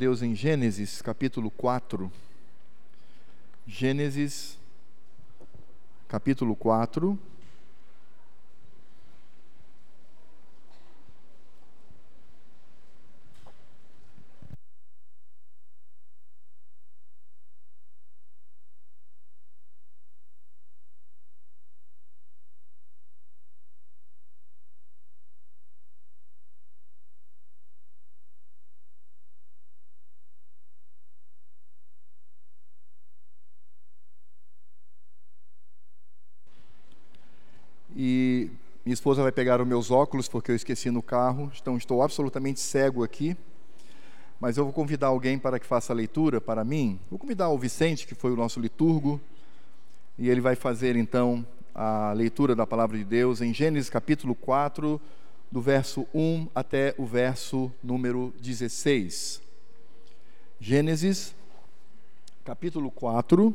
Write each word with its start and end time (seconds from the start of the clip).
Deus 0.00 0.22
em 0.22 0.34
Gênesis, 0.34 1.02
capítulo 1.02 1.50
4. 1.50 2.10
Gênesis, 3.66 4.56
capítulo 6.08 6.56
4. 6.56 7.18
E 38.02 38.50
minha 38.82 38.89
esposa 39.00 39.22
vai 39.22 39.32
pegar 39.32 39.58
os 39.62 39.66
meus 39.66 39.90
óculos 39.90 40.28
porque 40.28 40.50
eu 40.50 40.54
esqueci 40.54 40.90
no 40.90 41.02
carro, 41.02 41.50
então 41.58 41.78
estou 41.78 42.02
absolutamente 42.02 42.60
cego 42.60 43.02
aqui. 43.02 43.34
Mas 44.38 44.58
eu 44.58 44.64
vou 44.64 44.74
convidar 44.74 45.06
alguém 45.06 45.38
para 45.38 45.58
que 45.58 45.64
faça 45.64 45.90
a 45.90 45.96
leitura 45.96 46.38
para 46.38 46.62
mim. 46.64 47.00
Vou 47.08 47.18
convidar 47.18 47.48
o 47.48 47.56
Vicente, 47.56 48.06
que 48.06 48.14
foi 48.14 48.30
o 48.30 48.36
nosso 48.36 48.60
liturgo, 48.60 49.18
e 50.18 50.28
ele 50.28 50.42
vai 50.42 50.54
fazer 50.54 50.96
então 50.96 51.46
a 51.74 52.12
leitura 52.12 52.54
da 52.54 52.66
palavra 52.66 52.98
de 52.98 53.04
Deus 53.04 53.40
em 53.40 53.54
Gênesis 53.54 53.88
capítulo 53.88 54.34
4, 54.34 55.00
do 55.50 55.62
verso 55.62 56.06
1 56.12 56.48
até 56.54 56.94
o 56.98 57.06
verso 57.06 57.72
número 57.82 58.34
16. 58.38 59.40
Gênesis 60.60 61.34
capítulo 62.44 62.90
4, 62.90 63.54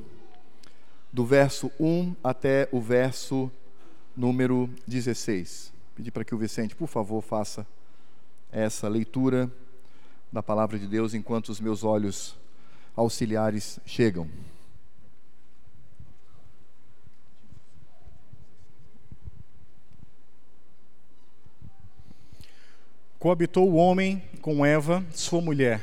do 1.14 1.24
verso 1.24 1.72
1 1.80 2.16
até 2.24 2.68
o 2.72 2.82
verso 2.82 3.52
número 4.16 4.70
16. 4.88 5.74
Pedir 5.96 6.12
para 6.12 6.24
que 6.24 6.34
o 6.34 6.38
Vicente, 6.38 6.76
por 6.76 6.88
favor, 6.88 7.22
faça 7.22 7.66
essa 8.52 8.88
leitura 8.88 9.52
da 10.32 10.42
palavra 10.42 10.80
de 10.80 10.88
Deus 10.88 11.14
enquanto 11.14 11.50
os 11.50 11.60
meus 11.60 11.84
olhos 11.84 12.36
auxiliares 12.96 13.80
chegam. 13.86 14.30
Coabitou 23.20 23.70
o 23.72 23.76
homem 23.76 24.22
com 24.42 24.66
Eva, 24.66 25.04
sua 25.12 25.42
mulher. 25.42 25.82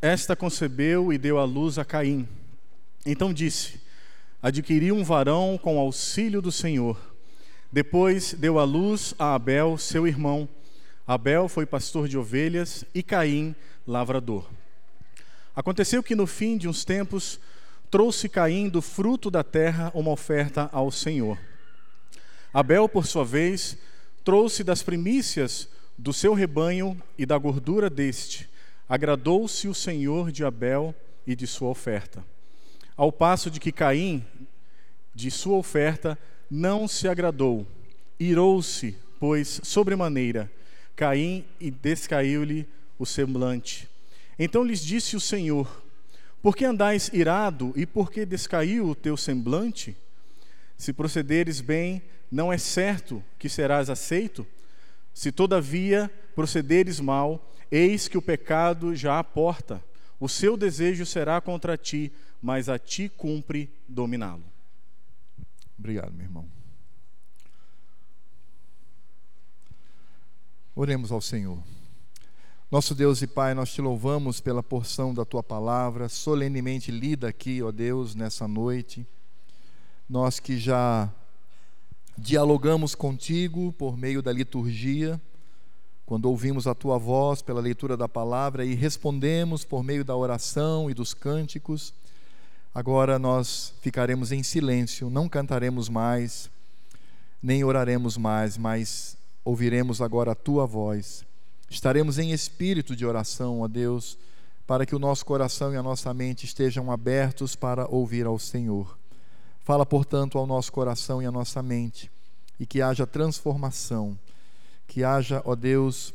Esta 0.00 0.36
concebeu 0.36 1.12
e 1.12 1.18
deu 1.18 1.38
à 1.38 1.44
luz 1.44 1.78
a 1.78 1.84
Caim. 1.84 2.28
Então 3.04 3.32
disse: 3.32 3.80
Adquiri 4.40 4.92
um 4.92 5.02
varão 5.02 5.58
com 5.60 5.78
auxílio 5.78 6.40
do 6.40 6.52
Senhor. 6.52 7.15
Depois 7.70 8.32
deu 8.34 8.58
à 8.58 8.64
luz 8.64 9.14
a 9.18 9.34
Abel, 9.34 9.76
seu 9.76 10.06
irmão. 10.06 10.48
Abel 11.06 11.48
foi 11.48 11.66
pastor 11.66 12.08
de 12.08 12.16
ovelhas 12.16 12.84
e 12.94 13.02
Caim, 13.02 13.54
lavrador. 13.86 14.48
Aconteceu 15.54 16.02
que 16.02 16.14
no 16.14 16.26
fim 16.26 16.56
de 16.56 16.68
uns 16.68 16.84
tempos 16.84 17.40
trouxe 17.90 18.28
Caim 18.28 18.68
do 18.68 18.82
fruto 18.82 19.30
da 19.30 19.42
terra 19.42 19.90
uma 19.94 20.10
oferta 20.10 20.68
ao 20.72 20.90
Senhor. 20.90 21.38
Abel, 22.52 22.88
por 22.88 23.06
sua 23.06 23.24
vez, 23.24 23.76
trouxe 24.24 24.64
das 24.64 24.82
primícias 24.82 25.68
do 25.96 26.12
seu 26.12 26.34
rebanho 26.34 27.00
e 27.16 27.24
da 27.24 27.38
gordura 27.38 27.88
deste. 27.88 28.48
Agradou-se 28.88 29.66
o 29.68 29.74
Senhor 29.74 30.30
de 30.30 30.44
Abel 30.44 30.94
e 31.26 31.34
de 31.34 31.46
sua 31.46 31.68
oferta. 31.68 32.24
Ao 32.96 33.10
passo 33.10 33.50
de 33.50 33.60
que 33.60 33.72
Caim, 33.72 34.24
de 35.14 35.30
sua 35.30 35.56
oferta, 35.56 36.18
não 36.50 36.86
se 36.86 37.08
agradou. 37.08 37.66
Irou-se, 38.18 38.96
pois, 39.18 39.60
sobremaneira, 39.62 40.50
Caim 40.96 41.44
e 41.60 41.70
descaiu-lhe 41.70 42.66
o 42.98 43.04
semblante. 43.04 43.86
Então 44.38 44.64
lhes 44.64 44.80
disse 44.80 45.14
o 45.14 45.20
Senhor: 45.20 45.84
Por 46.42 46.56
que 46.56 46.64
andais 46.64 47.10
irado 47.12 47.72
e 47.76 47.84
por 47.84 48.10
que 48.10 48.24
descaiu 48.24 48.88
o 48.88 48.94
teu 48.94 49.14
semblante? 49.14 49.94
Se 50.76 50.94
procederes 50.94 51.60
bem, 51.60 52.02
não 52.30 52.50
é 52.50 52.56
certo 52.56 53.22
que 53.38 53.48
serás 53.48 53.90
aceito? 53.90 54.46
Se 55.12 55.30
todavia 55.30 56.10
procederes 56.34 56.98
mal, 56.98 57.52
eis 57.70 58.08
que 58.08 58.18
o 58.18 58.22
pecado 58.22 58.94
já 58.94 59.18
aporta. 59.18 59.82
O 60.18 60.28
seu 60.28 60.56
desejo 60.56 61.04
será 61.04 61.42
contra 61.42 61.76
ti, 61.76 62.10
mas 62.40 62.70
a 62.70 62.78
ti 62.78 63.10
cumpre 63.14 63.68
dominá-lo. 63.86 64.55
Obrigado, 65.78 66.12
meu 66.12 66.24
irmão. 66.24 66.48
Oremos 70.74 71.10
ao 71.10 71.20
Senhor. 71.20 71.58
Nosso 72.70 72.94
Deus 72.94 73.22
e 73.22 73.26
Pai, 73.26 73.54
nós 73.54 73.72
te 73.72 73.80
louvamos 73.80 74.40
pela 74.40 74.62
porção 74.62 75.14
da 75.14 75.24
tua 75.24 75.42
palavra, 75.42 76.08
solenemente 76.08 76.90
lida 76.90 77.28
aqui, 77.28 77.62
ó 77.62 77.70
Deus, 77.70 78.14
nessa 78.14 78.48
noite. 78.48 79.06
Nós 80.08 80.40
que 80.40 80.58
já 80.58 81.10
dialogamos 82.18 82.94
contigo 82.94 83.72
por 83.72 83.96
meio 83.96 84.20
da 84.20 84.32
liturgia, 84.32 85.20
quando 86.04 86.26
ouvimos 86.26 86.66
a 86.66 86.74
tua 86.74 86.98
voz 86.98 87.42
pela 87.42 87.60
leitura 87.60 87.96
da 87.96 88.08
palavra 88.08 88.64
e 88.64 88.74
respondemos 88.74 89.64
por 89.64 89.82
meio 89.82 90.04
da 90.04 90.14
oração 90.14 90.90
e 90.90 90.94
dos 90.94 91.12
cânticos. 91.12 91.94
Agora 92.76 93.18
nós 93.18 93.72
ficaremos 93.80 94.32
em 94.32 94.42
silêncio, 94.42 95.08
não 95.08 95.30
cantaremos 95.30 95.88
mais, 95.88 96.50
nem 97.42 97.64
oraremos 97.64 98.18
mais, 98.18 98.58
mas 98.58 99.16
ouviremos 99.42 100.02
agora 100.02 100.32
a 100.32 100.34
tua 100.34 100.66
voz. 100.66 101.24
Estaremos 101.70 102.18
em 102.18 102.32
espírito 102.32 102.94
de 102.94 103.06
oração, 103.06 103.62
ó 103.62 103.66
Deus, 103.66 104.18
para 104.66 104.84
que 104.84 104.94
o 104.94 104.98
nosso 104.98 105.24
coração 105.24 105.72
e 105.72 105.76
a 105.78 105.82
nossa 105.82 106.12
mente 106.12 106.44
estejam 106.44 106.92
abertos 106.92 107.56
para 107.56 107.88
ouvir 107.88 108.26
ao 108.26 108.38
Senhor. 108.38 108.98
Fala, 109.60 109.86
portanto, 109.86 110.36
ao 110.36 110.46
nosso 110.46 110.70
coração 110.70 111.22
e 111.22 111.24
à 111.24 111.32
nossa 111.32 111.62
mente, 111.62 112.10
e 112.60 112.66
que 112.66 112.82
haja 112.82 113.06
transformação, 113.06 114.18
que 114.86 115.02
haja, 115.02 115.40
ó 115.46 115.54
Deus, 115.54 116.12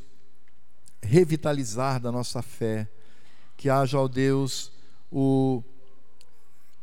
revitalizar 1.02 2.00
da 2.00 2.12
nossa 2.12 2.44
fé, 2.44 2.88
que 3.58 3.68
haja, 3.68 3.98
ó 3.98 4.08
Deus, 4.08 4.72
o 5.12 5.64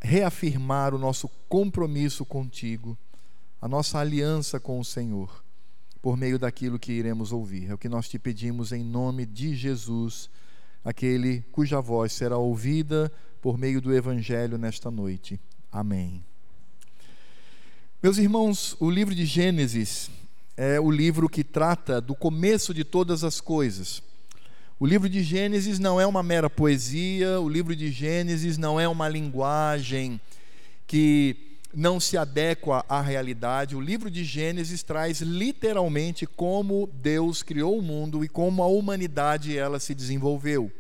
reafirmar 0.01 0.95
o 0.95 0.99
nosso 0.99 1.29
compromisso 1.49 2.25
contigo, 2.25 2.97
a 3.61 3.69
nossa 3.69 3.99
aliança 3.99 4.61
com 4.61 4.79
o 4.79 4.85
Senhor, 4.85 5.43
por 6.01 6.17
meio 6.17 6.39
daquilo 6.39 6.79
que 6.79 6.93
iremos 6.93 7.33
ouvir. 7.33 7.71
É 7.71 7.75
o 7.75 7.79
que 7.79 7.89
nós 7.89 8.09
te 8.09 8.19
pedimos 8.19 8.73
em 8.73 8.85
nome 8.85 9.27
de 9.27 9.55
Jesus, 9.55 10.31
aquele 10.85 11.43
cuja 11.53 11.81
voz 11.81 12.13
será 12.13 12.39
ouvida 12.39 13.13
por 13.41 13.59
meio 13.59 13.81
do 13.81 13.95
Evangelho 13.95 14.57
nesta 14.57 14.91
noite. 14.91 15.41
Amém. 15.71 16.25
Meus 18.03 18.17
irmãos, 18.17 18.77
o 18.79 18.89
livro 18.89 19.15
de 19.15 19.27
Gênesis 19.27 20.11
é 20.57 20.81
o 20.81 20.91
livro 20.91 21.29
que 21.29 21.43
trata 21.43 22.01
do 22.01 22.15
começo 22.15 22.73
de 22.73 22.85
todas 22.85 23.25
as 23.25 23.41
coisas. 23.41 24.03
O 24.81 24.87
livro 24.87 25.09
de 25.09 25.25
Gênesis 25.25 25.81
não 25.81 26.01
é 26.01 26.07
uma 26.07 26.23
mera 26.23 26.49
poesia, 26.49 27.41
o 27.41 27.49
livro 27.49 27.75
de 27.75 27.91
Gênesis 27.91 28.57
não 28.57 28.79
é 28.79 28.87
uma 28.87 29.09
linguagem 29.09 30.21
que 30.87 31.59
não 31.75 31.99
se 31.99 32.17
adequa 32.17 32.85
à 32.89 33.01
realidade. 33.01 33.75
O 33.75 33.81
livro 33.81 34.09
de 34.09 34.23
Gênesis 34.23 34.85
traz 34.85 35.21
literalmente 35.21 36.27
como 36.27 36.89
Deus 36.93 37.43
criou 37.43 37.77
o 37.77 37.83
mundo 37.83 38.25
e 38.25 38.29
como 38.29 38.63
a 38.63 38.69
humanidade 38.69 39.59
ela 39.59 39.81
se 39.81 39.93
desenvolveu. 39.97 40.71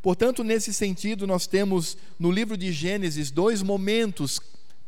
Portanto, 0.00 0.42
nesse 0.42 0.72
sentido, 0.72 1.26
nós 1.26 1.46
temos 1.46 1.98
no 2.18 2.30
livro 2.30 2.56
de 2.56 2.72
Gênesis 2.72 3.30
dois 3.30 3.60
momentos 3.60 4.40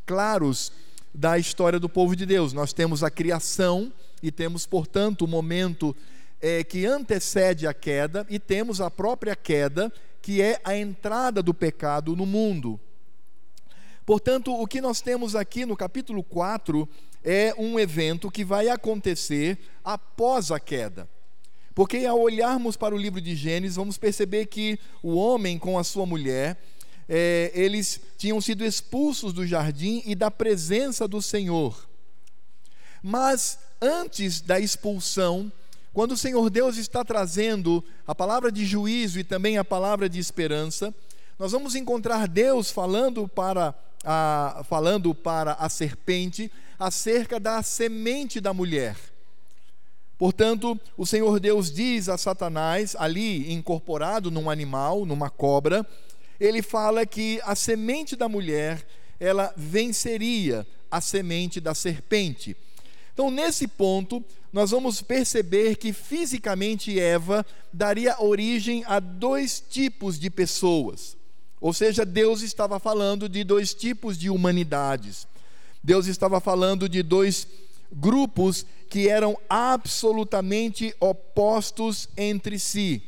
claros 0.07 0.73
da 1.13 1.39
história 1.39 1.79
do 1.79 1.91
povo 1.91 2.17
de 2.17 2.25
Deus. 2.25 2.55
Nós 2.55 2.73
temos 2.73 3.05
a 3.05 3.11
criação 3.11 3.93
e 4.23 4.33
temos, 4.33 4.65
portanto, 4.65 5.27
o 5.27 5.29
momento 5.29 5.95
é, 6.41 6.63
que 6.63 6.87
antecede 6.87 7.67
a 7.67 7.75
queda, 7.75 8.27
e 8.29 8.39
temos 8.39 8.81
a 8.81 8.91
própria 8.91 9.35
queda, 9.35 9.93
que 10.21 10.43
é 10.43 10.61
a 10.65 10.77
entrada 10.77 11.43
do 11.43 11.55
pecado 11.55 12.15
no 12.15 12.27
mundo. 12.27 12.79
Portanto, 14.05 14.55
o 14.55 14.67
que 14.67 14.81
nós 14.81 15.01
temos 15.01 15.35
aqui 15.37 15.67
no 15.67 15.77
capítulo 15.77 16.23
4 16.23 16.89
é 17.23 17.55
um 17.59 17.79
evento 17.79 18.31
que 18.31 18.45
vai 18.45 18.69
acontecer 18.69 19.59
após 19.85 20.51
a 20.51 20.59
queda. 20.59 21.09
Porque 21.75 21.99
ao 22.07 22.19
olharmos 22.19 22.77
para 22.77 22.95
o 22.95 22.99
livro 22.99 23.21
de 23.21 23.37
Gênesis, 23.37 23.77
vamos 23.77 23.99
perceber 23.99 24.47
que 24.47 24.79
o 25.03 25.15
homem 25.15 25.59
com 25.59 25.79
a 25.79 25.85
sua 25.85 26.07
mulher, 26.07 26.59
é, 27.09 27.53
eles 27.55 28.01
tinham 28.17 28.41
sido 28.41 28.65
expulsos 28.65 29.33
do 29.33 29.47
jardim 29.47 30.03
e 30.05 30.15
da 30.15 30.31
presença 30.31 31.07
do 31.07 31.23
Senhor. 31.23 31.89
Mas 33.03 33.59
antes 33.81 34.41
da 34.41 34.59
expulsão, 34.59 35.53
quando 35.99 36.13
o 36.13 36.17
Senhor 36.17 36.49
Deus 36.49 36.77
está 36.77 37.05
trazendo 37.05 37.83
a 38.07 38.15
palavra 38.15 38.53
de 38.53 38.65
juízo 38.65 39.19
e 39.19 39.25
também 39.25 39.59
a 39.59 39.65
palavra 39.65 40.09
de 40.09 40.21
esperança, 40.21 40.95
nós 41.37 41.51
vamos 41.51 41.75
encontrar 41.75 42.29
Deus 42.29 42.71
falando 42.71 43.27
para 43.27 43.75
a, 44.05 44.63
falando 44.69 45.13
para 45.13 45.55
a 45.55 45.69
serpente 45.69 46.53
acerca 46.79 47.41
da 47.41 47.65
semente 47.65 48.41
da 48.41 48.55
mulher. 48.55 48.95
Portanto, 50.17 50.79
o 50.97 51.05
Senhor 51.05 51.41
Deus 51.41 51.69
diz 51.69 52.09
a 52.09 52.17
Satanás, 52.17 52.95
ali 52.97 53.53
incorporado 53.53 54.31
num 54.31 54.49
animal, 54.49 55.05
numa 55.05 55.29
cobra, 55.29 55.85
ele 56.39 56.63
fala 56.63 57.05
que 57.05 57.41
a 57.43 57.57
semente 57.57 58.15
da 58.15 58.29
mulher, 58.29 58.87
ela 59.19 59.53
venceria 59.57 60.65
a 60.89 61.01
semente 61.01 61.61
da 61.61 61.75
serpente. 61.75 62.57
Então, 63.13 63.33
nesse 63.33 63.67
ponto, 63.67 64.25
nós 64.53 64.71
vamos 64.71 65.03
perceber 65.03 65.77
que 65.77 65.93
fisicamente 65.93 66.99
Eva 66.99 67.45
daria 67.73 68.21
origem 68.21 68.83
a 68.87 68.99
dois 68.99 69.61
tipos 69.61 70.19
de 70.19 70.31
pessoas. 70.31 71.17
Ou 71.61 71.73
seja, 71.73 72.05
Deus 72.05 72.43
estava 72.43 72.79
falando 72.79 73.29
de 73.29 73.45
dois 73.45 73.75
tipos 73.75 74.17
de 74.17 74.31
humanidades. 74.31 75.27
Deus 75.83 76.07
estava 76.07 76.41
falando 76.41 76.89
de 76.89 77.03
dois 77.03 77.47
grupos 77.93 78.65
que 78.89 79.09
eram 79.09 79.37
absolutamente 79.49 80.95
opostos 81.01 82.09
entre 82.17 82.59
si. 82.59 83.03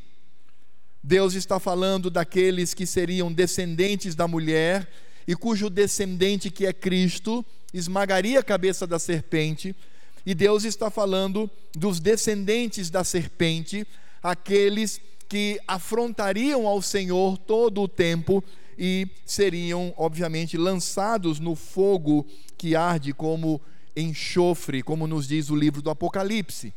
Deus 1.03 1.35
está 1.35 1.59
falando 1.59 2.11
daqueles 2.11 2.75
que 2.75 2.87
seriam 2.87 3.33
descendentes 3.33 4.15
da 4.15 4.29
mulher 4.29 4.89
e 5.27 5.35
cujo 5.35 5.71
descendente, 5.71 6.51
que 6.51 6.67
é 6.67 6.73
Cristo, 6.73 7.45
esmagaria 7.73 8.41
a 8.41 8.45
cabeça 8.45 8.87
da 8.87 8.99
serpente. 8.99 9.75
E 10.25 10.35
Deus 10.35 10.65
está 10.65 10.91
falando 10.91 11.51
dos 11.75 12.01
descendentes 12.01 12.91
da 12.91 13.05
serpente, 13.05 13.87
aqueles 14.23 15.01
que 15.29 15.61
afrontariam 15.67 16.67
ao 16.67 16.83
Senhor 16.83 17.39
todo 17.39 17.83
o 17.83 17.89
tempo 17.89 18.43
e 18.77 19.07
seriam, 19.25 19.95
obviamente, 19.97 20.57
lançados 20.57 21.39
no 21.39 21.55
fogo 21.55 22.27
que 22.59 22.75
arde 22.75 23.13
como 23.13 23.61
enxofre, 23.97 24.83
como 24.83 25.07
nos 25.07 25.29
diz 25.29 25.51
o 25.51 25.57
livro 25.57 25.83
do 25.83 25.91
Apocalipse. 25.91 26.75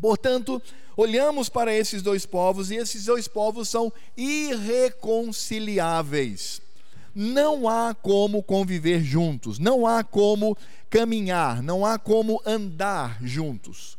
Portanto, 0.00 0.62
olhamos 0.96 1.48
para 1.48 1.74
esses 1.74 2.02
dois 2.02 2.24
povos 2.24 2.70
e 2.70 2.76
esses 2.76 3.04
dois 3.04 3.26
povos 3.26 3.68
são 3.68 3.92
irreconciliáveis. 4.16 6.62
Não 7.20 7.68
há 7.68 7.96
como 7.96 8.44
conviver 8.44 9.02
juntos, 9.02 9.58
não 9.58 9.88
há 9.88 10.04
como 10.04 10.56
caminhar, 10.88 11.60
não 11.64 11.84
há 11.84 11.98
como 11.98 12.40
andar 12.46 13.18
juntos. 13.20 13.98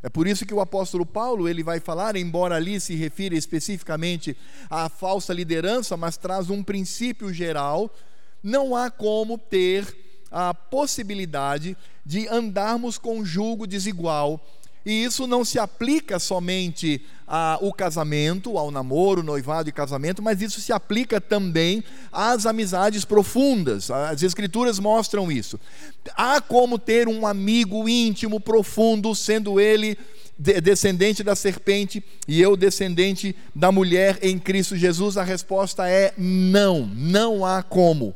É 0.00 0.08
por 0.08 0.24
isso 0.24 0.46
que 0.46 0.54
o 0.54 0.60
apóstolo 0.60 1.04
Paulo 1.04 1.48
ele 1.48 1.64
vai 1.64 1.80
falar, 1.80 2.14
embora 2.14 2.54
ali 2.54 2.78
se 2.78 2.94
refira 2.94 3.34
especificamente 3.34 4.36
à 4.70 4.88
falsa 4.88 5.34
liderança, 5.34 5.96
mas 5.96 6.16
traz 6.16 6.48
um 6.48 6.62
princípio 6.62 7.34
geral, 7.34 7.92
não 8.40 8.76
há 8.76 8.88
como 8.88 9.36
ter 9.36 9.84
a 10.30 10.54
possibilidade 10.54 11.76
de 12.06 12.28
andarmos 12.28 12.98
com 12.98 13.24
julgo 13.24 13.66
desigual. 13.66 14.40
E 14.84 15.04
isso 15.04 15.26
não 15.26 15.44
se 15.44 15.58
aplica 15.58 16.18
somente 16.18 17.00
ao 17.26 17.72
casamento, 17.72 18.56
ao 18.56 18.70
namoro, 18.70 19.22
noivado 19.22 19.68
e 19.68 19.72
casamento, 19.72 20.22
mas 20.22 20.40
isso 20.40 20.60
se 20.60 20.72
aplica 20.72 21.20
também 21.20 21.84
às 22.10 22.46
amizades 22.46 23.04
profundas. 23.04 23.90
As 23.90 24.22
Escrituras 24.22 24.78
mostram 24.78 25.30
isso. 25.30 25.60
Há 26.16 26.40
como 26.40 26.78
ter 26.78 27.06
um 27.06 27.26
amigo 27.26 27.88
íntimo, 27.88 28.40
profundo, 28.40 29.14
sendo 29.14 29.60
ele 29.60 29.98
descendente 30.38 31.22
da 31.22 31.34
serpente 31.34 32.02
e 32.26 32.40
eu 32.40 32.56
descendente 32.56 33.34
da 33.54 33.70
mulher 33.70 34.18
em 34.22 34.38
Cristo 34.38 34.76
Jesus? 34.76 35.16
A 35.18 35.22
resposta 35.22 35.86
é 35.88 36.14
não, 36.16 36.86
não 36.86 37.44
há 37.44 37.62
como 37.62 38.14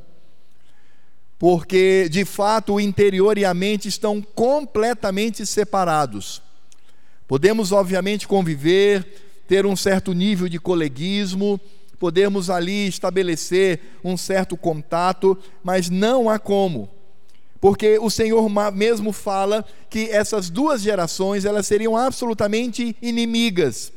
porque 1.42 2.08
de 2.08 2.24
fato 2.24 2.74
o 2.74 2.80
interior 2.80 3.36
e 3.36 3.44
a 3.44 3.52
mente 3.52 3.88
estão 3.88 4.22
completamente 4.22 5.44
separados. 5.44 6.40
Podemos, 7.32 7.72
obviamente, 7.72 8.28
conviver, 8.28 9.06
ter 9.48 9.64
um 9.64 9.74
certo 9.74 10.12
nível 10.12 10.50
de 10.50 10.58
coleguismo, 10.58 11.58
podemos 11.98 12.50
ali 12.50 12.86
estabelecer 12.86 13.80
um 14.04 14.18
certo 14.18 14.54
contato, 14.54 15.38
mas 15.64 15.88
não 15.88 16.28
há 16.28 16.38
como. 16.38 16.90
Porque 17.58 17.98
o 17.98 18.10
Senhor 18.10 18.50
mesmo 18.74 19.12
fala 19.14 19.64
que 19.88 20.10
essas 20.10 20.50
duas 20.50 20.82
gerações 20.82 21.46
elas 21.46 21.66
seriam 21.66 21.96
absolutamente 21.96 22.94
inimigas. 23.00 23.90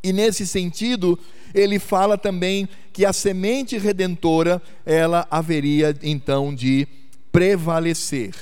E 0.00 0.12
nesse 0.12 0.46
sentido, 0.46 1.18
ele 1.52 1.80
fala 1.80 2.16
também 2.16 2.68
que 2.92 3.04
a 3.04 3.12
semente 3.12 3.76
redentora, 3.76 4.62
ela 4.86 5.26
haveria 5.28 5.96
então 6.00 6.54
de 6.54 6.86
prevalecer. 7.32 8.36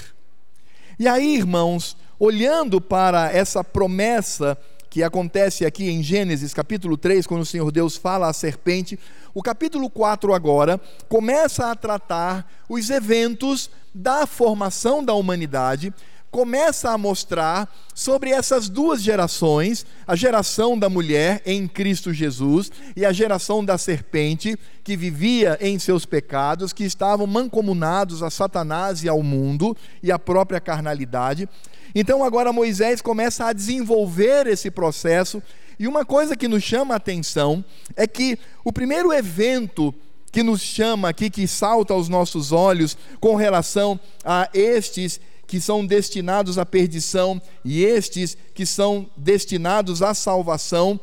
E 0.99 1.09
aí, 1.09 1.37
irmãos, 1.37 1.97
olhando 2.21 2.83
para 2.83 3.33
essa 3.33 3.65
promessa 3.65 4.57
que 4.91 5.03
acontece 5.03 5.65
aqui 5.65 5.89
em 5.89 6.03
Gênesis 6.03 6.53
capítulo 6.53 6.99
3, 6.99 7.27
quando 7.27 7.41
o 7.41 7.47
Senhor 7.47 7.73
Deus 7.73 7.97
fala 7.97 8.29
à 8.29 8.33
serpente, 8.35 8.99
o 9.33 9.43
capítulo 9.43 9.89
4 9.89 10.35
agora 10.35 10.79
começa 11.09 11.71
a 11.71 11.75
tratar 11.75 12.47
os 12.69 12.91
eventos 12.91 13.71
da 13.95 14.27
formação 14.27 15.03
da 15.03 15.15
humanidade 15.15 15.95
começa 16.31 16.91
a 16.91 16.99
mostrar 16.99 17.69
sobre 17.95 18.31
essas 18.31 18.69
duas 18.69 19.03
gerações, 19.03 19.85
a 20.07 20.15
geração 20.15 20.79
da 20.79 20.89
mulher 20.89 21.43
em 21.45 21.67
Cristo 21.67 22.13
Jesus 22.13 22.71
e 22.97 23.05
a 23.05 23.13
geração 23.13 23.65
da 23.65 23.77
serpente 23.77 24.57
que 24.85 24.97
vivia 24.97 25.59
em 25.61 25.79
seus 25.79 26.07
pecados, 26.07 26.73
que 26.73 26.85
estavam 26.85 27.27
mancomunados 27.27 28.23
a 28.23 28.31
Satanás 28.31 29.03
e 29.03 29.09
ao 29.09 29.23
mundo 29.23 29.77
e 30.03 30.13
à 30.13 30.19
própria 30.19 30.61
carnalidade. 30.61 31.49
Então 31.95 32.23
agora 32.23 32.53
Moisés 32.53 33.01
começa 33.01 33.47
a 33.47 33.53
desenvolver 33.53 34.47
esse 34.47 34.71
processo 34.71 35.43
e 35.79 35.89
uma 35.89 36.05
coisa 36.05 36.37
que 36.37 36.47
nos 36.47 36.63
chama 36.63 36.93
a 36.93 36.99
atenção 36.99 37.65
é 37.97 38.07
que 38.07 38.39
o 38.63 38.73
primeiro 38.73 39.13
evento 39.13 39.95
que 40.31 40.43
nos 40.43 40.61
chama 40.61 41.09
aqui, 41.09 41.31
que 41.31 41.49
salta 41.49 41.93
aos 41.95 42.09
nossos 42.09 42.53
olhos 42.53 42.97
com 43.19 43.35
relação 43.35 43.99
a 44.25 44.49
estes 44.53 45.21
que 45.47 45.61
são 45.61 45.85
destinados 45.85 46.59
à 46.59 46.67
perdição 46.67 47.43
e 47.65 47.83
estes 47.83 48.37
que 48.55 48.65
são 48.65 49.11
destinados 49.17 50.03
à 50.03 50.15
salvação. 50.15 51.01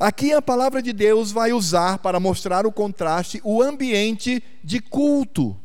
Aqui 0.00 0.32
a 0.32 0.42
palavra 0.42 0.82
de 0.82 0.92
Deus 0.92 1.30
vai 1.30 1.52
usar 1.52 1.98
para 1.98 2.18
mostrar 2.18 2.66
o 2.66 2.72
contraste 2.72 3.40
o 3.44 3.62
ambiente 3.62 4.42
de 4.64 4.80
culto. 4.80 5.56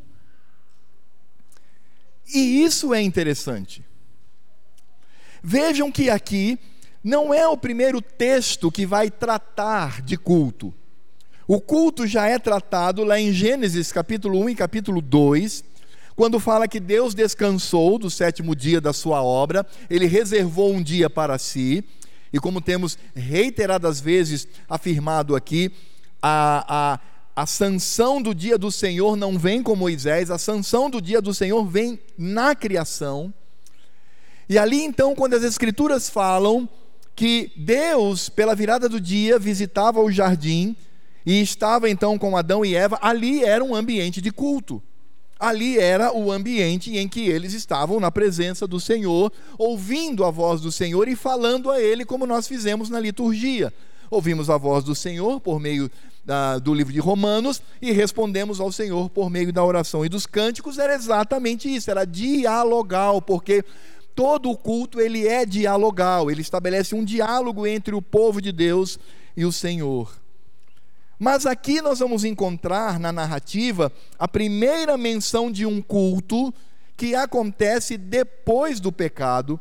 E 2.32 2.62
isso 2.62 2.94
é 2.94 3.02
interessante. 3.02 3.84
Vejam 5.42 5.90
que 5.90 6.10
aqui 6.10 6.58
não 7.02 7.32
é 7.32 7.48
o 7.48 7.56
primeiro 7.56 8.02
texto 8.02 8.70
que 8.70 8.84
vai 8.84 9.10
tratar 9.10 10.02
de 10.02 10.16
culto. 10.16 10.72
O 11.48 11.60
culto 11.60 12.06
já 12.06 12.28
é 12.28 12.38
tratado 12.38 13.02
lá 13.02 13.18
em 13.18 13.32
Gênesis 13.32 13.90
capítulo 13.90 14.38
1 14.40 14.50
e 14.50 14.54
capítulo 14.54 15.00
2, 15.00 15.64
quando 16.14 16.38
fala 16.38 16.68
que 16.68 16.78
Deus 16.78 17.14
descansou 17.14 17.98
do 17.98 18.10
sétimo 18.10 18.54
dia 18.54 18.80
da 18.80 18.92
sua 18.92 19.22
obra, 19.22 19.66
ele 19.88 20.06
reservou 20.06 20.72
um 20.72 20.82
dia 20.82 21.08
para 21.08 21.38
si, 21.38 21.82
e 22.32 22.38
como 22.38 22.60
temos 22.60 22.98
reiteradas 23.16 24.00
vezes 24.00 24.46
afirmado 24.68 25.34
aqui, 25.34 25.72
a, 26.22 27.00
a, 27.34 27.42
a 27.42 27.46
sanção 27.46 28.20
do 28.20 28.34
dia 28.34 28.58
do 28.58 28.70
Senhor 28.70 29.16
não 29.16 29.38
vem 29.38 29.62
com 29.62 29.74
Moisés, 29.74 30.30
a 30.30 30.38
sanção 30.38 30.90
do 30.90 31.00
dia 31.00 31.22
do 31.22 31.32
Senhor 31.32 31.64
vem 31.64 31.98
na 32.18 32.54
criação. 32.54 33.32
E 34.50 34.58
ali 34.58 34.82
então, 34.82 35.14
quando 35.14 35.34
as 35.34 35.44
Escrituras 35.44 36.10
falam 36.10 36.68
que 37.14 37.52
Deus, 37.54 38.28
pela 38.28 38.52
virada 38.52 38.88
do 38.88 39.00
dia, 39.00 39.38
visitava 39.38 40.00
o 40.00 40.10
jardim 40.10 40.74
e 41.24 41.40
estava 41.40 41.88
então 41.88 42.18
com 42.18 42.36
Adão 42.36 42.64
e 42.64 42.74
Eva, 42.74 42.98
ali 43.00 43.44
era 43.44 43.62
um 43.62 43.76
ambiente 43.76 44.20
de 44.20 44.32
culto. 44.32 44.82
Ali 45.38 45.78
era 45.78 46.12
o 46.12 46.32
ambiente 46.32 46.98
em 46.98 47.06
que 47.06 47.28
eles 47.28 47.54
estavam 47.54 48.00
na 48.00 48.10
presença 48.10 48.66
do 48.66 48.80
Senhor, 48.80 49.32
ouvindo 49.56 50.24
a 50.24 50.32
voz 50.32 50.60
do 50.60 50.72
Senhor 50.72 51.06
e 51.06 51.14
falando 51.14 51.70
a 51.70 51.80
Ele, 51.80 52.04
como 52.04 52.26
nós 52.26 52.48
fizemos 52.48 52.90
na 52.90 52.98
liturgia. 52.98 53.72
Ouvimos 54.10 54.50
a 54.50 54.56
voz 54.56 54.82
do 54.82 54.96
Senhor 54.96 55.40
por 55.40 55.60
meio 55.60 55.88
da, 56.24 56.58
do 56.58 56.74
livro 56.74 56.92
de 56.92 56.98
Romanos 56.98 57.62
e 57.80 57.92
respondemos 57.92 58.58
ao 58.58 58.72
Senhor 58.72 59.08
por 59.10 59.30
meio 59.30 59.52
da 59.52 59.64
oração 59.64 60.04
e 60.04 60.08
dos 60.08 60.26
cânticos. 60.26 60.76
Era 60.76 60.92
exatamente 60.92 61.72
isso, 61.72 61.88
era 61.88 62.04
dialogal, 62.04 63.22
porque 63.22 63.64
todo 64.20 64.50
o 64.50 64.56
culto 64.56 65.00
ele 65.00 65.26
é 65.26 65.46
dialogal, 65.46 66.30
ele 66.30 66.42
estabelece 66.42 66.94
um 66.94 67.02
diálogo 67.02 67.66
entre 67.66 67.94
o 67.94 68.02
povo 68.02 68.38
de 68.38 68.52
Deus 68.52 68.98
e 69.34 69.46
o 69.46 69.50
Senhor. 69.50 70.14
Mas 71.18 71.46
aqui 71.46 71.80
nós 71.80 72.00
vamos 72.00 72.22
encontrar 72.22 73.00
na 73.00 73.10
narrativa 73.12 73.90
a 74.18 74.28
primeira 74.28 74.98
menção 74.98 75.50
de 75.50 75.64
um 75.64 75.80
culto 75.80 76.52
que 76.98 77.14
acontece 77.14 77.96
depois 77.96 78.78
do 78.78 78.92
pecado, 78.92 79.58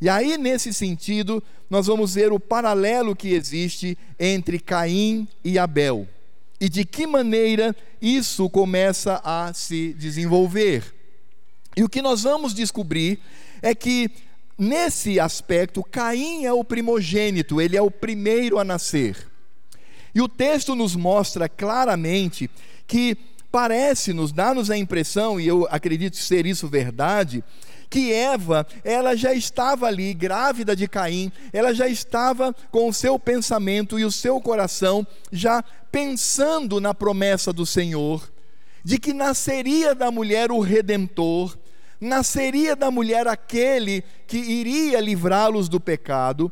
E 0.00 0.08
aí, 0.08 0.38
nesse 0.38 0.72
sentido, 0.72 1.42
nós 1.68 1.86
vamos 1.86 2.14
ver 2.14 2.32
o 2.32 2.40
paralelo 2.40 3.14
que 3.14 3.34
existe 3.34 3.98
entre 4.18 4.58
Caim 4.58 5.28
e 5.44 5.58
Abel. 5.58 6.08
E 6.58 6.68
de 6.68 6.84
que 6.86 7.06
maneira 7.06 7.76
isso 8.00 8.48
começa 8.48 9.20
a 9.22 9.52
se 9.52 9.92
desenvolver. 9.92 10.94
E 11.76 11.82
o 11.82 11.88
que 11.88 12.00
nós 12.00 12.22
vamos 12.22 12.54
descobrir 12.54 13.20
é 13.62 13.74
que, 13.74 14.10
nesse 14.56 15.18
aspecto, 15.20 15.82
Caim 15.82 16.44
é 16.44 16.52
o 16.52 16.64
primogênito, 16.64 17.60
ele 17.60 17.76
é 17.76 17.82
o 17.82 17.90
primeiro 17.90 18.58
a 18.58 18.64
nascer. 18.64 19.28
E 20.14 20.20
o 20.20 20.28
texto 20.28 20.74
nos 20.74 20.96
mostra 20.96 21.48
claramente 21.48 22.50
que 22.86 23.16
parece-nos, 23.50 24.32
dá-nos 24.32 24.70
a 24.70 24.76
impressão, 24.76 25.40
e 25.40 25.46
eu 25.46 25.66
acredito 25.70 26.16
ser 26.16 26.46
isso 26.46 26.68
verdade, 26.68 27.42
que 27.90 28.12
Eva, 28.12 28.66
ela 28.84 29.16
já 29.16 29.32
estava 29.32 29.86
ali, 29.86 30.12
grávida 30.12 30.76
de 30.76 30.86
Caim, 30.86 31.32
ela 31.52 31.74
já 31.74 31.88
estava 31.88 32.54
com 32.70 32.88
o 32.88 32.92
seu 32.92 33.18
pensamento 33.18 33.98
e 33.98 34.04
o 34.04 34.12
seu 34.12 34.40
coração 34.40 35.06
já 35.32 35.64
pensando 35.90 36.80
na 36.80 36.92
promessa 36.92 37.52
do 37.52 37.64
Senhor, 37.64 38.30
de 38.84 38.98
que 38.98 39.14
nasceria 39.14 39.94
da 39.94 40.10
mulher 40.10 40.52
o 40.52 40.60
redentor, 40.60 41.56
nasceria 42.00 42.76
da 42.76 42.90
mulher 42.90 43.26
aquele 43.26 44.04
que 44.26 44.38
iria 44.38 45.00
livrá-los 45.00 45.68
do 45.68 45.80
pecado. 45.80 46.50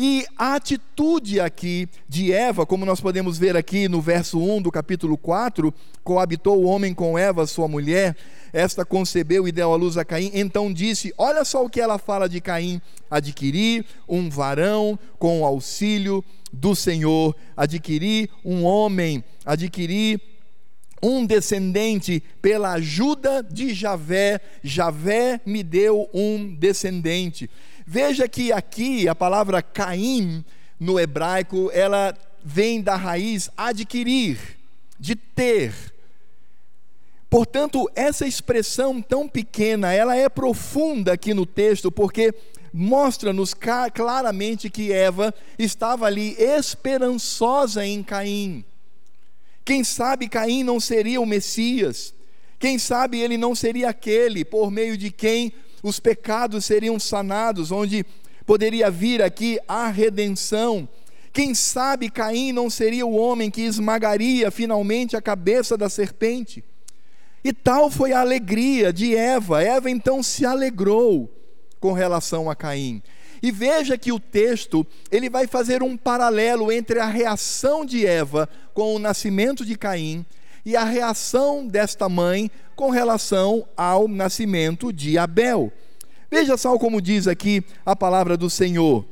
E 0.00 0.24
a 0.38 0.54
atitude 0.54 1.40
aqui 1.40 1.88
de 2.08 2.32
Eva, 2.32 2.64
como 2.64 2.86
nós 2.86 3.00
podemos 3.00 3.36
ver 3.36 3.56
aqui 3.56 3.88
no 3.88 4.00
verso 4.00 4.38
1 4.38 4.62
do 4.62 4.70
capítulo 4.70 5.18
4, 5.18 5.74
coabitou 6.04 6.62
o 6.62 6.66
homem 6.66 6.94
com 6.94 7.18
Eva, 7.18 7.48
sua 7.48 7.66
mulher, 7.66 8.16
esta 8.52 8.84
concebeu 8.84 9.48
e 9.48 9.50
deu 9.50 9.72
à 9.72 9.76
luz 9.76 9.96
a 9.96 10.04
Caim, 10.04 10.30
então 10.32 10.72
disse: 10.72 11.12
Olha 11.18 11.44
só 11.44 11.64
o 11.64 11.68
que 11.68 11.80
ela 11.80 11.98
fala 11.98 12.28
de 12.28 12.40
Caim: 12.40 12.80
adquirir 13.10 13.84
um 14.08 14.30
varão 14.30 14.96
com 15.18 15.40
o 15.40 15.44
auxílio 15.44 16.24
do 16.52 16.76
Senhor, 16.76 17.34
adquirir 17.56 18.30
um 18.44 18.64
homem, 18.64 19.24
adquirir 19.44 20.20
um 21.02 21.24
descendente 21.24 22.22
pela 22.42 22.72
ajuda 22.72 23.42
de 23.42 23.72
Javé, 23.74 24.40
Javé 24.62 25.40
me 25.44 25.62
deu 25.62 26.08
um 26.12 26.54
descendente. 26.54 27.48
Veja 27.86 28.28
que 28.28 28.52
aqui 28.52 29.08
a 29.08 29.14
palavra 29.14 29.62
Caim 29.62 30.44
no 30.78 30.98
hebraico, 30.98 31.70
ela 31.72 32.16
vem 32.44 32.80
da 32.80 32.96
raiz 32.96 33.50
adquirir, 33.56 34.38
de 34.98 35.16
ter. 35.16 35.72
Portanto, 37.28 37.90
essa 37.94 38.26
expressão 38.26 39.02
tão 39.02 39.28
pequena, 39.28 39.92
ela 39.92 40.16
é 40.16 40.28
profunda 40.28 41.12
aqui 41.12 41.34
no 41.34 41.44
texto, 41.44 41.90
porque 41.90 42.34
mostra-nos 42.72 43.54
claramente 43.94 44.70
que 44.70 44.92
Eva 44.92 45.34
estava 45.58 46.06
ali 46.06 46.34
esperançosa 46.38 47.84
em 47.84 48.02
Caim. 48.02 48.64
Quem 49.68 49.84
sabe 49.84 50.30
Caim 50.30 50.62
não 50.62 50.80
seria 50.80 51.20
o 51.20 51.26
Messias? 51.26 52.14
Quem 52.58 52.78
sabe 52.78 53.20
ele 53.20 53.36
não 53.36 53.54
seria 53.54 53.90
aquele 53.90 54.42
por 54.42 54.70
meio 54.70 54.96
de 54.96 55.10
quem 55.10 55.52
os 55.82 56.00
pecados 56.00 56.64
seriam 56.64 56.98
sanados, 56.98 57.70
onde 57.70 58.02
poderia 58.46 58.90
vir 58.90 59.20
aqui 59.20 59.58
a 59.68 59.88
redenção. 59.88 60.88
Quem 61.34 61.54
sabe 61.54 62.08
Caim 62.08 62.50
não 62.50 62.70
seria 62.70 63.04
o 63.04 63.14
homem 63.14 63.50
que 63.50 63.60
esmagaria 63.60 64.50
finalmente 64.50 65.14
a 65.18 65.20
cabeça 65.20 65.76
da 65.76 65.90
serpente? 65.90 66.64
E 67.44 67.52
tal 67.52 67.90
foi 67.90 68.14
a 68.14 68.20
alegria 68.22 68.90
de 68.90 69.14
Eva. 69.14 69.62
Eva 69.62 69.90
então 69.90 70.22
se 70.22 70.46
alegrou 70.46 71.30
com 71.78 71.92
relação 71.92 72.48
a 72.48 72.56
Caim. 72.56 73.02
E 73.42 73.50
veja 73.50 73.96
que 73.96 74.12
o 74.12 74.18
texto, 74.18 74.86
ele 75.10 75.30
vai 75.30 75.46
fazer 75.46 75.82
um 75.82 75.96
paralelo 75.96 76.72
entre 76.72 76.98
a 76.98 77.06
reação 77.06 77.84
de 77.84 78.06
Eva 78.06 78.48
com 78.74 78.94
o 78.94 78.98
nascimento 78.98 79.64
de 79.64 79.76
Caim 79.76 80.24
e 80.64 80.76
a 80.76 80.84
reação 80.84 81.66
desta 81.66 82.08
mãe 82.08 82.50
com 82.74 82.90
relação 82.90 83.66
ao 83.76 84.06
nascimento 84.06 84.92
de 84.92 85.16
Abel. 85.16 85.72
Veja 86.30 86.56
só 86.56 86.76
como 86.78 87.00
diz 87.00 87.26
aqui 87.26 87.64
a 87.86 87.96
palavra 87.96 88.36
do 88.36 88.50
Senhor. 88.50 89.04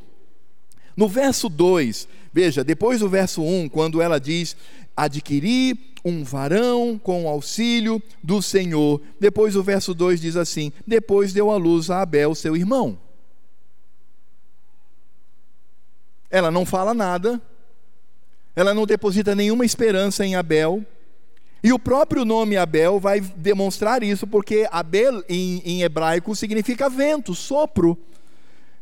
No 0.97 1.09
verso 1.09 1.49
2, 1.49 2.09
veja, 2.33 2.63
depois 2.63 3.01
do 3.01 3.09
verso 3.09 3.43
1, 3.43 3.69
quando 3.69 4.01
ela 4.01 4.19
diz: 4.19 4.57
adquirir 4.97 5.77
um 6.05 6.23
varão 6.23 7.01
com 7.03 7.25
o 7.25 7.29
auxílio 7.29 8.03
do 8.23 8.41
Senhor. 8.41 9.01
Depois 9.19 9.57
o 9.57 9.63
verso 9.63 9.93
2 9.93 10.21
diz 10.21 10.37
assim: 10.37 10.73
depois 10.87 11.33
deu 11.33 11.51
à 11.51 11.57
luz 11.57 11.91
a 11.91 12.03
Abel, 12.03 12.35
seu 12.35 12.57
irmão. 12.57 12.99
Ela 16.31 16.51
não 16.51 16.67
fala 16.67 16.93
nada, 16.93 17.41
ela 18.55 18.73
não 18.75 18.87
deposita 18.87 19.35
nenhuma 19.35 19.65
esperança 19.65 20.25
em 20.25 20.35
Abel, 20.35 20.85
e 21.63 21.73
o 21.73 21.79
próprio 21.79 22.25
nome 22.25 22.57
Abel 22.57 23.01
vai 23.01 23.21
demonstrar 23.21 24.03
isso, 24.03 24.27
porque 24.27 24.69
Abel 24.71 25.25
em, 25.29 25.61
em 25.65 25.83
hebraico 25.83 26.35
significa 26.37 26.89
vento, 26.89 27.35
sopro, 27.35 27.99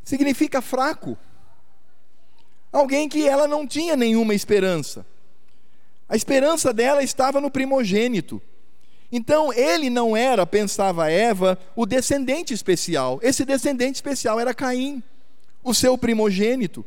significa 0.03 0.61
fraco. 0.61 1.17
Alguém 2.71 3.09
que 3.09 3.27
ela 3.27 3.49
não 3.49 3.67
tinha 3.67 3.97
nenhuma 3.97 4.35
esperança. 4.35 5.07
A 6.09 6.17
esperança 6.17 6.73
dela 6.73 7.03
estava 7.03 7.41
no 7.41 7.51
primogênito. 7.51 8.43
Então 9.11 9.53
ele 9.53 9.89
não 9.89 10.17
era, 10.17 10.47
pensava 10.47 11.11
Eva, 11.11 11.59
o 11.75 11.87
descendente 11.87 12.53
especial. 12.53 13.19
Esse 13.23 13.45
descendente 13.45 13.95
especial 13.95 14.39
era 14.39 14.53
Caim, 14.53 15.03
o 15.63 15.73
seu 15.73 15.97
primogênito. 15.97 16.85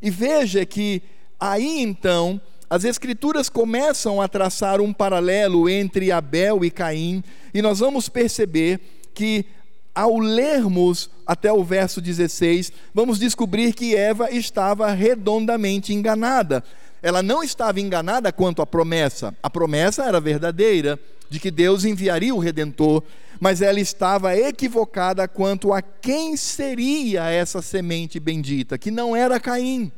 E 0.00 0.10
veja 0.10 0.64
que 0.66 1.02
aí 1.38 1.80
então 1.80 2.40
as 2.68 2.84
Escrituras 2.84 3.48
começam 3.48 4.20
a 4.20 4.26
traçar 4.26 4.80
um 4.80 4.92
paralelo 4.92 5.68
entre 5.68 6.10
Abel 6.10 6.64
e 6.64 6.70
Caim, 6.70 7.22
e 7.54 7.62
nós 7.62 7.78
vamos 7.78 8.08
perceber 8.08 8.80
que, 9.14 9.46
ao 9.94 10.18
lermos 10.18 11.08
até 11.24 11.52
o 11.52 11.62
verso 11.62 12.00
16, 12.00 12.72
vamos 12.92 13.20
descobrir 13.20 13.72
que 13.72 13.94
Eva 13.94 14.30
estava 14.32 14.90
redondamente 14.90 15.94
enganada. 15.94 16.62
Ela 17.00 17.22
não 17.22 17.42
estava 17.42 17.80
enganada 17.80 18.32
quanto 18.32 18.60
à 18.60 18.66
promessa, 18.66 19.32
a 19.40 19.48
promessa 19.48 20.04
era 20.04 20.20
verdadeira, 20.20 20.98
de 21.30 21.38
que 21.38 21.52
Deus 21.52 21.84
enviaria 21.84 22.34
o 22.34 22.40
redentor, 22.40 23.02
mas 23.40 23.60
ela 23.60 23.80
estava 23.80 24.36
equivocada 24.36 25.26
quanto 25.28 25.72
a 25.72 25.82
quem 25.82 26.36
seria 26.36 27.30
essa 27.30 27.60
semente 27.60 28.18
bendita, 28.18 28.78
que 28.78 28.90
não 28.90 29.14
era 29.14 29.40
Caim, 29.40 29.90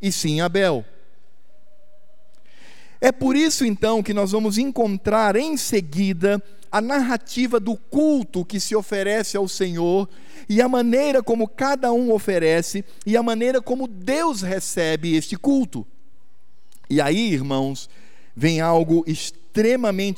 e 0.00 0.10
sim 0.10 0.40
Abel. 0.40 0.84
É 3.00 3.10
por 3.10 3.34
isso 3.36 3.64
então 3.64 4.02
que 4.02 4.14
nós 4.14 4.30
vamos 4.30 4.58
encontrar 4.58 5.34
em 5.34 5.56
seguida 5.56 6.42
a 6.70 6.80
narrativa 6.80 7.60
do 7.60 7.76
culto 7.76 8.44
que 8.44 8.58
se 8.58 8.74
oferece 8.74 9.36
ao 9.36 9.46
Senhor 9.48 10.08
e 10.48 10.62
a 10.62 10.68
maneira 10.68 11.22
como 11.22 11.46
cada 11.48 11.92
um 11.92 12.12
oferece 12.12 12.84
e 13.04 13.16
a 13.16 13.22
maneira 13.22 13.60
como 13.60 13.86
Deus 13.86 14.40
recebe 14.40 15.16
este 15.16 15.36
culto. 15.36 15.86
E 16.88 17.00
aí, 17.00 17.32
irmãos, 17.32 17.90
vem 18.34 18.60
algo 18.60 19.04
extremamente 19.06 19.41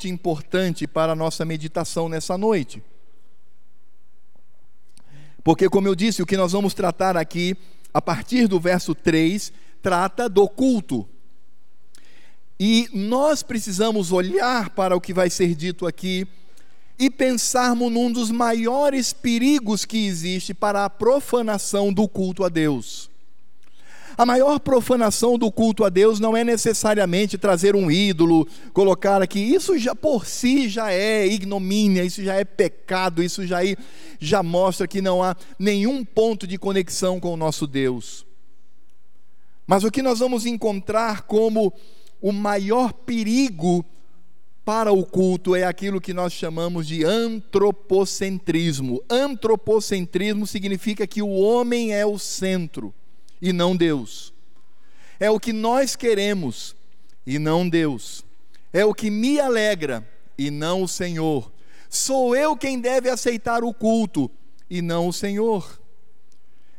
importante 0.07 0.87
para 0.87 1.11
a 1.11 1.15
nossa 1.15 1.43
meditação 1.43 2.07
nessa 2.07 2.37
noite. 2.37 2.81
Porque, 5.43 5.69
como 5.69 5.87
eu 5.87 5.95
disse, 5.95 6.23
o 6.23 6.25
que 6.25 6.37
nós 6.37 6.53
vamos 6.53 6.73
tratar 6.73 7.15
aqui, 7.15 7.55
a 7.93 8.01
partir 8.01 8.47
do 8.47 8.59
verso 8.59 8.95
3, 8.95 9.53
trata 9.81 10.27
do 10.27 10.47
culto. 10.47 11.07
E 12.59 12.89
nós 12.93 13.43
precisamos 13.43 14.11
olhar 14.11 14.71
para 14.71 14.95
o 14.95 15.01
que 15.01 15.13
vai 15.13 15.29
ser 15.29 15.53
dito 15.53 15.85
aqui 15.85 16.27
e 16.97 17.09
pensarmos 17.09 17.91
num 17.91 18.11
dos 18.11 18.31
maiores 18.31 19.11
perigos 19.13 19.85
que 19.85 20.07
existe 20.07 20.53
para 20.53 20.85
a 20.85 20.89
profanação 20.89 21.93
do 21.93 22.07
culto 22.07 22.43
a 22.43 22.49
Deus. 22.49 23.11
A 24.17 24.25
maior 24.25 24.59
profanação 24.59 25.37
do 25.37 25.51
culto 25.51 25.83
a 25.83 25.89
Deus 25.89 26.21
não 26.21 26.37
é 26.37 26.43
necessariamente 26.43 27.37
trazer 27.37 27.75
um 27.75 27.91
ídolo, 27.91 28.47
colocar 28.71 29.21
aqui, 29.21 29.39
isso 29.39 29.77
já 29.77 29.93
por 29.93 30.25
si 30.25 30.69
já 30.69 30.91
é 30.91 31.27
ignomínia, 31.27 32.03
isso 32.03 32.23
já 32.23 32.35
é 32.35 32.45
pecado, 32.45 33.21
isso 33.21 33.45
já, 33.45 33.57
já 34.17 34.41
mostra 34.41 34.87
que 34.87 35.01
não 35.01 35.21
há 35.21 35.35
nenhum 35.59 36.05
ponto 36.05 36.47
de 36.47 36.57
conexão 36.57 37.19
com 37.19 37.33
o 37.33 37.37
nosso 37.37 37.67
Deus. 37.67 38.25
Mas 39.67 39.83
o 39.83 39.91
que 39.91 40.01
nós 40.01 40.19
vamos 40.19 40.45
encontrar 40.45 41.23
como 41.23 41.73
o 42.21 42.31
maior 42.31 42.93
perigo 42.93 43.83
para 44.63 44.93
o 44.93 45.05
culto 45.05 45.55
é 45.55 45.65
aquilo 45.65 45.99
que 45.99 46.13
nós 46.13 46.31
chamamos 46.31 46.87
de 46.87 47.03
antropocentrismo. 47.03 49.03
Antropocentrismo 49.09 50.47
significa 50.47 51.05
que 51.05 51.21
o 51.21 51.29
homem 51.29 51.93
é 51.93 52.05
o 52.05 52.17
centro 52.17 52.93
e 53.41 53.51
não 53.53 53.75
Deus. 53.75 54.33
É 55.19 55.29
o 55.29 55.39
que 55.39 55.53
nós 55.53 55.95
queremos 55.95 56.75
e 57.25 57.39
não 57.39 57.67
Deus. 57.67 58.23
É 58.71 58.83
o 58.85 58.93
que 58.93 59.09
me 59.09 59.39
alegra 59.39 60.07
e 60.37 60.51
não 60.51 60.83
o 60.83 60.87
Senhor. 60.87 61.51
Sou 61.89 62.35
eu 62.35 62.57
quem 62.57 62.79
deve 62.79 63.09
aceitar 63.09 63.63
o 63.63 63.73
culto 63.73 64.29
e 64.69 64.81
não 64.81 65.07
o 65.07 65.13
Senhor. 65.13 65.79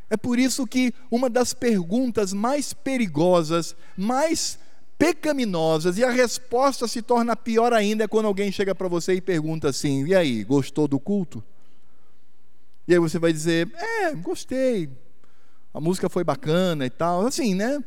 É 0.09 0.15
por 0.15 0.39
isso 0.39 0.65
que 0.65 0.93
uma 1.11 1.29
das 1.29 1.53
perguntas 1.53 2.31
mais 2.31 2.73
perigosas, 2.73 3.75
mais 3.97 4.57
pecaminosas, 4.97 5.97
e 5.97 6.03
a 6.03 6.09
resposta 6.09 6.87
se 6.87 7.01
torna 7.01 7.35
pior 7.35 7.73
ainda 7.73 8.05
é 8.05 8.07
quando 8.07 8.25
alguém 8.25 8.51
chega 8.51 8.73
para 8.73 8.87
você 8.87 9.13
e 9.13 9.21
pergunta 9.21 9.69
assim: 9.69 10.05
e 10.05 10.15
aí, 10.15 10.43
gostou 10.43 10.87
do 10.87 10.99
culto? 10.99 11.43
E 12.87 12.93
aí 12.93 12.99
você 12.99 13.19
vai 13.19 13.33
dizer: 13.33 13.69
é, 13.75 14.13
gostei, 14.15 14.89
a 15.77 15.79
música 15.79 16.09
foi 16.09 16.23
bacana 16.23 16.87
e 16.87 16.89
tal. 16.89 17.27
Assim, 17.27 17.53
né? 17.53 17.83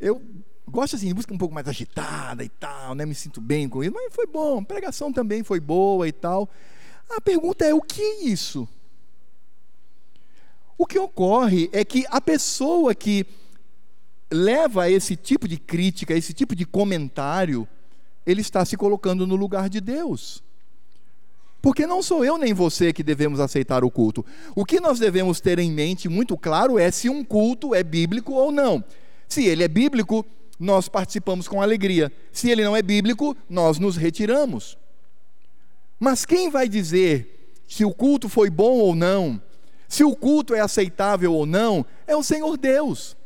Eu 0.00 0.22
gosto 0.66 0.96
assim 0.96 1.08
de 1.08 1.14
música 1.14 1.34
um 1.34 1.38
pouco 1.38 1.54
mais 1.54 1.68
agitada 1.68 2.42
e 2.42 2.48
tal, 2.48 2.94
né? 2.94 3.04
Me 3.04 3.14
sinto 3.14 3.42
bem 3.42 3.68
com 3.68 3.84
isso, 3.84 3.92
mas 3.92 4.14
foi 4.14 4.26
bom, 4.26 4.60
a 4.60 4.64
pregação 4.64 5.12
também 5.12 5.42
foi 5.42 5.60
boa 5.60 6.08
e 6.08 6.12
tal. 6.12 6.48
A 7.10 7.20
pergunta 7.20 7.62
é: 7.62 7.74
o 7.74 7.82
que 7.82 8.00
é 8.00 8.24
isso? 8.24 8.66
O 10.78 10.86
que 10.86 10.98
ocorre 10.98 11.68
é 11.74 11.84
que 11.84 12.06
a 12.08 12.22
pessoa 12.22 12.94
que 12.94 13.26
leva 14.30 14.90
esse 14.90 15.14
tipo 15.14 15.46
de 15.46 15.58
crítica, 15.58 16.14
esse 16.14 16.32
tipo 16.32 16.56
de 16.56 16.64
comentário, 16.64 17.68
ele 18.24 18.40
está 18.40 18.64
se 18.64 18.78
colocando 18.78 19.26
no 19.26 19.36
lugar 19.36 19.68
de 19.68 19.78
Deus. 19.78 20.42
Porque 21.64 21.86
não 21.86 22.02
sou 22.02 22.22
eu 22.22 22.36
nem 22.36 22.52
você 22.52 22.92
que 22.92 23.02
devemos 23.02 23.40
aceitar 23.40 23.84
o 23.84 23.90
culto. 23.90 24.22
O 24.54 24.66
que 24.66 24.80
nós 24.80 24.98
devemos 24.98 25.40
ter 25.40 25.58
em 25.58 25.72
mente 25.72 26.10
muito 26.10 26.36
claro 26.36 26.78
é 26.78 26.90
se 26.90 27.08
um 27.08 27.24
culto 27.24 27.74
é 27.74 27.82
bíblico 27.82 28.34
ou 28.34 28.52
não. 28.52 28.84
Se 29.26 29.46
ele 29.46 29.64
é 29.64 29.68
bíblico, 29.68 30.26
nós 30.60 30.90
participamos 30.90 31.48
com 31.48 31.62
alegria. 31.62 32.12
Se 32.30 32.50
ele 32.50 32.62
não 32.62 32.76
é 32.76 32.82
bíblico, 32.82 33.34
nós 33.48 33.78
nos 33.78 33.96
retiramos. 33.96 34.76
Mas 35.98 36.26
quem 36.26 36.50
vai 36.50 36.68
dizer 36.68 37.54
se 37.66 37.82
o 37.82 37.94
culto 37.94 38.28
foi 38.28 38.50
bom 38.50 38.74
ou 38.74 38.94
não, 38.94 39.40
se 39.88 40.04
o 40.04 40.14
culto 40.14 40.54
é 40.54 40.60
aceitável 40.60 41.32
ou 41.32 41.46
não, 41.46 41.86
é 42.06 42.14
o 42.14 42.22
Senhor 42.22 42.58
Deus. 42.58 43.16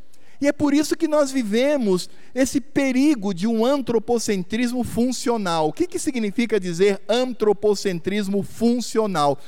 E 0.40 0.46
é 0.46 0.52
por 0.52 0.72
isso 0.72 0.96
que 0.96 1.08
nós 1.08 1.32
vivemos 1.32 2.08
esse 2.34 2.60
perigo 2.60 3.34
de 3.34 3.46
um 3.46 3.66
antropocentrismo 3.66 4.84
funcional. 4.84 5.68
O 5.68 5.72
que, 5.72 5.86
que 5.86 5.98
significa 5.98 6.60
dizer 6.60 7.00
antropocentrismo 7.08 8.42
funcional? 8.42 9.38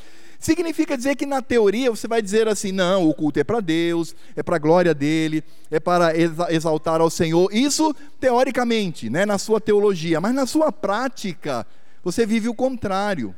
Significa 0.41 0.97
dizer 0.97 1.17
que 1.17 1.27
na 1.27 1.43
teoria 1.43 1.91
você 1.91 2.09
vai 2.09 2.23
dizer 2.23 2.49
assim: 2.49 2.73
não, 2.73 3.07
o 3.07 3.15
culto 3.15 3.39
é 3.39 3.45
para 3.45 3.61
Deus, 3.61 4.17
é 4.35 4.43
para 4.43 4.57
a 4.57 4.59
glória 4.59 4.95
dele, 4.95 5.45
é 5.71 5.79
para 5.79 6.13
exaltar 6.51 7.01
ao 7.01 7.11
Senhor. 7.11 7.55
Isso 7.55 7.95
teoricamente, 8.19 9.11
né, 9.11 9.27
na 9.27 9.37
sua 9.37 9.61
teologia, 9.61 10.21
mas 10.21 10.35
na 10.35 10.47
sua 10.47 10.73
prática, 10.73 11.67
você 12.03 12.25
vive 12.25 12.49
o 12.49 12.55
contrário. 12.55 13.35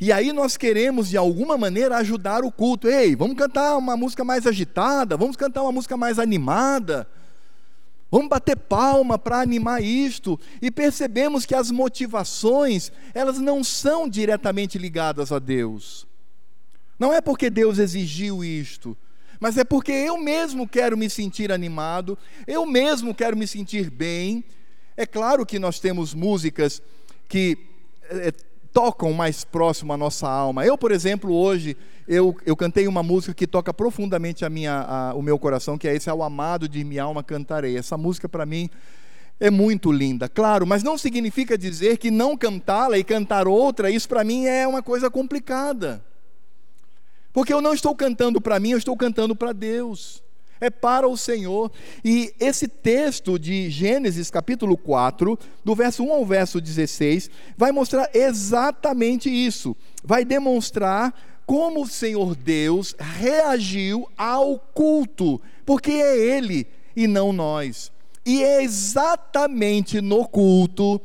E 0.00 0.12
aí 0.12 0.32
nós 0.32 0.56
queremos, 0.56 1.08
de 1.08 1.16
alguma 1.16 1.56
maneira, 1.56 1.96
ajudar 1.96 2.44
o 2.44 2.52
culto. 2.52 2.88
Ei, 2.88 3.16
vamos 3.16 3.36
cantar 3.36 3.76
uma 3.76 3.96
música 3.96 4.24
mais 4.24 4.46
agitada, 4.46 5.16
vamos 5.16 5.36
cantar 5.36 5.62
uma 5.62 5.72
música 5.72 5.96
mais 5.96 6.18
animada. 6.18 7.08
Vamos 8.10 8.28
bater 8.28 8.56
palma 8.56 9.18
para 9.18 9.40
animar 9.40 9.82
isto 9.82 10.38
e 10.62 10.70
percebemos 10.70 11.44
que 11.44 11.54
as 11.54 11.70
motivações, 11.70 12.92
elas 13.12 13.38
não 13.38 13.64
são 13.64 14.08
diretamente 14.08 14.78
ligadas 14.78 15.32
a 15.32 15.38
Deus. 15.38 16.06
Não 16.98 17.12
é 17.12 17.20
porque 17.20 17.50
Deus 17.50 17.78
exigiu 17.78 18.44
isto, 18.44 18.96
mas 19.40 19.58
é 19.58 19.64
porque 19.64 19.92
eu 19.92 20.16
mesmo 20.16 20.68
quero 20.68 20.96
me 20.96 21.10
sentir 21.10 21.50
animado, 21.50 22.16
eu 22.46 22.64
mesmo 22.64 23.14
quero 23.14 23.36
me 23.36 23.46
sentir 23.46 23.90
bem. 23.90 24.44
É 24.96 25.04
claro 25.04 25.44
que 25.44 25.58
nós 25.58 25.78
temos 25.78 26.14
músicas 26.14 26.80
que 27.28 27.58
é, 28.08 28.32
tocam 28.76 29.10
mais 29.14 29.42
próximo 29.42 29.94
à 29.94 29.96
nossa 29.96 30.28
alma. 30.28 30.66
Eu, 30.66 30.76
por 30.76 30.92
exemplo, 30.92 31.32
hoje, 31.32 31.74
eu, 32.06 32.36
eu 32.44 32.54
cantei 32.54 32.86
uma 32.86 33.02
música 33.02 33.32
que 33.32 33.46
toca 33.46 33.72
profundamente 33.72 34.44
a 34.44 34.50
minha, 34.50 34.82
a, 34.82 35.14
o 35.14 35.22
meu 35.22 35.38
coração, 35.38 35.78
que 35.78 35.88
é 35.88 35.96
esse, 35.96 36.10
ao 36.10 36.22
amado 36.22 36.68
de 36.68 36.84
minha 36.84 37.04
alma 37.04 37.22
cantarei. 37.22 37.78
Essa 37.78 37.96
música, 37.96 38.28
para 38.28 38.44
mim, 38.44 38.68
é 39.40 39.50
muito 39.50 39.90
linda, 39.90 40.28
claro, 40.28 40.66
mas 40.66 40.82
não 40.82 40.98
significa 40.98 41.56
dizer 41.56 41.96
que 41.96 42.10
não 42.10 42.36
cantá-la 42.36 42.98
e 42.98 43.04
cantar 43.04 43.48
outra, 43.48 43.90
isso 43.90 44.06
para 44.06 44.22
mim 44.22 44.44
é 44.44 44.68
uma 44.68 44.82
coisa 44.82 45.10
complicada. 45.10 46.04
Porque 47.32 47.54
eu 47.54 47.62
não 47.62 47.72
estou 47.72 47.96
cantando 47.96 48.42
para 48.42 48.60
mim, 48.60 48.72
eu 48.72 48.78
estou 48.78 48.94
cantando 48.94 49.34
para 49.34 49.54
Deus 49.54 50.22
é 50.60 50.70
para 50.70 51.08
o 51.08 51.16
Senhor. 51.16 51.70
E 52.04 52.32
esse 52.40 52.68
texto 52.68 53.38
de 53.38 53.70
Gênesis, 53.70 54.30
capítulo 54.30 54.76
4, 54.76 55.38
do 55.64 55.74
verso 55.74 56.04
1 56.04 56.12
ao 56.12 56.24
verso 56.26 56.60
16, 56.60 57.30
vai 57.56 57.72
mostrar 57.72 58.10
exatamente 58.14 59.28
isso. 59.28 59.76
Vai 60.04 60.24
demonstrar 60.24 61.14
como 61.46 61.82
o 61.82 61.86
Senhor 61.86 62.34
Deus 62.34 62.94
reagiu 62.98 64.08
ao 64.16 64.58
culto, 64.58 65.40
porque 65.64 65.92
é 65.92 66.18
Ele 66.18 66.66
e 66.94 67.06
não 67.06 67.32
nós. 67.32 67.92
E 68.24 68.42
é 68.42 68.62
exatamente 68.64 70.00
no 70.00 70.26
culto, 70.26 71.00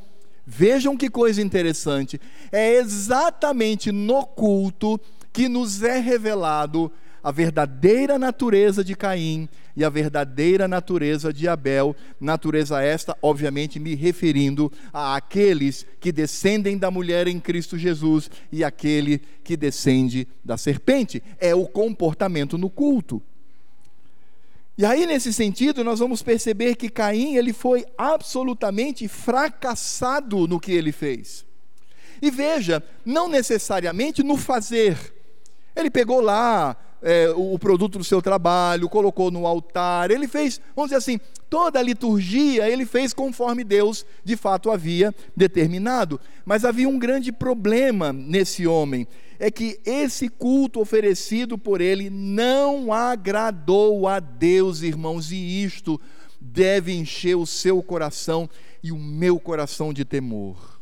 vejam 0.45 0.97
que 0.97 1.07
coisa 1.07 1.39
interessante, 1.39 2.19
é 2.51 2.73
exatamente 2.73 3.91
no 3.91 4.25
culto 4.25 4.99
que 5.31 5.47
nos 5.47 5.83
é 5.83 5.99
revelado 5.99 6.91
a 7.23 7.31
verdadeira 7.31 8.17
natureza 8.17 8.83
de 8.83 8.95
Caim 8.95 9.47
e 9.75 9.83
a 9.83 9.89
verdadeira 9.89 10.67
natureza 10.67 11.31
de 11.31 11.47
Abel, 11.47 11.95
natureza 12.19 12.81
esta, 12.81 13.15
obviamente, 13.21 13.79
me 13.79 13.95
referindo 13.95 14.71
a 14.91 15.15
aqueles 15.15 15.85
que 15.99 16.11
descendem 16.11 16.77
da 16.77 16.89
mulher 16.89 17.27
em 17.27 17.39
Cristo 17.39 17.77
Jesus 17.77 18.29
e 18.51 18.63
aquele 18.63 19.21
que 19.43 19.55
descende 19.55 20.27
da 20.43 20.57
serpente. 20.57 21.21
É 21.39 21.53
o 21.53 21.67
comportamento 21.67 22.57
no 22.57 22.69
culto. 22.69 23.21
E 24.77 24.85
aí, 24.85 25.05
nesse 25.05 25.31
sentido, 25.31 25.83
nós 25.83 25.99
vamos 25.99 26.23
perceber 26.23 26.75
que 26.75 26.89
Caim 26.89 27.35
ele 27.35 27.53
foi 27.53 27.85
absolutamente 27.97 29.07
fracassado 29.07 30.47
no 30.47 30.59
que 30.59 30.71
ele 30.71 30.91
fez. 30.91 31.45
E 32.21 32.31
veja, 32.31 32.83
não 33.05 33.27
necessariamente 33.27 34.23
no 34.23 34.37
fazer. 34.37 34.97
Ele 35.75 35.89
pegou 35.89 36.21
lá 36.21 36.75
é, 37.01 37.29
o 37.35 37.57
produto 37.57 37.97
do 37.97 38.03
seu 38.03 38.21
trabalho, 38.21 38.87
colocou 38.87 39.31
no 39.31 39.47
altar, 39.47 40.11
ele 40.11 40.27
fez, 40.27 40.61
vamos 40.75 40.89
dizer 40.89 40.97
assim, 40.97 41.19
toda 41.49 41.79
a 41.79 41.83
liturgia 41.83 42.69
ele 42.69 42.85
fez 42.85 43.13
conforme 43.13 43.63
Deus 43.63 44.05
de 44.23 44.35
fato 44.35 44.69
havia 44.69 45.13
determinado. 45.35 46.19
Mas 46.45 46.63
havia 46.63 46.87
um 46.87 46.99
grande 46.99 47.31
problema 47.31 48.13
nesse 48.13 48.67
homem, 48.67 49.07
é 49.39 49.49
que 49.49 49.79
esse 49.85 50.29
culto 50.29 50.79
oferecido 50.79 51.57
por 51.57 51.81
ele 51.81 52.09
não 52.09 52.93
agradou 52.93 54.07
a 54.07 54.19
Deus, 54.19 54.83
irmãos, 54.83 55.31
e 55.31 55.63
isto 55.63 55.99
deve 56.39 56.93
encher 56.93 57.35
o 57.35 57.45
seu 57.45 57.81
coração 57.81 58.49
e 58.83 58.91
o 58.91 58.97
meu 58.97 59.39
coração 59.39 59.91
de 59.91 60.05
temor. 60.05 60.79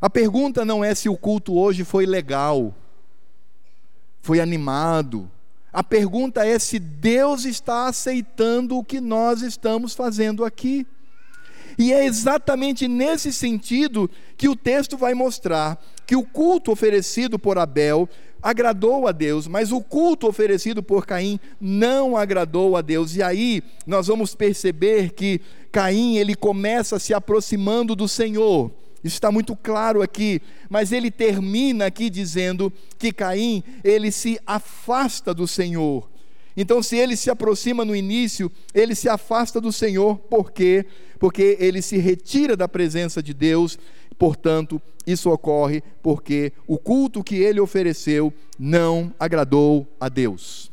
A 0.00 0.10
pergunta 0.10 0.64
não 0.64 0.84
é 0.84 0.94
se 0.94 1.08
o 1.08 1.16
culto 1.16 1.56
hoje 1.56 1.84
foi 1.84 2.04
legal 2.04 2.74
foi 4.22 4.40
animado. 4.40 5.30
A 5.72 5.82
pergunta 5.82 6.46
é 6.46 6.58
se 6.58 6.78
Deus 6.78 7.44
está 7.44 7.88
aceitando 7.88 8.78
o 8.78 8.84
que 8.84 9.00
nós 9.00 9.42
estamos 9.42 9.94
fazendo 9.94 10.44
aqui. 10.44 10.86
E 11.78 11.92
é 11.92 12.04
exatamente 12.04 12.86
nesse 12.86 13.32
sentido 13.32 14.08
que 14.36 14.48
o 14.48 14.56
texto 14.56 14.96
vai 14.96 15.14
mostrar 15.14 15.82
que 16.06 16.14
o 16.14 16.22
culto 16.22 16.70
oferecido 16.70 17.38
por 17.38 17.58
Abel 17.58 18.08
agradou 18.42 19.06
a 19.06 19.12
Deus, 19.12 19.46
mas 19.46 19.72
o 19.72 19.80
culto 19.80 20.26
oferecido 20.26 20.82
por 20.82 21.06
Caim 21.06 21.40
não 21.60 22.16
agradou 22.16 22.76
a 22.76 22.82
Deus. 22.82 23.16
E 23.16 23.22
aí 23.22 23.62
nós 23.86 24.08
vamos 24.08 24.34
perceber 24.34 25.12
que 25.12 25.40
Caim 25.70 26.16
ele 26.16 26.34
começa 26.34 26.98
se 26.98 27.14
aproximando 27.14 27.96
do 27.96 28.06
Senhor. 28.06 28.70
Isso 29.02 29.16
está 29.16 29.32
muito 29.32 29.56
claro 29.56 30.00
aqui, 30.00 30.40
mas 30.70 30.92
ele 30.92 31.10
termina 31.10 31.86
aqui 31.86 32.08
dizendo 32.08 32.72
que 32.98 33.12
Caim, 33.12 33.64
ele 33.82 34.12
se 34.12 34.38
afasta 34.46 35.34
do 35.34 35.46
Senhor. 35.46 36.08
Então, 36.56 36.82
se 36.82 36.96
ele 36.96 37.16
se 37.16 37.30
aproxima 37.30 37.84
no 37.84 37.96
início, 37.96 38.50
ele 38.74 38.94
se 38.94 39.08
afasta 39.08 39.60
do 39.60 39.72
Senhor, 39.72 40.18
por 40.18 40.52
quê? 40.52 40.86
Porque 41.18 41.56
ele 41.58 41.80
se 41.80 41.96
retira 41.96 42.56
da 42.56 42.68
presença 42.68 43.22
de 43.22 43.32
Deus, 43.32 43.78
portanto, 44.18 44.80
isso 45.06 45.30
ocorre 45.30 45.82
porque 46.02 46.52
o 46.66 46.78
culto 46.78 47.24
que 47.24 47.36
ele 47.36 47.58
ofereceu 47.58 48.32
não 48.58 49.12
agradou 49.18 49.86
a 49.98 50.08
Deus. 50.08 50.70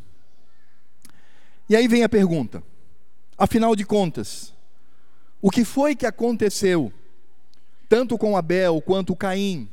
E 1.67 1.75
aí 1.75 1.87
vem 1.87 2.03
a 2.03 2.09
pergunta: 2.09 2.61
afinal 3.37 3.75
de 3.75 3.85
contas, 3.85 4.53
o 5.41 5.49
que 5.49 5.63
foi 5.63 5.95
que 5.95 6.05
aconteceu 6.05 6.91
tanto 7.89 8.17
com 8.17 8.37
Abel 8.37 8.79
quanto 8.81 9.15
Caim, 9.15 9.67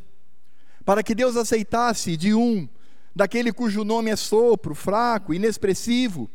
para 0.84 1.02
que 1.02 1.14
Deus 1.14 1.36
aceitasse 1.36 2.16
de 2.16 2.32
um, 2.32 2.66
daquele 3.14 3.52
cujo 3.52 3.84
nome 3.84 4.10
é 4.10 4.16
sopro, 4.16 4.74
fraco, 4.74 5.34
inexpressivo, 5.34 6.28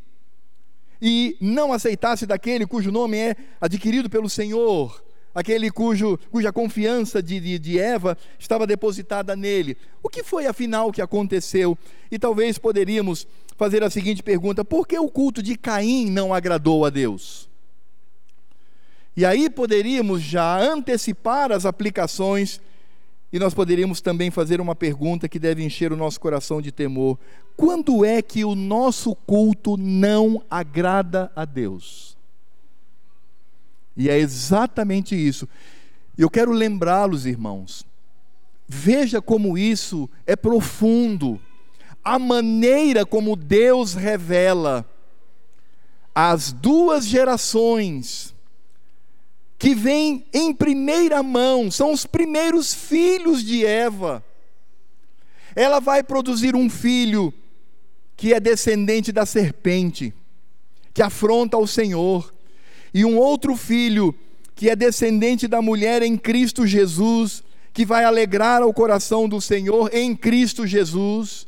e 1.01 1.35
não 1.41 1.73
aceitasse 1.73 2.27
daquele 2.27 2.67
cujo 2.67 2.91
nome 2.91 3.17
é 3.17 3.35
adquirido 3.59 4.07
pelo 4.07 4.29
Senhor, 4.29 5.03
aquele 5.33 5.71
cujo, 5.71 6.19
cuja 6.29 6.53
confiança 6.53 7.23
de, 7.23 7.39
de, 7.39 7.57
de, 7.57 7.79
Eva 7.79 8.15
estava 8.37 8.67
depositada 8.67 9.35
nele. 9.35 9.75
O 10.03 10.09
que 10.09 10.23
foi 10.23 10.45
afinal 10.45 10.91
que 10.91 11.01
aconteceu? 11.01 11.75
E 12.11 12.19
talvez 12.19 12.59
poderíamos 12.59 13.25
fazer 13.57 13.83
a 13.83 13.89
seguinte 13.89 14.21
pergunta: 14.21 14.63
por 14.63 14.87
que 14.87 14.99
o 14.99 15.09
culto 15.09 15.41
de 15.41 15.57
Caim 15.57 16.11
não 16.11 16.31
agradou 16.31 16.85
a 16.85 16.91
Deus? 16.91 17.50
E 19.15 19.25
aí 19.25 19.49
poderíamos 19.49 20.21
já 20.21 20.57
antecipar 20.57 21.51
as 21.51 21.65
aplicações 21.65 22.61
e 23.33 23.39
nós 23.39 23.53
poderíamos 23.53 24.01
também 24.01 24.29
fazer 24.29 24.59
uma 24.59 24.75
pergunta 24.75 25.29
que 25.29 25.39
deve 25.39 25.63
encher 25.63 25.93
o 25.93 25.97
nosso 25.97 26.19
coração 26.19 26.61
de 26.61 26.71
temor: 26.71 27.17
quando 27.55 28.03
é 28.03 28.21
que 28.21 28.43
o 28.43 28.55
nosso 28.55 29.15
culto 29.15 29.77
não 29.77 30.43
agrada 30.49 31.31
a 31.35 31.45
Deus? 31.45 32.17
E 33.95 34.09
é 34.09 34.17
exatamente 34.17 35.15
isso. 35.15 35.47
Eu 36.17 36.29
quero 36.29 36.51
lembrá-los, 36.51 37.25
irmãos, 37.25 37.85
veja 38.67 39.21
como 39.21 39.57
isso 39.57 40.09
é 40.25 40.35
profundo. 40.35 41.39
A 42.03 42.17
maneira 42.17 43.05
como 43.05 43.35
Deus 43.35 43.93
revela 43.93 44.85
as 46.15 46.51
duas 46.51 47.05
gerações 47.05 48.30
que 49.61 49.75
vêm 49.75 50.25
em 50.33 50.51
primeira 50.51 51.21
mão, 51.21 51.69
são 51.69 51.93
os 51.93 52.03
primeiros 52.03 52.73
filhos 52.73 53.43
de 53.43 53.63
Eva. 53.63 54.25
Ela 55.55 55.79
vai 55.79 56.01
produzir 56.01 56.55
um 56.55 56.67
filho 56.67 57.31
que 58.17 58.33
é 58.33 58.39
descendente 58.39 59.11
da 59.11 59.23
serpente, 59.23 60.15
que 60.91 61.03
afronta 61.03 61.59
o 61.59 61.67
Senhor, 61.67 62.33
e 62.91 63.05
um 63.05 63.19
outro 63.19 63.55
filho 63.55 64.15
que 64.55 64.67
é 64.67 64.75
descendente 64.75 65.47
da 65.47 65.61
mulher 65.61 66.01
em 66.01 66.17
Cristo 66.17 66.65
Jesus, 66.65 67.43
que 67.71 67.85
vai 67.85 68.03
alegrar 68.03 68.63
o 68.63 68.73
coração 68.73 69.29
do 69.29 69.39
Senhor 69.39 69.91
em 69.93 70.15
Cristo 70.15 70.65
Jesus. 70.65 71.45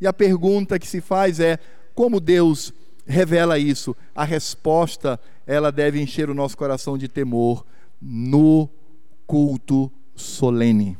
E 0.00 0.06
a 0.06 0.12
pergunta 0.12 0.78
que 0.78 0.86
se 0.86 1.00
faz 1.00 1.40
é: 1.40 1.58
como 1.96 2.20
Deus 2.20 2.72
revela 3.04 3.58
isso? 3.58 3.96
A 4.14 4.22
resposta 4.22 5.18
ela 5.50 5.72
deve 5.72 6.00
encher 6.00 6.30
o 6.30 6.34
nosso 6.34 6.56
coração 6.56 6.96
de 6.96 7.08
temor 7.08 7.66
no 8.00 8.70
culto 9.26 9.90
solene. 10.14 10.96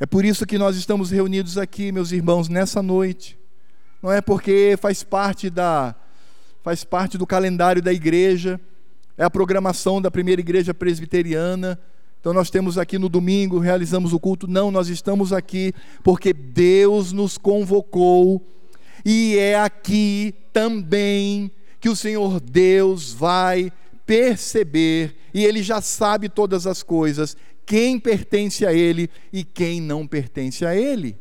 É 0.00 0.06
por 0.06 0.24
isso 0.24 0.46
que 0.46 0.56
nós 0.56 0.74
estamos 0.76 1.10
reunidos 1.10 1.58
aqui, 1.58 1.92
meus 1.92 2.10
irmãos, 2.10 2.48
nessa 2.48 2.80
noite. 2.80 3.38
Não 4.02 4.10
é 4.10 4.22
porque 4.22 4.74
faz 4.80 5.02
parte 5.02 5.50
da 5.50 5.94
faz 6.64 6.82
parte 6.82 7.18
do 7.18 7.26
calendário 7.26 7.82
da 7.82 7.92
igreja, 7.92 8.58
é 9.18 9.24
a 9.24 9.30
programação 9.30 10.00
da 10.00 10.10
primeira 10.10 10.40
igreja 10.40 10.72
presbiteriana. 10.72 11.78
Então 12.20 12.32
nós 12.32 12.48
temos 12.48 12.78
aqui 12.78 12.98
no 12.98 13.10
domingo, 13.10 13.58
realizamos 13.58 14.14
o 14.14 14.20
culto. 14.20 14.48
Não, 14.48 14.70
nós 14.70 14.88
estamos 14.88 15.30
aqui 15.30 15.74
porque 16.02 16.32
Deus 16.32 17.12
nos 17.12 17.36
convocou 17.36 18.42
e 19.04 19.36
é 19.36 19.60
aqui 19.60 20.34
também 20.54 21.52
que 21.80 21.88
o 21.88 21.96
Senhor 21.96 22.40
Deus 22.40 23.12
vai 23.12 23.72
perceber, 24.06 25.16
e 25.34 25.44
Ele 25.44 25.62
já 25.62 25.80
sabe 25.80 26.28
todas 26.28 26.66
as 26.66 26.82
coisas, 26.82 27.36
quem 27.66 27.98
pertence 27.98 28.64
a 28.64 28.72
Ele 28.72 29.10
e 29.32 29.44
quem 29.44 29.80
não 29.80 30.06
pertence 30.06 30.64
a 30.64 30.74
Ele. 30.74 31.16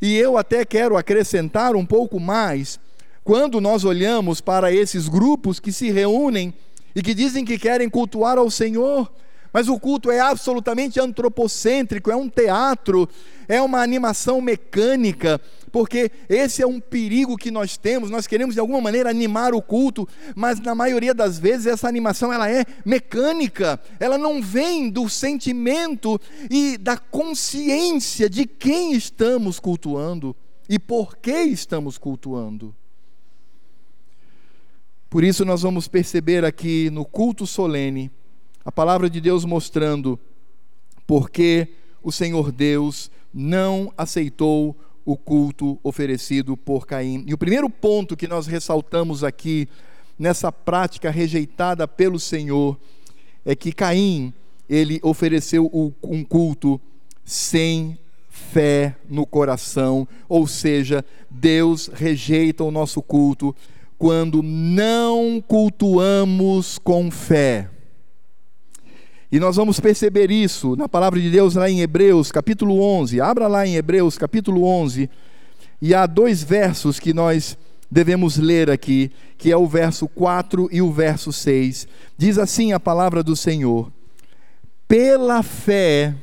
E 0.00 0.16
eu 0.16 0.36
até 0.36 0.64
quero 0.64 0.96
acrescentar 0.96 1.74
um 1.74 1.84
pouco 1.84 2.20
mais, 2.20 2.78
quando 3.24 3.60
nós 3.60 3.84
olhamos 3.84 4.40
para 4.40 4.72
esses 4.72 5.08
grupos 5.08 5.58
que 5.58 5.72
se 5.72 5.90
reúnem 5.90 6.54
e 6.94 7.02
que 7.02 7.12
dizem 7.12 7.44
que 7.44 7.58
querem 7.58 7.90
cultuar 7.90 8.38
ao 8.38 8.50
Senhor, 8.50 9.10
mas 9.52 9.68
o 9.68 9.80
culto 9.80 10.10
é 10.10 10.20
absolutamente 10.20 11.00
antropocêntrico, 11.00 12.10
é 12.10 12.14
um 12.14 12.28
teatro, 12.28 13.08
é 13.48 13.60
uma 13.60 13.82
animação 13.82 14.40
mecânica, 14.40 15.40
porque 15.76 16.10
esse 16.26 16.62
é 16.62 16.66
um 16.66 16.80
perigo 16.80 17.36
que 17.36 17.50
nós 17.50 17.76
temos. 17.76 18.08
Nós 18.10 18.26
queremos 18.26 18.54
de 18.54 18.60
alguma 18.62 18.80
maneira 18.80 19.10
animar 19.10 19.52
o 19.52 19.60
culto, 19.60 20.08
mas 20.34 20.58
na 20.58 20.74
maioria 20.74 21.12
das 21.12 21.38
vezes 21.38 21.66
essa 21.66 21.86
animação 21.86 22.32
ela 22.32 22.50
é 22.50 22.64
mecânica. 22.82 23.78
Ela 24.00 24.16
não 24.16 24.40
vem 24.40 24.88
do 24.88 25.06
sentimento 25.06 26.18
e 26.50 26.78
da 26.78 26.96
consciência 26.96 28.26
de 28.26 28.46
quem 28.46 28.94
estamos 28.94 29.60
cultuando 29.60 30.34
e 30.66 30.78
por 30.78 31.18
que 31.18 31.42
estamos 31.42 31.98
cultuando. 31.98 32.74
Por 35.10 35.22
isso 35.22 35.44
nós 35.44 35.60
vamos 35.60 35.86
perceber 35.86 36.42
aqui 36.42 36.88
no 36.88 37.04
culto 37.04 37.46
solene 37.46 38.10
a 38.64 38.72
palavra 38.72 39.10
de 39.10 39.20
Deus 39.20 39.44
mostrando 39.44 40.18
porque 41.06 41.68
o 42.02 42.10
Senhor 42.10 42.50
Deus 42.50 43.10
não 43.30 43.92
aceitou 43.94 44.74
o 45.06 45.16
culto 45.16 45.78
oferecido 45.84 46.56
por 46.56 46.86
Caim. 46.86 47.24
E 47.26 47.32
o 47.32 47.38
primeiro 47.38 47.70
ponto 47.70 48.16
que 48.16 48.26
nós 48.26 48.48
ressaltamos 48.48 49.22
aqui 49.22 49.68
nessa 50.18 50.50
prática 50.50 51.10
rejeitada 51.10 51.86
pelo 51.86 52.18
Senhor 52.18 52.76
é 53.44 53.54
que 53.54 53.72
Caim, 53.72 54.34
ele 54.68 54.98
ofereceu 55.02 55.70
um 56.02 56.24
culto 56.24 56.80
sem 57.24 57.96
fé 58.28 58.96
no 59.08 59.24
coração, 59.24 60.06
ou 60.28 60.46
seja, 60.46 61.04
Deus 61.30 61.88
rejeita 61.94 62.64
o 62.64 62.70
nosso 62.72 63.00
culto 63.00 63.54
quando 63.96 64.42
não 64.42 65.42
cultuamos 65.46 66.78
com 66.78 67.10
fé. 67.10 67.70
E 69.36 69.38
nós 69.38 69.56
vamos 69.56 69.78
perceber 69.78 70.30
isso 70.30 70.76
na 70.76 70.88
palavra 70.88 71.20
de 71.20 71.28
Deus 71.28 71.56
lá 71.56 71.68
em 71.68 71.82
Hebreus, 71.82 72.32
capítulo 72.32 72.80
11. 72.80 73.20
Abra 73.20 73.46
lá 73.46 73.66
em 73.66 73.76
Hebreus, 73.76 74.16
capítulo 74.16 74.64
11. 74.64 75.10
E 75.82 75.94
há 75.94 76.06
dois 76.06 76.42
versos 76.42 76.98
que 76.98 77.12
nós 77.12 77.54
devemos 77.90 78.38
ler 78.38 78.70
aqui, 78.70 79.12
que 79.36 79.52
é 79.52 79.56
o 79.56 79.66
verso 79.66 80.08
4 80.08 80.70
e 80.72 80.80
o 80.80 80.90
verso 80.90 81.34
6. 81.34 81.86
Diz 82.16 82.38
assim 82.38 82.72
a 82.72 82.80
palavra 82.80 83.22
do 83.22 83.36
Senhor: 83.36 83.92
Pela 84.88 85.42
fé, 85.42 86.14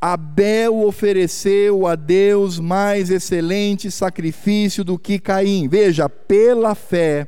Abel 0.00 0.84
ofereceu 0.84 1.84
a 1.88 1.96
Deus 1.96 2.60
mais 2.60 3.10
excelente 3.10 3.90
sacrifício 3.90 4.84
do 4.84 4.96
que 4.96 5.18
Caim. 5.18 5.66
Veja, 5.66 6.08
pela 6.08 6.76
fé 6.76 7.26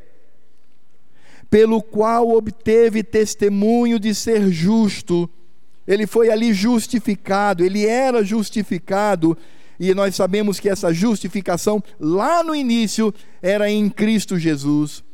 pelo 1.54 1.80
qual 1.80 2.30
obteve 2.30 3.04
testemunho 3.04 4.00
de 4.00 4.12
ser 4.12 4.50
justo. 4.50 5.30
Ele 5.86 6.04
foi 6.04 6.28
ali 6.28 6.52
justificado, 6.52 7.64
ele 7.64 7.86
era 7.86 8.24
justificado, 8.24 9.38
e 9.78 9.94
nós 9.94 10.16
sabemos 10.16 10.58
que 10.58 10.68
essa 10.68 10.92
justificação, 10.92 11.80
lá 12.00 12.42
no 12.42 12.56
início, 12.56 13.14
era 13.40 13.70
em 13.70 13.88
Cristo 13.88 14.36
Jesus. 14.36 15.04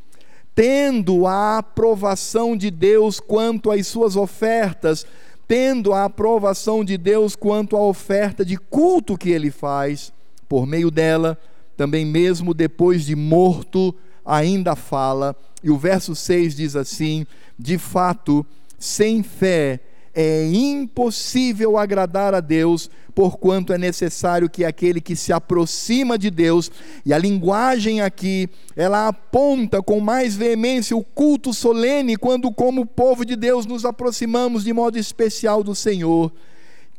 Tendo 0.54 1.26
a 1.26 1.58
aprovação 1.58 2.56
de 2.56 2.70
Deus 2.70 3.20
quanto 3.20 3.70
às 3.70 3.86
suas 3.86 4.16
ofertas, 4.16 5.04
tendo 5.46 5.92
a 5.92 6.06
aprovação 6.06 6.82
de 6.82 6.96
Deus 6.96 7.36
quanto 7.36 7.76
à 7.76 7.82
oferta 7.82 8.46
de 8.46 8.56
culto 8.56 9.18
que 9.18 9.28
ele 9.28 9.50
faz, 9.50 10.10
por 10.48 10.66
meio 10.66 10.90
dela, 10.90 11.38
também 11.76 12.06
mesmo 12.06 12.54
depois 12.54 13.04
de 13.04 13.14
morto, 13.14 13.94
ainda 14.24 14.76
fala, 14.76 15.34
e 15.62 15.70
o 15.70 15.78
verso 15.78 16.14
6 16.14 16.54
diz 16.54 16.76
assim: 16.76 17.26
De 17.58 17.78
fato, 17.78 18.44
sem 18.78 19.22
fé 19.22 19.80
é 20.12 20.50
impossível 20.52 21.78
agradar 21.78 22.34
a 22.34 22.40
Deus, 22.40 22.90
porquanto 23.14 23.72
é 23.72 23.78
necessário 23.78 24.50
que 24.50 24.64
aquele 24.64 25.00
que 25.00 25.14
se 25.14 25.32
aproxima 25.32 26.18
de 26.18 26.30
Deus, 26.30 26.70
e 27.06 27.12
a 27.12 27.18
linguagem 27.18 28.00
aqui, 28.00 28.48
ela 28.74 29.08
aponta 29.08 29.82
com 29.82 30.00
mais 30.00 30.34
veemência 30.34 30.96
o 30.96 31.04
culto 31.04 31.54
solene, 31.54 32.16
quando, 32.16 32.50
como 32.50 32.84
povo 32.84 33.24
de 33.24 33.36
Deus, 33.36 33.66
nos 33.66 33.84
aproximamos 33.84 34.64
de 34.64 34.72
modo 34.72 34.98
especial 34.98 35.62
do 35.62 35.74
Senhor, 35.74 36.32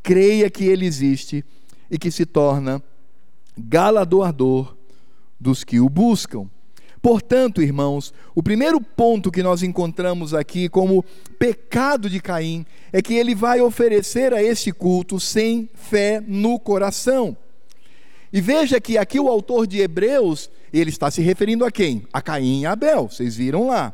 creia 0.01 0.49
que 0.49 0.63
Ele 0.63 0.85
existe 0.85 1.43
e 1.89 1.97
que 1.97 2.09
se 2.09 2.25
torna 2.25 2.81
galardoador 3.57 4.75
dos 5.39 5.63
que 5.63 5.79
o 5.79 5.89
buscam. 5.89 6.49
Portanto, 7.01 7.63
irmãos, 7.63 8.13
o 8.35 8.43
primeiro 8.43 8.79
ponto 8.79 9.31
que 9.31 9.41
nós 9.41 9.63
encontramos 9.63 10.35
aqui 10.35 10.69
como 10.69 11.03
pecado 11.39 12.07
de 12.07 12.19
Caim 12.19 12.63
é 12.93 13.01
que 13.01 13.15
ele 13.15 13.33
vai 13.33 13.59
oferecer 13.59 14.33
a 14.33 14.43
este 14.43 14.71
culto 14.71 15.19
sem 15.19 15.67
fé 15.73 16.23
no 16.25 16.59
coração. 16.59 17.35
E 18.31 18.39
veja 18.39 18.79
que 18.79 18.99
aqui 18.99 19.19
o 19.19 19.27
autor 19.27 19.65
de 19.65 19.79
Hebreus, 19.79 20.49
ele 20.71 20.91
está 20.91 21.09
se 21.09 21.21
referindo 21.21 21.65
a 21.65 21.71
quem? 21.71 22.05
A 22.13 22.21
Caim 22.21 22.61
e 22.61 22.65
Abel, 22.67 23.09
vocês 23.09 23.35
viram 23.35 23.67
lá. 23.67 23.93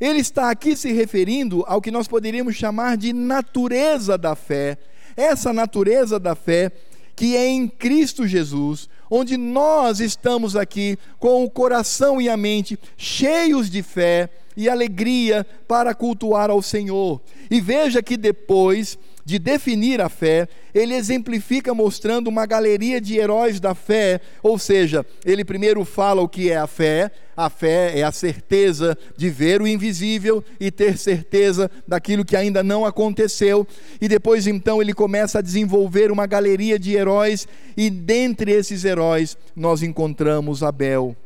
Ele 0.00 0.18
está 0.18 0.50
aqui 0.50 0.74
se 0.74 0.90
referindo 0.90 1.62
ao 1.66 1.82
que 1.82 1.90
nós 1.90 2.08
poderíamos 2.08 2.56
chamar 2.56 2.96
de 2.96 3.12
natureza 3.12 4.16
da 4.16 4.34
fé. 4.34 4.78
Essa 5.16 5.52
natureza 5.52 6.18
da 6.18 6.34
fé 6.34 6.72
que 7.14 7.36
é 7.36 7.46
em 7.46 7.68
Cristo 7.68 8.26
Jesus, 8.26 8.88
onde 9.14 9.36
nós 9.36 10.00
estamos 10.00 10.56
aqui 10.56 10.98
com 11.18 11.44
o 11.44 11.50
coração 11.50 12.18
e 12.18 12.30
a 12.30 12.36
mente 12.36 12.78
cheios 12.96 13.68
de 13.68 13.82
fé 13.82 14.30
e 14.56 14.70
alegria 14.70 15.46
para 15.68 15.94
cultuar 15.94 16.48
ao 16.48 16.62
Senhor. 16.62 17.20
E 17.50 17.60
veja 17.60 18.02
que 18.02 18.16
depois 18.16 18.98
de 19.24 19.38
definir 19.38 20.00
a 20.00 20.08
fé, 20.08 20.48
ele 20.74 20.94
exemplifica 20.94 21.74
mostrando 21.74 22.28
uma 22.28 22.46
galeria 22.46 23.00
de 23.00 23.16
heróis 23.16 23.60
da 23.60 23.74
fé, 23.74 24.20
ou 24.42 24.58
seja, 24.58 25.04
ele 25.24 25.44
primeiro 25.44 25.84
fala 25.84 26.22
o 26.22 26.28
que 26.28 26.50
é 26.50 26.56
a 26.56 26.66
fé, 26.66 27.10
a 27.36 27.48
fé 27.48 27.98
é 27.98 28.02
a 28.02 28.12
certeza 28.12 28.96
de 29.16 29.30
ver 29.30 29.62
o 29.62 29.66
invisível 29.66 30.44
e 30.60 30.70
ter 30.70 30.98
certeza 30.98 31.70
daquilo 31.86 32.24
que 32.24 32.36
ainda 32.36 32.62
não 32.62 32.84
aconteceu, 32.84 33.66
e 34.00 34.08
depois 34.08 34.46
então 34.46 34.82
ele 34.82 34.92
começa 34.92 35.38
a 35.38 35.42
desenvolver 35.42 36.10
uma 36.10 36.26
galeria 36.26 36.78
de 36.78 36.94
heróis, 36.94 37.46
e 37.76 37.88
dentre 37.88 38.52
esses 38.52 38.84
heróis 38.84 39.36
nós 39.54 39.82
encontramos 39.82 40.62
Abel. 40.62 41.16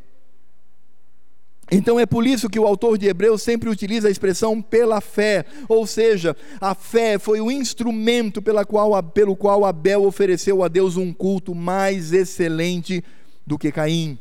Então 1.70 1.98
é 1.98 2.06
por 2.06 2.24
isso 2.26 2.48
que 2.48 2.60
o 2.60 2.66
autor 2.66 2.96
de 2.96 3.06
Hebreus 3.06 3.42
sempre 3.42 3.68
utiliza 3.68 4.06
a 4.06 4.10
expressão 4.10 4.62
pela 4.62 5.00
fé, 5.00 5.44
ou 5.68 5.84
seja, 5.86 6.36
a 6.60 6.74
fé 6.74 7.18
foi 7.18 7.40
o 7.40 7.50
instrumento 7.50 8.40
pela 8.40 8.64
qual, 8.64 9.02
pelo 9.02 9.34
qual 9.34 9.64
Abel 9.64 10.04
ofereceu 10.04 10.62
a 10.62 10.68
Deus 10.68 10.96
um 10.96 11.12
culto 11.12 11.54
mais 11.54 12.12
excelente 12.12 13.02
do 13.44 13.58
que 13.58 13.72
Caim. 13.72 14.16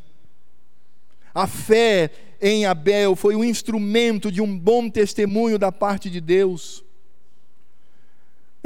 A 1.32 1.46
fé 1.46 2.10
em 2.40 2.66
Abel 2.66 3.14
foi 3.14 3.36
o 3.36 3.44
instrumento 3.44 4.32
de 4.32 4.42
um 4.42 4.58
bom 4.58 4.90
testemunho 4.90 5.58
da 5.58 5.70
parte 5.70 6.10
de 6.10 6.20
Deus. 6.20 6.84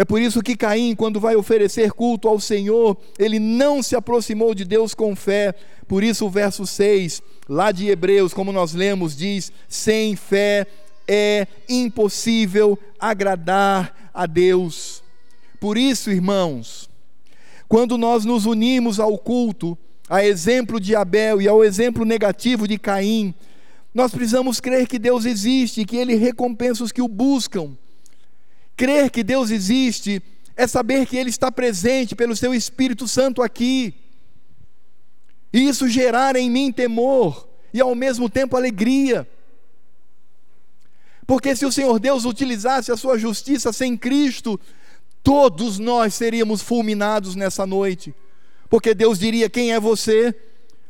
É 0.01 0.05
por 0.05 0.19
isso 0.19 0.43
que 0.43 0.57
Caim, 0.57 0.95
quando 0.95 1.21
vai 1.21 1.37
oferecer 1.37 1.93
culto 1.93 2.27
ao 2.27 2.41
Senhor, 2.41 2.97
ele 3.19 3.39
não 3.39 3.83
se 3.83 3.95
aproximou 3.95 4.55
de 4.55 4.65
Deus 4.65 4.95
com 4.95 5.15
fé. 5.15 5.55
Por 5.87 6.03
isso, 6.03 6.25
o 6.25 6.31
verso 6.31 6.67
6, 6.67 7.21
lá 7.51 7.73
de 7.73 7.89
Hebreus, 7.89 8.33
como 8.33 8.53
nós 8.53 8.73
lemos, 8.75 9.17
diz: 9.17 9.53
sem 9.69 10.15
fé 10.15 10.69
é 11.09 11.49
impossível 11.69 12.79
agradar 12.99 14.11
a 14.15 14.25
Deus. 14.25 15.03
Por 15.59 15.77
isso, 15.77 16.13
irmãos, 16.13 16.89
quando 17.69 17.99
nós 17.99 18.25
nos 18.25 18.47
unimos 18.47 19.01
ao 19.01 19.19
culto, 19.19 19.77
a 20.09 20.25
exemplo 20.25 20.79
de 20.79 20.95
Abel 20.95 21.43
e 21.43 21.49
ao 21.49 21.65
exemplo 21.65 22.05
negativo 22.05 22.69
de 22.69 22.79
Caim, 22.79 23.35
nós 23.93 24.13
precisamos 24.13 24.61
crer 24.61 24.87
que 24.87 24.99
Deus 24.99 25.25
existe 25.25 25.85
que 25.85 25.97
Ele 25.97 26.15
recompensa 26.15 26.85
os 26.85 26.93
que 26.93 27.03
o 27.03 27.09
buscam. 27.09 27.77
Crer 28.77 29.11
que 29.11 29.25
Deus 29.25 29.51
existe 29.51 30.23
é 30.57 30.69
saber 30.69 31.05
que 31.05 31.17
Ele 31.17 31.31
está 31.31 31.51
presente 31.51 32.15
pelo 32.15 32.37
Seu 32.37 32.55
Espírito 32.55 33.09
Santo 33.09 33.43
aqui. 33.43 33.93
E 35.53 35.69
isso 35.69 35.89
gerar 35.89 36.37
em 36.37 36.51
mim 36.51 36.73
temor 36.73 37.49
e 37.73 37.81
ao 37.81 37.95
mesmo 37.95 38.29
tempo 38.29 38.57
alegria. 38.57 39.29
Porque 41.27 41.55
se 41.55 41.65
o 41.65 41.73
Senhor 41.73 41.99
Deus 41.99 42.25
utilizasse 42.25 42.91
a 42.91 42.97
sua 42.97 43.19
justiça 43.19 43.73
sem 43.73 43.97
Cristo, 43.97 44.59
todos 45.23 45.79
nós 45.79 46.15
seríamos 46.15 46.61
fulminados 46.61 47.35
nessa 47.35 47.67
noite. 47.67 48.15
Porque 48.69 48.95
Deus 48.95 49.19
diria: 49.19 49.51
Quem 49.51 49.73
é 49.73 49.81
você 49.81 50.35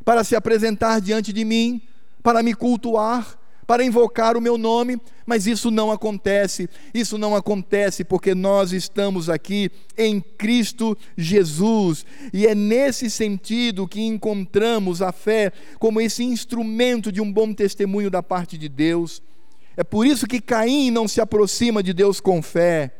para 0.04 0.24
se 0.24 0.36
apresentar 0.36 1.00
diante 1.00 1.32
de 1.32 1.44
mim, 1.44 1.80
para 2.22 2.42
me 2.42 2.54
cultuar? 2.54 3.39
Para 3.70 3.84
invocar 3.84 4.36
o 4.36 4.40
meu 4.40 4.58
nome, 4.58 5.00
mas 5.24 5.46
isso 5.46 5.70
não 5.70 5.92
acontece. 5.92 6.68
Isso 6.92 7.16
não 7.16 7.36
acontece 7.36 8.02
porque 8.02 8.34
nós 8.34 8.72
estamos 8.72 9.30
aqui 9.30 9.70
em 9.96 10.20
Cristo 10.20 10.98
Jesus, 11.16 12.04
e 12.32 12.48
é 12.48 12.52
nesse 12.52 13.08
sentido 13.08 13.86
que 13.86 14.00
encontramos 14.00 15.00
a 15.00 15.12
fé 15.12 15.52
como 15.78 16.00
esse 16.00 16.24
instrumento 16.24 17.12
de 17.12 17.20
um 17.20 17.32
bom 17.32 17.54
testemunho 17.54 18.10
da 18.10 18.24
parte 18.24 18.58
de 18.58 18.68
Deus. 18.68 19.22
É 19.76 19.84
por 19.84 20.04
isso 20.04 20.26
que 20.26 20.40
Caim 20.40 20.90
não 20.90 21.06
se 21.06 21.20
aproxima 21.20 21.80
de 21.80 21.92
Deus 21.92 22.18
com 22.18 22.42
fé, 22.42 22.92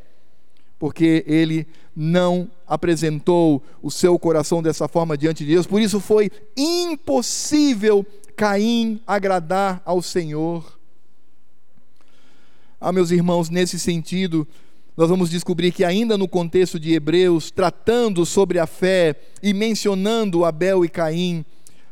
porque 0.78 1.24
ele 1.26 1.66
não 1.96 2.48
apresentou 2.64 3.60
o 3.82 3.90
seu 3.90 4.16
coração 4.20 4.62
dessa 4.62 4.86
forma 4.86 5.18
diante 5.18 5.44
de 5.44 5.50
Deus, 5.50 5.66
por 5.66 5.82
isso 5.82 5.98
foi 5.98 6.30
impossível 6.56 8.06
Caim 8.40 8.98
agradar 9.06 9.82
ao 9.84 10.00
Senhor. 10.00 10.80
Ah, 12.80 12.90
meus 12.90 13.10
irmãos, 13.10 13.50
nesse 13.50 13.78
sentido, 13.78 14.48
nós 14.96 15.10
vamos 15.10 15.28
descobrir 15.28 15.70
que, 15.72 15.84
ainda 15.84 16.16
no 16.16 16.26
contexto 16.26 16.80
de 16.80 16.94
Hebreus, 16.94 17.50
tratando 17.50 18.24
sobre 18.24 18.58
a 18.58 18.66
fé 18.66 19.14
e 19.42 19.52
mencionando 19.52 20.46
Abel 20.46 20.86
e 20.86 20.88
Caim, 20.88 21.44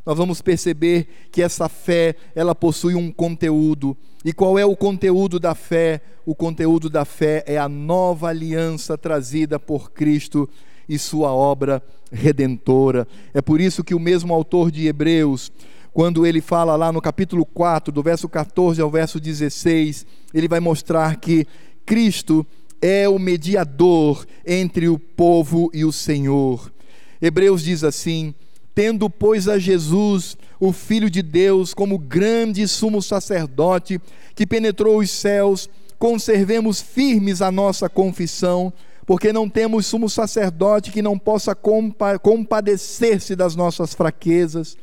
nós 0.07 0.17
vamos 0.17 0.41
perceber 0.41 1.29
que 1.31 1.43
essa 1.43 1.69
fé, 1.69 2.15
ela 2.35 2.55
possui 2.55 2.95
um 2.95 3.13
conteúdo. 3.13 3.95
E 4.25 4.33
qual 4.33 4.59
é 4.59 4.65
o 4.65 4.75
conteúdo 4.75 5.39
da 5.39 5.55
fé? 5.55 6.01
O 6.25 6.35
conteúdo 6.35 6.89
da 6.89 7.05
fé 7.05 7.45
é 7.47 7.59
a 7.59 7.69
nova 7.69 8.29
aliança 8.29 8.97
trazida 8.97 9.61
por 9.61 9.93
Cristo 9.93 10.49
e 10.89 10.99
sua 10.99 11.31
obra 11.31 11.83
redentora. 12.11 13.07
É 13.35 13.43
por 13.43 13.61
isso 13.61 13.85
que 13.85 13.95
o 13.95 14.01
mesmo 14.01 14.33
autor 14.33 14.71
de 14.71 14.87
Hebreus, 14.87 15.53
quando 15.99 16.25
ele 16.25 16.41
fala 16.41 16.77
lá 16.77 16.93
no 16.93 17.03
capítulo 17.03 17.45
4, 17.45 17.93
do 17.93 18.05
verso 18.05 18.29
14 18.29 18.81
ao 18.81 18.89
verso 18.89 19.19
16, 19.19 20.07
ele 20.33 20.47
vai 20.47 20.61
mostrar 20.61 21.17
que 21.17 21.45
Cristo 21.85 22.47
é 22.81 23.09
o 23.09 23.19
mediador 23.19 24.25
entre 24.47 24.89
o 24.89 24.97
povo 24.97 25.69
e 25.75 25.85
o 25.85 25.91
Senhor. 25.91 26.73
Hebreus 27.21 27.65
diz 27.65 27.83
assim: 27.83 28.33
Tendo, 28.77 29.11
pois, 29.11 29.49
a 29.49 29.59
Jesus, 29.59 30.37
o 30.61 30.73
Filho 30.73 31.11
de 31.11 31.21
Deus, 31.21 31.75
como 31.75 31.99
grande 31.99 32.69
sumo 32.69 33.03
sacerdote 33.03 34.01
que 34.37 34.47
penetrou 34.47 35.01
os 35.01 35.11
céus, 35.11 35.69
conservemos 35.99 36.81
firmes 36.81 37.43
a 37.43 37.51
nossa 37.51 37.89
confissão, 37.89 38.73
porque 39.05 39.33
não 39.33 39.49
temos 39.49 39.87
sumo 39.87 40.09
sacerdote 40.09 40.93
que 40.93 41.03
não 41.03 41.19
possa 41.19 41.57
compadecer-se 41.57 43.35
das 43.35 43.57
nossas 43.57 43.95
fraquezas 43.95 44.77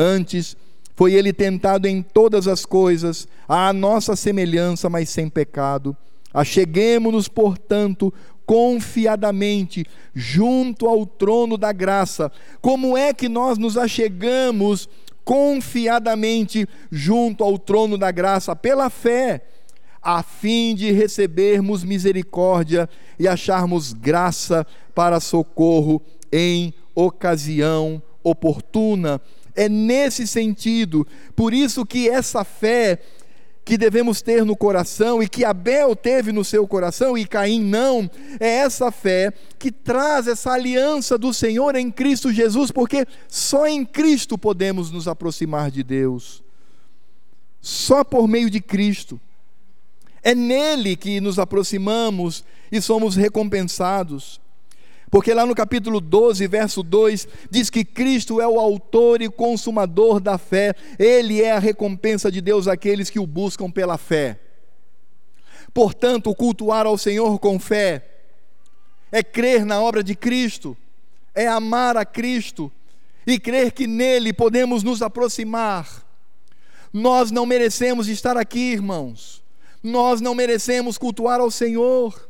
Antes, 0.00 0.56
foi 0.94 1.12
ele 1.12 1.32
tentado 1.32 1.88
em 1.88 2.00
todas 2.00 2.46
as 2.46 2.64
coisas, 2.64 3.26
à 3.48 3.72
nossa 3.72 4.14
semelhança, 4.14 4.88
mas 4.88 5.08
sem 5.08 5.28
pecado. 5.28 5.96
Acheguemo-nos, 6.32 7.26
portanto, 7.26 8.14
confiadamente 8.46 9.84
junto 10.14 10.86
ao 10.86 11.04
trono 11.04 11.58
da 11.58 11.72
graça. 11.72 12.30
Como 12.60 12.96
é 12.96 13.12
que 13.12 13.28
nós 13.28 13.58
nos 13.58 13.76
achegamos 13.76 14.88
confiadamente 15.24 16.68
junto 16.92 17.42
ao 17.42 17.58
trono 17.58 17.98
da 17.98 18.12
graça? 18.12 18.54
Pela 18.54 18.88
fé, 18.88 19.42
a 20.00 20.22
fim 20.22 20.76
de 20.76 20.92
recebermos 20.92 21.82
misericórdia 21.82 22.88
e 23.18 23.26
acharmos 23.26 23.92
graça 23.92 24.64
para 24.94 25.18
socorro 25.18 26.00
em 26.32 26.72
ocasião 26.94 28.00
oportuna. 28.22 29.20
É 29.58 29.68
nesse 29.68 30.24
sentido, 30.24 31.04
por 31.34 31.52
isso 31.52 31.84
que 31.84 32.08
essa 32.08 32.44
fé 32.44 33.00
que 33.64 33.76
devemos 33.76 34.22
ter 34.22 34.44
no 34.44 34.56
coração 34.56 35.20
e 35.20 35.28
que 35.28 35.44
Abel 35.44 35.96
teve 35.96 36.30
no 36.30 36.44
seu 36.44 36.64
coração 36.64 37.18
e 37.18 37.26
Caim 37.26 37.60
não, 37.60 38.08
é 38.38 38.58
essa 38.58 38.92
fé 38.92 39.32
que 39.58 39.72
traz 39.72 40.28
essa 40.28 40.52
aliança 40.52 41.18
do 41.18 41.34
Senhor 41.34 41.74
em 41.74 41.90
Cristo 41.90 42.32
Jesus, 42.32 42.70
porque 42.70 43.04
só 43.26 43.66
em 43.66 43.84
Cristo 43.84 44.38
podemos 44.38 44.92
nos 44.92 45.08
aproximar 45.08 45.72
de 45.72 45.82
Deus. 45.82 46.40
Só 47.60 48.04
por 48.04 48.28
meio 48.28 48.48
de 48.48 48.60
Cristo. 48.60 49.20
É 50.22 50.36
nele 50.36 50.94
que 50.94 51.20
nos 51.20 51.36
aproximamos 51.36 52.44
e 52.70 52.80
somos 52.80 53.16
recompensados. 53.16 54.40
Porque 55.10 55.32
lá 55.32 55.46
no 55.46 55.54
capítulo 55.54 56.00
12, 56.00 56.46
verso 56.46 56.82
2, 56.82 57.28
diz 57.50 57.70
que 57.70 57.84
Cristo 57.84 58.40
é 58.40 58.46
o 58.46 58.60
autor 58.60 59.22
e 59.22 59.28
consumador 59.28 60.20
da 60.20 60.36
fé, 60.36 60.74
Ele 60.98 61.42
é 61.42 61.52
a 61.52 61.58
recompensa 61.58 62.30
de 62.30 62.40
Deus 62.40 62.68
àqueles 62.68 63.08
que 63.08 63.18
o 63.18 63.26
buscam 63.26 63.70
pela 63.70 63.96
fé. 63.96 64.38
Portanto, 65.72 66.34
cultuar 66.34 66.86
ao 66.86 66.98
Senhor 66.98 67.38
com 67.38 67.58
fé 67.58 68.04
é 69.10 69.22
crer 69.22 69.64
na 69.64 69.80
obra 69.80 70.02
de 70.02 70.14
Cristo, 70.14 70.76
é 71.34 71.46
amar 71.46 71.96
a 71.96 72.04
Cristo 72.04 72.70
e 73.26 73.38
crer 73.38 73.72
que 73.72 73.86
nele 73.86 74.32
podemos 74.32 74.82
nos 74.82 75.00
aproximar. 75.00 76.04
Nós 76.92 77.30
não 77.30 77.46
merecemos 77.46 78.08
estar 78.08 78.36
aqui, 78.36 78.72
irmãos, 78.72 79.42
nós 79.82 80.20
não 80.20 80.34
merecemos 80.34 80.98
cultuar 80.98 81.40
ao 81.40 81.50
Senhor 81.50 82.28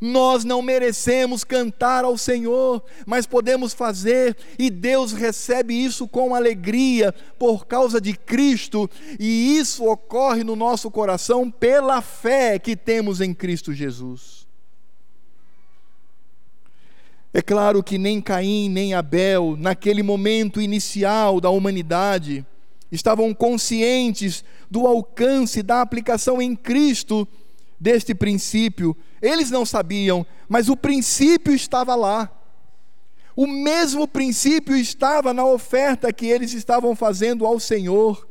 nós 0.00 0.44
não 0.44 0.62
merecemos 0.62 1.42
cantar 1.42 2.04
ao 2.04 2.16
Senhor, 2.16 2.82
mas 3.04 3.26
podemos 3.26 3.72
fazer, 3.72 4.36
e 4.58 4.70
Deus 4.70 5.12
recebe 5.12 5.74
isso 5.74 6.06
com 6.06 6.34
alegria 6.34 7.12
por 7.38 7.66
causa 7.66 8.00
de 8.00 8.14
Cristo, 8.14 8.88
e 9.18 9.56
isso 9.58 9.84
ocorre 9.84 10.44
no 10.44 10.54
nosso 10.54 10.90
coração 10.90 11.50
pela 11.50 12.00
fé 12.00 12.58
que 12.58 12.76
temos 12.76 13.20
em 13.20 13.34
Cristo 13.34 13.72
Jesus. 13.72 14.46
É 17.34 17.42
claro 17.42 17.82
que 17.82 17.98
nem 17.98 18.20
Caim 18.20 18.68
nem 18.68 18.94
Abel, 18.94 19.56
naquele 19.58 20.02
momento 20.02 20.60
inicial 20.60 21.40
da 21.40 21.50
humanidade, 21.50 22.46
estavam 22.90 23.34
conscientes 23.34 24.42
do 24.70 24.86
alcance 24.86 25.62
da 25.62 25.82
aplicação 25.82 26.40
em 26.40 26.56
Cristo 26.56 27.28
deste 27.80 28.14
princípio. 28.14 28.96
Eles 29.20 29.50
não 29.50 29.64
sabiam, 29.64 30.26
mas 30.48 30.68
o 30.68 30.76
princípio 30.76 31.54
estava 31.54 31.94
lá. 31.94 32.30
O 33.36 33.46
mesmo 33.46 34.08
princípio 34.08 34.76
estava 34.76 35.32
na 35.32 35.44
oferta 35.44 36.12
que 36.12 36.26
eles 36.26 36.52
estavam 36.52 36.96
fazendo 36.96 37.46
ao 37.46 37.60
Senhor. 37.60 38.26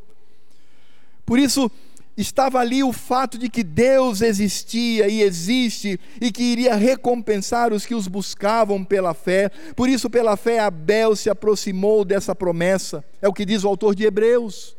Por 1.25 1.39
isso, 1.39 1.71
estava 2.17 2.59
ali 2.59 2.83
o 2.83 2.91
fato 2.91 3.37
de 3.37 3.47
que 3.47 3.63
Deus 3.63 4.21
existia 4.21 5.07
e 5.07 5.21
existe 5.21 5.99
e 6.19 6.31
que 6.31 6.43
iria 6.43 6.75
recompensar 6.75 7.71
os 7.71 7.85
que 7.85 7.93
os 7.93 8.07
buscavam 8.07 8.83
pela 8.83 9.13
fé. 9.13 9.49
Por 9.75 9.87
isso, 9.87 10.09
pela 10.09 10.35
fé, 10.35 10.59
Abel 10.59 11.15
se 11.15 11.29
aproximou 11.29 12.03
dessa 12.03 12.33
promessa. 12.33 13.03
É 13.21 13.27
o 13.27 13.33
que 13.33 13.45
diz 13.45 13.63
o 13.63 13.67
autor 13.67 13.93
de 13.93 14.03
Hebreus. 14.03 14.76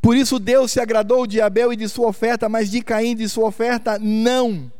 Por 0.00 0.16
isso, 0.16 0.38
Deus 0.38 0.72
se 0.72 0.80
agradou 0.80 1.26
de 1.26 1.40
Abel 1.40 1.72
e 1.72 1.76
de 1.76 1.88
sua 1.88 2.08
oferta, 2.08 2.48
mas 2.48 2.70
de 2.70 2.80
Caim 2.82 3.10
e 3.10 3.16
de 3.16 3.28
sua 3.28 3.46
oferta, 3.46 3.98
não. 3.98 4.72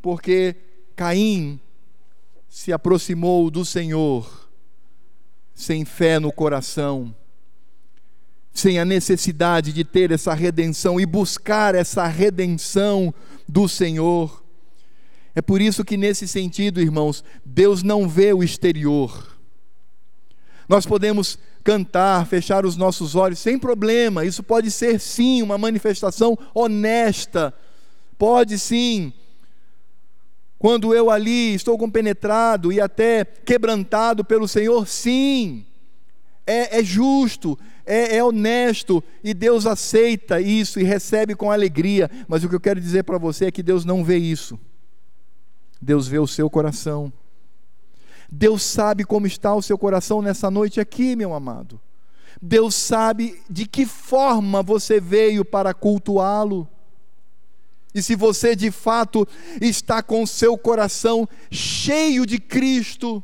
Porque 0.00 0.54
Caim 0.94 1.60
se 2.48 2.72
aproximou 2.72 3.50
do 3.50 3.64
Senhor 3.64 4.48
sem 5.54 5.84
fé 5.84 6.18
no 6.18 6.32
coração 6.32 7.14
sem 8.58 8.78
a 8.78 8.84
necessidade 8.84 9.72
de 9.72 9.84
ter 9.84 10.10
essa 10.10 10.34
redenção 10.34 11.00
e 11.00 11.06
buscar 11.06 11.74
essa 11.74 12.06
redenção 12.06 13.14
do 13.48 13.68
Senhor. 13.68 14.44
É 15.34 15.40
por 15.40 15.60
isso 15.60 15.84
que, 15.84 15.96
nesse 15.96 16.26
sentido, 16.26 16.80
irmãos, 16.80 17.22
Deus 17.44 17.82
não 17.82 18.08
vê 18.08 18.32
o 18.32 18.42
exterior. 18.42 19.38
Nós 20.68 20.84
podemos 20.84 21.38
cantar, 21.68 22.26
fechar 22.26 22.64
os 22.64 22.78
nossos 22.78 23.14
olhos 23.14 23.40
sem 23.40 23.58
problema, 23.58 24.24
isso 24.24 24.42
pode 24.42 24.70
ser 24.70 24.98
sim 24.98 25.42
uma 25.42 25.58
manifestação 25.58 26.34
honesta, 26.54 27.52
pode 28.16 28.58
sim. 28.58 29.12
Quando 30.58 30.94
eu 30.94 31.10
ali 31.10 31.54
estou 31.54 31.76
compenetrado 31.76 32.72
e 32.72 32.80
até 32.80 33.22
quebrantado 33.22 34.24
pelo 34.24 34.48
Senhor, 34.48 34.88
sim, 34.88 35.66
é, 36.46 36.78
é 36.78 36.82
justo, 36.82 37.58
é, 37.84 38.16
é 38.16 38.24
honesto 38.24 39.04
e 39.22 39.34
Deus 39.34 39.66
aceita 39.66 40.40
isso 40.40 40.80
e 40.80 40.84
recebe 40.84 41.34
com 41.34 41.50
alegria. 41.50 42.10
Mas 42.26 42.42
o 42.42 42.48
que 42.48 42.54
eu 42.54 42.60
quero 42.60 42.80
dizer 42.80 43.02
para 43.02 43.18
você 43.18 43.44
é 43.44 43.50
que 43.50 43.62
Deus 43.62 43.84
não 43.84 44.02
vê 44.02 44.16
isso. 44.16 44.58
Deus 45.82 46.08
vê 46.08 46.18
o 46.18 46.26
seu 46.26 46.48
coração. 46.48 47.12
Deus 48.30 48.62
sabe 48.62 49.04
como 49.04 49.26
está 49.26 49.54
o 49.54 49.62
seu 49.62 49.78
coração 49.78 50.20
nessa 50.20 50.50
noite 50.50 50.80
aqui, 50.80 51.16
meu 51.16 51.32
amado. 51.32 51.80
Deus 52.40 52.74
sabe 52.74 53.40
de 53.48 53.66
que 53.66 53.86
forma 53.86 54.62
você 54.62 55.00
veio 55.00 55.44
para 55.44 55.72
cultuá-lo. 55.72 56.68
E 57.94 58.02
se 58.02 58.14
você 58.14 58.54
de 58.54 58.70
fato 58.70 59.26
está 59.60 60.02
com 60.02 60.26
seu 60.26 60.56
coração 60.58 61.26
cheio 61.50 62.26
de 62.26 62.38
Cristo, 62.38 63.22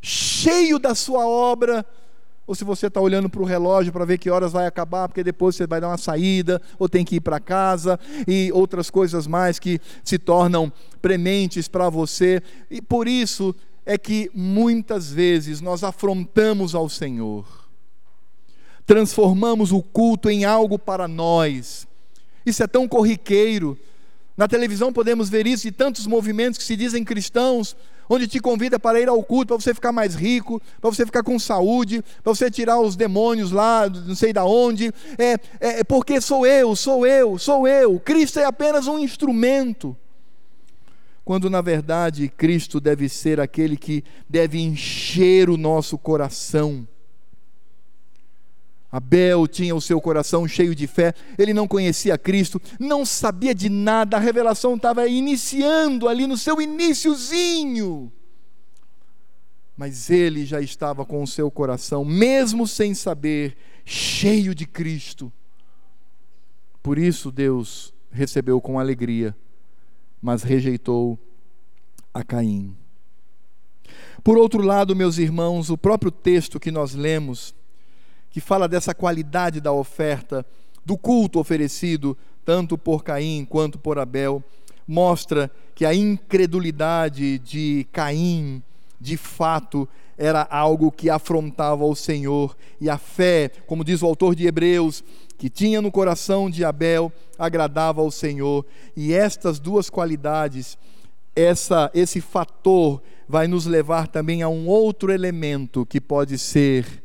cheio 0.00 0.78
da 0.78 0.94
sua 0.94 1.26
obra, 1.26 1.86
ou 2.44 2.54
se 2.54 2.64
você 2.64 2.88
está 2.88 3.00
olhando 3.00 3.30
para 3.30 3.40
o 3.40 3.44
relógio 3.44 3.92
para 3.92 4.04
ver 4.04 4.18
que 4.18 4.30
horas 4.30 4.50
vai 4.50 4.66
acabar, 4.66 5.08
porque 5.08 5.22
depois 5.22 5.54
você 5.54 5.66
vai 5.66 5.80
dar 5.80 5.88
uma 5.88 5.98
saída, 5.98 6.60
ou 6.78 6.88
tem 6.88 7.04
que 7.04 7.16
ir 7.16 7.20
para 7.20 7.38
casa, 7.38 8.00
e 8.26 8.50
outras 8.52 8.90
coisas 8.90 9.26
mais 9.26 9.58
que 9.58 9.78
se 10.02 10.18
tornam 10.18 10.72
prementes 11.00 11.68
para 11.68 11.88
você. 11.88 12.42
E 12.68 12.82
por 12.82 13.06
isso 13.06 13.54
é 13.84 13.98
que 13.98 14.30
muitas 14.34 15.10
vezes 15.10 15.60
nós 15.60 15.82
afrontamos 15.82 16.74
ao 16.74 16.88
Senhor, 16.88 17.46
transformamos 18.86 19.72
o 19.72 19.82
culto 19.82 20.30
em 20.30 20.44
algo 20.44 20.78
para 20.78 21.08
nós. 21.08 21.86
Isso 22.44 22.62
é 22.62 22.66
tão 22.66 22.88
corriqueiro. 22.88 23.78
Na 24.36 24.48
televisão 24.48 24.92
podemos 24.92 25.28
ver 25.28 25.46
isso 25.46 25.64
de 25.64 25.72
tantos 25.72 26.06
movimentos 26.06 26.58
que 26.58 26.64
se 26.64 26.76
dizem 26.76 27.04
cristãos, 27.04 27.76
onde 28.08 28.26
te 28.26 28.40
convida 28.40 28.78
para 28.78 29.00
ir 29.00 29.08
ao 29.08 29.22
culto, 29.22 29.48
para 29.48 29.56
você 29.56 29.74
ficar 29.74 29.92
mais 29.92 30.14
rico, 30.14 30.60
para 30.80 30.90
você 30.90 31.06
ficar 31.06 31.22
com 31.22 31.38
saúde, 31.38 32.02
para 32.22 32.34
você 32.34 32.50
tirar 32.50 32.80
os 32.80 32.96
demônios 32.96 33.52
lá, 33.52 33.88
não 33.88 34.14
sei 34.14 34.32
da 34.32 34.44
onde. 34.44 34.92
É, 35.18 35.36
é, 35.60 35.84
porque 35.84 36.20
sou 36.20 36.46
eu, 36.46 36.74
sou 36.74 37.06
eu, 37.06 37.38
sou 37.38 37.68
eu. 37.68 38.00
Cristo 38.00 38.38
é 38.40 38.44
apenas 38.44 38.86
um 38.86 38.98
instrumento. 38.98 39.96
Quando 41.24 41.48
na 41.48 41.60
verdade 41.60 42.28
Cristo 42.28 42.80
deve 42.80 43.08
ser 43.08 43.40
aquele 43.40 43.76
que 43.76 44.04
deve 44.28 44.60
encher 44.60 45.48
o 45.48 45.56
nosso 45.56 45.96
coração 45.96 46.86
Abel 48.92 49.48
tinha 49.48 49.74
o 49.74 49.80
seu 49.80 49.98
coração 50.02 50.46
cheio 50.46 50.74
de 50.74 50.86
fé, 50.86 51.14
ele 51.38 51.54
não 51.54 51.66
conhecia 51.66 52.18
Cristo, 52.18 52.60
não 52.78 53.06
sabia 53.06 53.54
de 53.54 53.70
nada, 53.70 54.18
a 54.18 54.20
revelação 54.20 54.76
estava 54.76 55.08
iniciando 55.08 56.06
ali 56.06 56.26
no 56.26 56.36
seu 56.36 56.60
iníciozinho. 56.60 58.12
Mas 59.74 60.10
ele 60.10 60.44
já 60.44 60.60
estava 60.60 61.06
com 61.06 61.22
o 61.22 61.26
seu 61.26 61.50
coração, 61.50 62.04
mesmo 62.04 62.68
sem 62.68 62.92
saber, 62.92 63.56
cheio 63.82 64.54
de 64.54 64.66
Cristo. 64.66 65.32
Por 66.82 66.98
isso 66.98 67.32
Deus 67.32 67.94
recebeu 68.10 68.60
com 68.60 68.78
alegria, 68.78 69.34
mas 70.22 70.44
rejeitou 70.44 71.18
a 72.14 72.22
Caim. 72.22 72.76
Por 74.22 74.38
outro 74.38 74.62
lado, 74.62 74.94
meus 74.94 75.18
irmãos, 75.18 75.68
o 75.68 75.76
próprio 75.76 76.12
texto 76.12 76.60
que 76.60 76.70
nós 76.70 76.94
lemos, 76.94 77.54
que 78.30 78.40
fala 78.40 78.68
dessa 78.68 78.94
qualidade 78.94 79.60
da 79.60 79.72
oferta, 79.72 80.46
do 80.84 80.96
culto 80.96 81.40
oferecido, 81.40 82.16
tanto 82.44 82.78
por 82.78 83.02
Caim 83.02 83.44
quanto 83.44 83.78
por 83.78 83.98
Abel, 83.98 84.42
mostra 84.86 85.50
que 85.74 85.84
a 85.84 85.92
incredulidade 85.92 87.38
de 87.40 87.86
Caim, 87.92 88.62
de 89.00 89.16
fato, 89.16 89.88
era 90.16 90.46
algo 90.48 90.92
que 90.92 91.10
afrontava 91.10 91.84
o 91.84 91.96
Senhor, 91.96 92.56
e 92.80 92.88
a 92.88 92.98
fé, 92.98 93.50
como 93.66 93.84
diz 93.84 94.02
o 94.02 94.06
autor 94.06 94.36
de 94.36 94.46
Hebreus, 94.46 95.02
que 95.42 95.50
tinha 95.50 95.82
no 95.82 95.90
coração 95.90 96.48
de 96.48 96.64
Abel, 96.64 97.12
agradava 97.36 98.00
ao 98.00 98.12
Senhor. 98.12 98.64
E 98.96 99.12
estas 99.12 99.58
duas 99.58 99.90
qualidades, 99.90 100.78
essa, 101.34 101.90
esse 101.92 102.20
fator, 102.20 103.02
vai 103.28 103.48
nos 103.48 103.66
levar 103.66 104.06
também 104.06 104.42
a 104.42 104.48
um 104.48 104.68
outro 104.68 105.10
elemento 105.10 105.84
que 105.84 106.00
pode 106.00 106.38
ser 106.38 107.02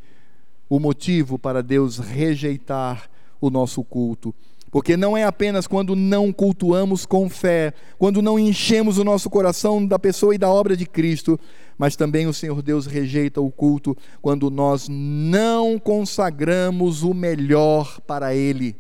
o 0.70 0.80
motivo 0.80 1.40
para 1.40 1.64
Deus 1.64 1.98
rejeitar 1.98 3.10
o 3.42 3.50
nosso 3.50 3.84
culto. 3.84 4.36
Porque 4.70 4.98
não 4.98 5.16
é 5.16 5.24
apenas 5.24 5.66
quando 5.66 5.96
não 5.96 6.34
cultuamos 6.34 7.06
com 7.06 7.30
fé, 7.30 7.74
quando 7.98 8.22
não 8.22 8.38
enchemos 8.38 8.98
o 8.98 9.04
nosso 9.04 9.30
coração 9.30 9.86
da 9.86 9.98
pessoa 9.98 10.36
e 10.36 10.38
da 10.38 10.50
obra 10.50 10.76
de 10.76 10.86
Cristo, 10.86 11.40
mas 11.78 11.96
também 11.96 12.28
o 12.28 12.34
Senhor 12.34 12.62
Deus 12.62 12.86
rejeita 12.86 13.40
o 13.40 13.50
culto 13.50 13.96
quando 14.22 14.52
nós 14.52 14.88
não 14.90 15.80
consagramos 15.80 17.04
o 17.04 17.14
melhor 17.14 18.02
para 18.02 18.36
Ele. 18.36 18.76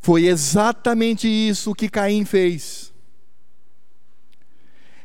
Foi 0.00 0.26
exatamente 0.26 1.28
isso 1.28 1.74
que 1.74 1.88
Caim 1.88 2.24
fez 2.24 2.93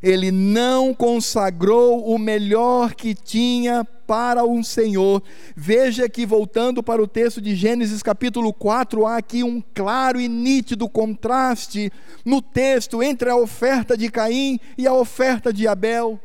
ele 0.02 0.32
não 0.32 0.94
consagrou 0.94 2.06
o 2.06 2.18
melhor 2.18 2.96
que 2.96 3.14
tinha 3.14 3.86
para 4.08 4.46
um 4.46 4.64
Senhor. 4.64 5.22
Veja 5.56 6.08
que, 6.08 6.26
voltando 6.26 6.82
para 6.82 7.02
o 7.02 7.08
texto 7.08 7.42
de 7.42 7.54
Gênesis 7.54 8.02
capítulo 8.02 8.54
4, 8.54 9.06
há 9.06 9.18
aqui 9.18 9.44
um 9.44 9.62
claro 9.74 10.20
e 10.20 10.28
nítido 10.28 10.90
contraste 10.90 11.92
no 12.24 12.42
texto 12.42 13.04
entre 13.04 13.30
a 13.30 13.36
oferta 13.36 13.98
de 13.98 14.10
Caim 14.10 14.60
e 14.78 14.88
a 14.88 14.94
oferta 14.94 15.52
de 15.52 15.68
Abel. 15.68 16.20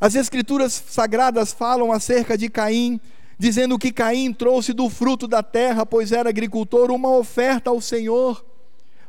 As 0.00 0.16
Escrituras 0.16 0.72
sagradas 0.72 1.52
falam 1.52 1.92
acerca 1.92 2.36
de 2.36 2.50
Caim, 2.50 3.00
dizendo 3.38 3.78
que 3.78 3.92
Caim 3.92 4.32
trouxe 4.32 4.72
do 4.72 4.90
fruto 4.90 5.28
da 5.28 5.42
terra, 5.42 5.86
pois 5.86 6.10
era 6.10 6.28
agricultor, 6.28 6.90
uma 6.90 7.16
oferta 7.16 7.70
ao 7.70 7.80
Senhor. 7.80 8.44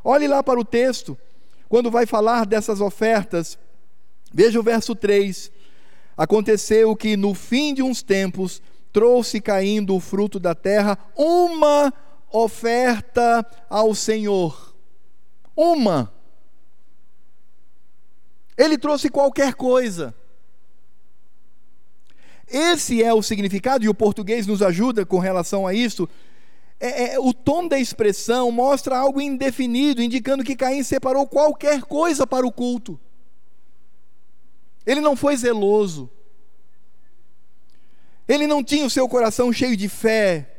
Olhe 0.04 0.28
lá 0.28 0.42
para 0.42 0.58
o 0.58 0.64
texto 0.64 1.18
quando 1.68 1.90
vai 1.90 2.06
falar 2.06 2.46
dessas 2.46 2.80
ofertas, 2.80 3.58
veja 4.32 4.58
o 4.58 4.62
verso 4.62 4.94
3. 4.94 5.50
Aconteceu 6.16 6.96
que 6.96 7.16
no 7.16 7.34
fim 7.34 7.74
de 7.74 7.82
uns 7.82 8.02
tempos 8.02 8.62
trouxe 8.92 9.40
caindo 9.40 9.94
o 9.94 10.00
fruto 10.00 10.40
da 10.40 10.54
terra 10.54 10.98
uma 11.16 11.92
oferta 12.30 13.44
ao 13.68 13.94
Senhor. 13.94 14.74
Uma. 15.54 16.12
Ele 18.56 18.78
trouxe 18.78 19.10
qualquer 19.10 19.54
coisa. 19.54 20.14
Esse 22.48 23.02
é 23.02 23.12
o 23.12 23.22
significado, 23.22 23.84
e 23.84 23.88
o 23.88 23.94
português 23.94 24.46
nos 24.46 24.62
ajuda 24.62 25.04
com 25.04 25.18
relação 25.18 25.66
a 25.66 25.74
isso. 25.74 26.08
É, 26.78 27.14
é, 27.14 27.20
o 27.20 27.32
tom 27.32 27.66
da 27.66 27.78
expressão 27.78 28.50
mostra 28.50 28.98
algo 28.98 29.20
indefinido, 29.20 30.02
indicando 30.02 30.44
que 30.44 30.54
Caim 30.54 30.82
separou 30.82 31.26
qualquer 31.26 31.82
coisa 31.82 32.26
para 32.26 32.46
o 32.46 32.52
culto. 32.52 33.00
Ele 34.84 35.00
não 35.00 35.16
foi 35.16 35.36
zeloso. 35.36 36.10
Ele 38.28 38.46
não 38.46 38.62
tinha 38.62 38.84
o 38.84 38.90
seu 38.90 39.08
coração 39.08 39.52
cheio 39.52 39.76
de 39.76 39.88
fé. 39.88 40.54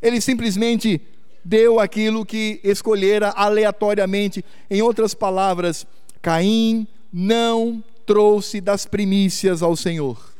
Ele 0.00 0.20
simplesmente 0.20 1.00
deu 1.44 1.78
aquilo 1.78 2.24
que 2.24 2.60
escolhera 2.64 3.30
aleatoriamente. 3.30 4.44
Em 4.70 4.80
outras 4.80 5.12
palavras, 5.12 5.86
Caim 6.20 6.86
não 7.12 7.84
trouxe 8.06 8.60
das 8.60 8.86
primícias 8.86 9.62
ao 9.62 9.76
Senhor. 9.76 10.32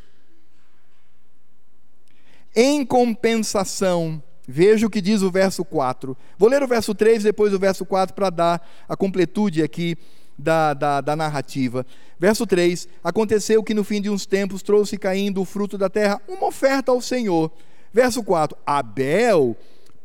Em 2.55 2.85
compensação, 2.85 4.23
veja 4.53 4.87
o 4.87 4.91
que 4.91 5.01
diz 5.01 5.23
o 5.23 5.31
verso 5.31 5.65
4. 5.65 6.17
Vou 6.39 6.49
ler 6.49 6.63
o 6.63 6.69
verso 6.69 6.95
3 6.95 7.23
depois 7.23 7.55
o 7.55 7.59
verso 7.59 7.87
4 7.87 8.15
para 8.15 8.29
dar 8.29 8.71
a 8.87 8.95
completude 8.95 9.63
aqui 9.63 9.97
da, 10.39 10.75
da, 10.75 11.01
da, 11.01 11.17
narrativa. 11.17 11.87
Verso 12.19 12.47
3: 12.47 12.87
Aconteceu 13.03 13.63
que 13.63 13.73
no 13.73 13.83
fim 13.83 14.01
de 14.01 14.11
uns 14.11 14.27
tempos 14.27 14.63
trouxe 14.63 14.99
caindo 14.99 15.41
o 15.41 15.47
fruto 15.47 15.79
da 15.79 15.89
terra 15.89 16.21
uma 16.29 16.49
oferta 16.49 16.93
ao 16.93 17.01
Senhor. 17.01 17.51
Verso 17.93 18.23
4: 18.23 18.57
Abel, 18.67 19.57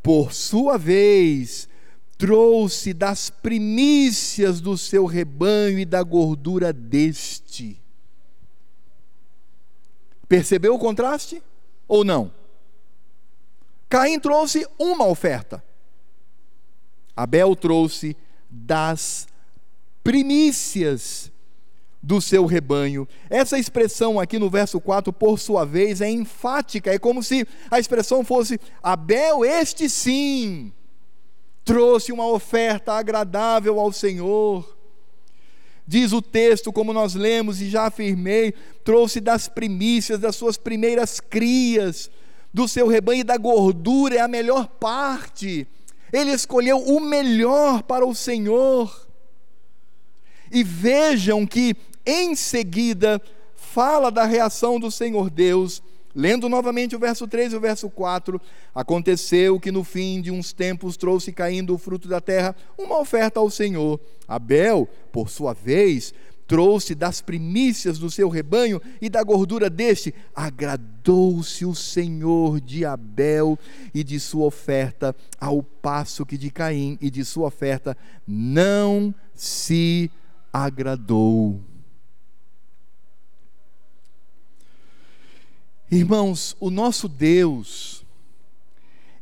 por 0.01 0.31
sua 0.31 0.77
vez, 0.77 1.67
trouxe 2.17 2.93
das 2.93 3.29
primícias 3.29 4.61
do 4.61 4.77
seu 4.77 5.05
rebanho 5.05 5.77
e 5.77 5.85
da 5.85 6.01
gordura 6.01 6.71
deste. 6.71 7.81
Percebeu 10.27 10.73
o 10.73 10.79
contraste? 10.79 11.43
Ou 11.87 12.03
não? 12.03 12.31
Caim 13.89 14.19
trouxe 14.19 14.67
uma 14.77 15.05
oferta. 15.07 15.63
Abel 17.15 17.55
trouxe 17.55 18.15
das 18.49 19.27
primícias 20.03 21.31
do 22.01 22.21
seu 22.21 22.45
rebanho. 22.45 23.07
Essa 23.29 23.57
expressão 23.57 24.19
aqui 24.19 24.37
no 24.37 24.49
verso 24.49 24.79
4, 24.79 25.11
por 25.11 25.39
sua 25.39 25.65
vez, 25.65 25.99
é 25.99 26.09
enfática, 26.09 26.93
é 26.93 26.99
como 26.99 27.23
se 27.23 27.45
a 27.71 27.79
expressão 27.79 28.23
fosse: 28.23 28.59
Abel, 28.81 29.43
este 29.43 29.89
sim, 29.89 30.71
trouxe 31.65 32.11
uma 32.11 32.27
oferta 32.27 32.93
agradável 32.93 33.79
ao 33.79 33.91
Senhor. 33.91 34.77
Diz 35.85 36.11
o 36.11 36.21
texto, 36.21 36.71
como 36.71 36.91
nós 36.91 37.15
lemos 37.15 37.61
e 37.61 37.69
já 37.69 37.87
afirmei, 37.87 38.53
trouxe 38.83 39.21
das 39.21 39.47
primícias, 39.47 40.19
das 40.19 40.35
suas 40.35 40.57
primeiras 40.57 41.19
crias, 41.21 42.11
do 42.57 42.67
seu 42.67 42.87
rebanho 42.87 43.21
e 43.21 43.23
da 43.23 43.37
gordura 43.37 44.15
é 44.15 44.19
a 44.19 44.27
melhor 44.27 44.67
parte. 44.67 45.67
Ele 46.11 46.31
escolheu 46.31 46.79
o 46.79 46.99
melhor 46.99 47.83
para 47.83 48.03
o 48.03 48.15
Senhor. 48.15 49.07
E 50.51 50.63
vejam 50.63 51.45
que 51.45 51.75
em 52.03 52.35
seguida 52.35 53.21
fala 53.55 54.09
da 54.09 54.25
reação 54.25 54.79
do 54.79 54.89
Senhor 54.89 55.29
Deus. 55.29 55.83
Lendo 56.15 56.49
novamente 56.49 56.95
o 56.95 56.99
verso 56.99 57.27
3 57.27 57.53
e 57.53 57.55
o 57.57 57.59
verso 57.59 57.91
4, 57.91 58.41
aconteceu 58.73 59.59
que 59.59 59.71
no 59.71 59.83
fim 59.83 60.19
de 60.19 60.31
uns 60.31 60.51
tempos 60.51 60.97
trouxe 60.97 61.31
caindo 61.31 61.75
o 61.75 61.77
fruto 61.77 62.07
da 62.07 62.19
terra 62.19 62.55
uma 62.75 62.97
oferta 62.97 63.39
ao 63.39 63.51
Senhor. 63.51 63.99
Abel, 64.27 64.89
por 65.11 65.29
sua 65.29 65.53
vez, 65.53 66.11
trouxe 66.47 66.95
das 66.95 67.21
primícias 67.21 67.99
do 67.99 68.09
seu 68.09 68.29
rebanho 68.29 68.81
e 69.01 69.09
da 69.09 69.21
gordura 69.21 69.69
deste. 69.69 70.15
Agradou-se 70.33 71.65
o 71.65 71.75
Senhor 71.75 72.61
de 72.61 72.85
Abel 72.85 73.59
e 73.93 74.03
de 74.03 74.19
sua 74.19 74.45
oferta, 74.45 75.15
ao 75.39 75.61
passo 75.61 76.25
que 76.25 76.37
de 76.37 76.49
Caim 76.49 76.97
e 77.01 77.11
de 77.11 77.25
sua 77.25 77.47
oferta 77.47 77.95
não 78.25 79.13
se 79.35 80.09
agradou. 80.51 81.59
Irmãos, 85.91 86.55
o 86.59 86.69
nosso 86.69 87.07
Deus, 87.07 88.05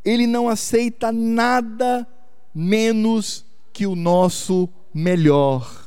Ele 0.03 0.25
não 0.25 0.47
aceita 0.47 1.11
nada 1.11 2.07
menos 2.53 3.45
que 3.73 3.85
o 3.85 3.95
nosso 3.95 4.69
melhor. 4.93 5.84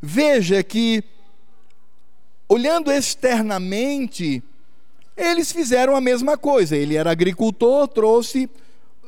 Veja 0.00 0.62
que, 0.62 1.04
olhando 2.48 2.90
externamente, 2.90 4.42
eles 5.16 5.52
fizeram 5.52 5.94
a 5.94 6.00
mesma 6.00 6.38
coisa. 6.38 6.76
Ele 6.76 6.96
era 6.96 7.10
agricultor, 7.10 7.86
trouxe 7.88 8.48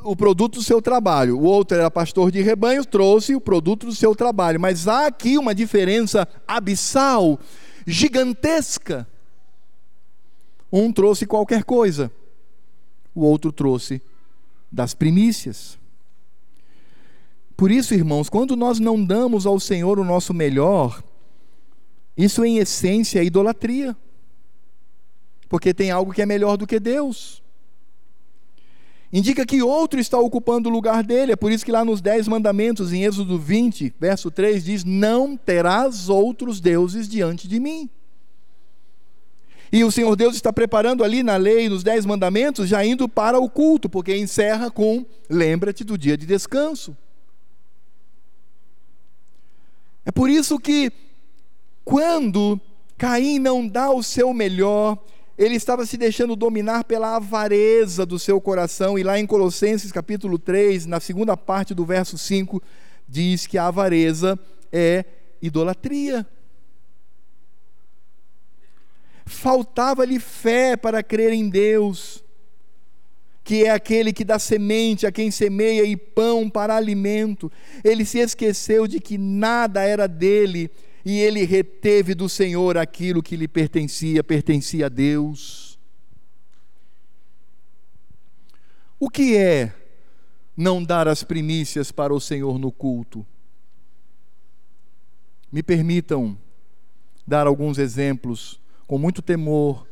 o 0.04 0.14
produto 0.14 0.56
do 0.56 0.62
seu 0.62 0.82
trabalho. 0.82 1.38
O 1.38 1.44
outro 1.44 1.76
era 1.76 1.90
pastor 1.90 2.30
de 2.30 2.42
rebanho, 2.42 2.84
trouxe 2.84 3.34
o 3.34 3.40
produto 3.40 3.86
do 3.86 3.94
seu 3.94 4.14
trabalho. 4.14 4.60
Mas 4.60 4.86
há 4.86 5.06
aqui 5.06 5.38
uma 5.38 5.54
diferença 5.54 6.28
abissal, 6.46 7.38
gigantesca. 7.86 9.06
Um 10.70 10.92
trouxe 10.92 11.26
qualquer 11.26 11.64
coisa, 11.64 12.10
o 13.14 13.22
outro 13.22 13.52
trouxe 13.52 14.00
das 14.70 14.94
primícias. 14.94 15.78
Por 17.62 17.70
isso, 17.70 17.94
irmãos, 17.94 18.28
quando 18.28 18.56
nós 18.56 18.80
não 18.80 19.04
damos 19.04 19.46
ao 19.46 19.60
Senhor 19.60 19.96
o 20.00 20.04
nosso 20.04 20.34
melhor, 20.34 21.00
isso 22.16 22.44
em 22.44 22.58
essência 22.58 23.20
é 23.20 23.24
idolatria. 23.24 23.96
Porque 25.48 25.72
tem 25.72 25.88
algo 25.92 26.12
que 26.12 26.20
é 26.20 26.26
melhor 26.26 26.56
do 26.56 26.66
que 26.66 26.80
Deus. 26.80 27.40
Indica 29.12 29.46
que 29.46 29.62
outro 29.62 30.00
está 30.00 30.18
ocupando 30.18 30.68
o 30.68 30.72
lugar 30.72 31.04
dele. 31.04 31.30
É 31.30 31.36
por 31.36 31.52
isso 31.52 31.64
que 31.64 31.70
lá 31.70 31.84
nos 31.84 32.00
Dez 32.00 32.26
Mandamentos, 32.26 32.92
em 32.92 33.04
Êxodo 33.04 33.38
20, 33.38 33.94
verso 33.96 34.28
3, 34.28 34.64
diz: 34.64 34.84
Não 34.84 35.36
terás 35.36 36.08
outros 36.08 36.60
deuses 36.60 37.08
diante 37.08 37.46
de 37.46 37.60
mim. 37.60 37.88
E 39.70 39.84
o 39.84 39.92
Senhor 39.92 40.16
Deus 40.16 40.34
está 40.34 40.52
preparando 40.52 41.04
ali 41.04 41.22
na 41.22 41.36
lei, 41.36 41.68
nos 41.68 41.84
Dez 41.84 42.04
Mandamentos, 42.04 42.68
já 42.68 42.84
indo 42.84 43.08
para 43.08 43.38
o 43.38 43.48
culto, 43.48 43.88
porque 43.88 44.16
encerra 44.16 44.68
com: 44.68 45.06
Lembra-te 45.30 45.84
do 45.84 45.96
dia 45.96 46.16
de 46.16 46.26
descanso. 46.26 46.96
É 50.04 50.10
por 50.10 50.28
isso 50.28 50.58
que, 50.58 50.90
quando 51.84 52.60
Caim 52.98 53.38
não 53.38 53.66
dá 53.66 53.90
o 53.90 54.02
seu 54.02 54.32
melhor, 54.32 54.98
ele 55.38 55.54
estava 55.54 55.86
se 55.86 55.96
deixando 55.96 56.36
dominar 56.36 56.84
pela 56.84 57.16
avareza 57.16 58.04
do 58.04 58.18
seu 58.18 58.40
coração, 58.40 58.98
e 58.98 59.02
lá 59.02 59.18
em 59.18 59.26
Colossenses 59.26 59.92
capítulo 59.92 60.38
3, 60.38 60.86
na 60.86 61.00
segunda 61.00 61.36
parte 61.36 61.74
do 61.74 61.84
verso 61.84 62.18
5, 62.18 62.62
diz 63.08 63.46
que 63.46 63.58
a 63.58 63.66
avareza 63.66 64.38
é 64.70 65.04
idolatria. 65.40 66.26
Faltava-lhe 69.24 70.20
fé 70.20 70.76
para 70.76 71.02
crer 71.02 71.32
em 71.32 71.48
Deus 71.48 72.21
que 73.44 73.64
é 73.64 73.70
aquele 73.70 74.12
que 74.12 74.24
dá 74.24 74.38
semente 74.38 75.06
a 75.06 75.12
quem 75.12 75.30
semeia 75.30 75.84
e 75.84 75.96
pão 75.96 76.48
para 76.48 76.76
alimento. 76.76 77.50
Ele 77.82 78.04
se 78.04 78.18
esqueceu 78.18 78.86
de 78.86 79.00
que 79.00 79.18
nada 79.18 79.82
era 79.82 80.06
dele 80.06 80.70
e 81.04 81.18
ele 81.18 81.44
reteve 81.44 82.14
do 82.14 82.28
Senhor 82.28 82.78
aquilo 82.78 83.22
que 83.22 83.36
lhe 83.36 83.48
pertencia, 83.48 84.22
pertencia 84.22 84.86
a 84.86 84.88
Deus. 84.88 85.78
O 89.00 89.10
que 89.10 89.36
é 89.36 89.74
não 90.56 90.82
dar 90.82 91.08
as 91.08 91.24
primícias 91.24 91.90
para 91.90 92.14
o 92.14 92.20
Senhor 92.20 92.56
no 92.58 92.70
culto? 92.70 93.26
Me 95.50 95.62
permitam 95.62 96.38
dar 97.26 97.48
alguns 97.48 97.78
exemplos 97.78 98.60
com 98.86 98.98
muito 98.98 99.20
temor, 99.20 99.88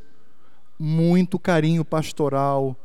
muito 0.78 1.38
carinho 1.38 1.84
pastoral 1.84 2.76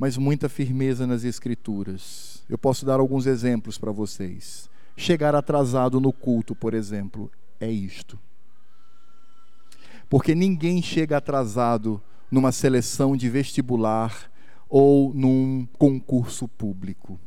mas 0.00 0.16
muita 0.16 0.48
firmeza 0.48 1.06
nas 1.06 1.24
Escrituras. 1.24 2.42
Eu 2.48 2.56
posso 2.56 2.86
dar 2.86 2.98
alguns 2.98 3.26
exemplos 3.26 3.76
para 3.76 3.92
vocês. 3.92 4.66
Chegar 4.96 5.34
atrasado 5.34 6.00
no 6.00 6.10
culto, 6.10 6.54
por 6.54 6.72
exemplo, 6.72 7.30
é 7.60 7.70
isto. 7.70 8.18
Porque 10.08 10.34
ninguém 10.34 10.80
chega 10.80 11.18
atrasado 11.18 12.00
numa 12.30 12.50
seleção 12.50 13.14
de 13.14 13.28
vestibular 13.28 14.30
ou 14.70 15.12
num 15.12 15.68
concurso 15.76 16.48
público. 16.48 17.20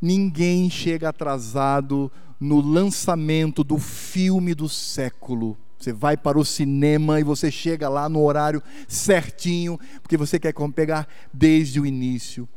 Ninguém 0.00 0.70
chega 0.70 1.08
atrasado 1.08 2.12
no 2.38 2.60
lançamento 2.60 3.64
do 3.64 3.76
filme 3.76 4.54
do 4.54 4.68
século 4.68 5.58
você 5.82 5.92
vai 5.92 6.16
para 6.16 6.38
o 6.38 6.44
cinema 6.44 7.18
e 7.18 7.24
você 7.24 7.50
chega 7.50 7.88
lá 7.88 8.08
no 8.08 8.22
horário 8.22 8.62
certinho, 8.86 9.78
porque 10.00 10.16
você 10.16 10.38
quer 10.38 10.54
pegar 10.74 11.08
desde 11.32 11.80
o 11.80 11.86
início. 11.86 12.48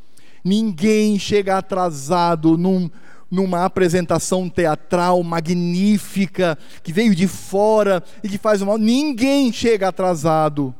Ninguém 0.43 1.17
chega 1.17 1.57
atrasado 1.57 2.55
num, 2.55 2.89
numa 3.31 3.65
apresentação 3.65 4.47
teatral 4.47 5.23
magnífica, 5.23 6.55
que 6.83 6.93
veio 6.93 7.15
de 7.15 7.27
fora 7.27 8.03
e 8.23 8.29
que 8.29 8.37
faz 8.37 8.61
mal. 8.61 8.77
Ninguém 8.77 9.51
chega 9.51 9.87
atrasado. 9.87 10.73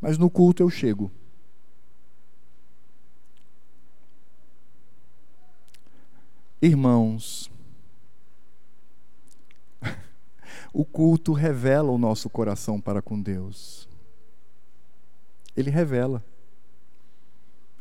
Mas 0.00 0.16
no 0.16 0.30
culto 0.30 0.62
eu 0.62 0.70
chego. 0.70 1.10
Irmãos, 6.60 7.51
O 10.72 10.84
culto 10.84 11.32
revela 11.32 11.90
o 11.90 11.98
nosso 11.98 12.30
coração 12.30 12.80
para 12.80 13.02
com 13.02 13.20
Deus. 13.20 13.88
Ele 15.56 15.70
revela. 15.70 16.24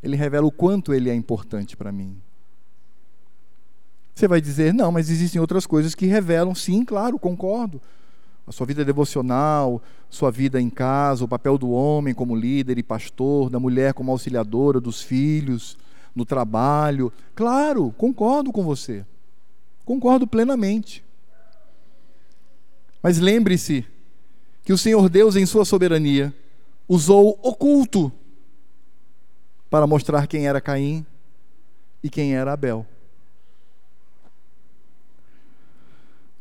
Ele 0.04 0.16
revela 0.16 0.46
o 0.46 0.52
quanto 0.52 0.94
ele 0.94 1.10
é 1.10 1.16
importante 1.16 1.78
para 1.78 1.92
mim. 1.92 2.22
Você 4.14 4.28
vai 4.28 4.42
dizer, 4.42 4.74
não, 4.74 4.92
mas 4.92 5.10
existem 5.10 5.40
outras 5.40 5.66
coisas 5.66 5.96
que 5.96 6.06
revelam, 6.06 6.54
sim, 6.54 6.84
claro, 6.84 7.18
concordo. 7.18 7.82
A 8.46 8.52
sua 8.52 8.66
vida 8.66 8.84
devocional, 8.84 9.82
sua 10.10 10.30
vida 10.30 10.60
em 10.60 10.70
casa, 10.70 11.24
o 11.24 11.28
papel 11.28 11.58
do 11.58 11.72
homem 11.72 12.14
como 12.14 12.36
líder 12.36 12.78
e 12.78 12.84
pastor, 12.84 13.50
da 13.50 13.60
mulher 13.60 13.94
como 13.94 14.12
auxiliadora 14.12 14.82
dos 14.82 15.02
filhos, 15.02 15.78
no 16.14 16.26
trabalho. 16.26 17.14
Claro, 17.34 17.94
concordo 17.98 18.52
com 18.52 18.64
você. 18.64 19.06
Concordo 19.86 20.28
plenamente. 20.28 21.04
Mas 23.02 23.18
lembre-se 23.18 23.86
que 24.64 24.74
o 24.74 24.78
Senhor 24.78 25.10
Deus, 25.10 25.36
em 25.36 25.46
sua 25.46 25.66
soberania, 25.66 26.34
usou 26.88 27.40
oculto 27.42 28.12
para 29.70 29.88
mostrar 29.88 30.28
quem 30.28 30.48
era 30.48 30.62
Caim 30.62 31.06
e 32.04 32.10
quem 32.10 32.36
era 32.36 32.54
Abel. 32.54 32.86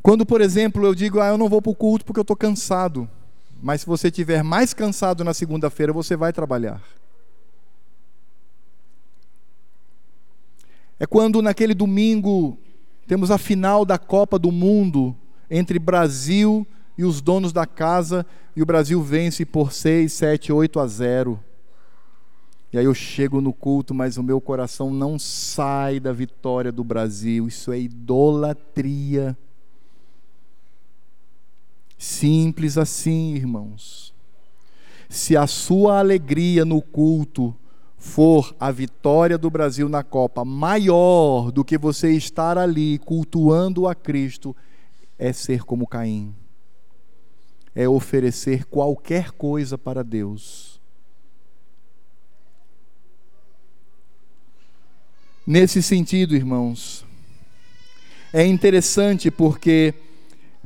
Quando, 0.03 0.25
por 0.25 0.41
exemplo, 0.41 0.85
eu 0.85 0.95
digo, 0.95 1.21
ah, 1.21 1.29
eu 1.29 1.39
não 1.39 1.49
vou 1.49 1.61
para 1.63 1.71
o 1.71 1.75
culto 1.75 2.05
porque 2.05 2.19
eu 2.19 2.23
estou 2.23 2.37
cansado. 2.37 3.09
Mas 3.63 3.83
se 3.83 3.87
você 3.87 4.09
estiver 4.09 4.43
mais 4.43 4.73
cansado 4.73 5.23
na 5.23 5.35
segunda-feira, 5.35 5.93
você 5.93 6.17
vai 6.17 6.33
trabalhar. 6.33 6.83
É 10.99 11.07
quando 11.07 11.41
naquele 11.41 11.75
domingo 11.75 12.59
temos 13.07 13.31
a 13.31 13.39
final 13.39 13.85
da 13.85 13.99
Copa 13.99 14.39
do 14.39 14.51
Mundo 14.51 15.17
entre 15.51 15.79
Brasil 15.79 16.67
e 16.97 17.05
os 17.05 17.21
donos 17.21 17.53
da 17.53 17.67
casa, 17.67 18.25
e 18.55 18.63
o 18.63 18.67
Brasil 18.67 19.03
vence 19.03 19.45
por 19.45 19.73
6, 19.73 20.13
7, 20.13 20.53
8 20.53 20.81
a 20.81 20.87
0. 20.87 21.41
E 22.73 22.79
aí 22.79 22.85
eu 22.85 22.95
chego 22.95 23.41
no 23.41 23.53
culto, 23.53 23.93
mas 23.93 24.17
o 24.17 24.23
meu 24.23 24.41
coração 24.41 24.93
não 24.93 25.19
sai 25.19 25.99
da 25.99 26.13
vitória 26.13 26.71
do 26.71 26.85
Brasil. 26.85 27.49
Isso 27.49 27.73
é 27.73 27.81
idolatria. 27.81 29.37
Simples 31.99 32.79
assim, 32.79 33.35
irmãos. 33.35 34.15
Se 35.09 35.37
a 35.37 35.47
sua 35.49 35.99
alegria 35.99 36.65
no 36.65 36.81
culto 36.81 37.55
for 37.99 38.55
a 38.59 38.71
vitória 38.71 39.37
do 39.37 39.51
Brasil 39.51 39.89
na 39.89 40.05
Copa 40.05 40.45
maior 40.45 41.51
do 41.51 41.65
que 41.65 41.77
você 41.77 42.13
estar 42.13 42.57
ali 42.57 42.99
cultuando 42.99 43.89
a 43.89 43.95
Cristo, 43.95 44.55
é 45.21 45.35
ser 45.35 45.65
como 45.65 45.87
Caim. 45.87 46.35
É 47.75 47.87
oferecer 47.87 48.65
qualquer 48.65 49.33
coisa 49.33 49.77
para 49.77 50.03
Deus. 50.03 50.81
Nesse 55.47 55.83
sentido, 55.83 56.35
irmãos, 56.35 57.05
é 58.33 58.47
interessante 58.47 59.31
porque 59.31 59.93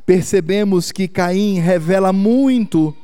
percebemos 0.05 0.89
que 0.89 1.07
Caim 1.07 1.59
revela 1.59 2.13
muito 2.13 2.95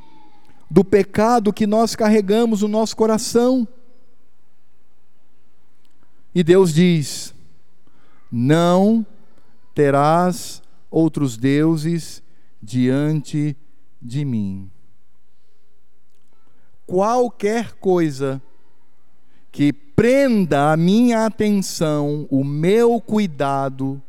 do 0.70 0.82
pecado 0.82 1.52
que 1.52 1.66
nós 1.66 1.94
carregamos 1.94 2.62
no 2.62 2.68
nosso 2.68 2.96
coração. 2.96 3.68
E 6.34 6.42
Deus 6.42 6.72
diz: 6.72 7.34
Não 8.30 9.04
terás 9.74 10.61
outros 10.92 11.38
deuses 11.38 12.22
diante 12.62 13.56
de 14.00 14.24
mim. 14.26 14.70
Qualquer 16.84 17.72
coisa 17.76 18.42
que 19.50 19.72
prenda 19.72 20.70
a 20.70 20.76
minha 20.76 21.24
atenção, 21.24 22.26
o 22.30 22.44
meu 22.44 23.00
cuidado, 23.00 24.02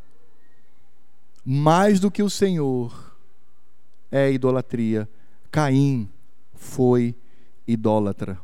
mais 1.45 1.99
do 2.01 2.11
que 2.11 2.21
o 2.21 2.29
Senhor, 2.29 3.15
é 4.11 4.31
idolatria. 4.31 5.07
Caim 5.49 6.09
foi 6.53 7.15
idólatra. 7.65 8.39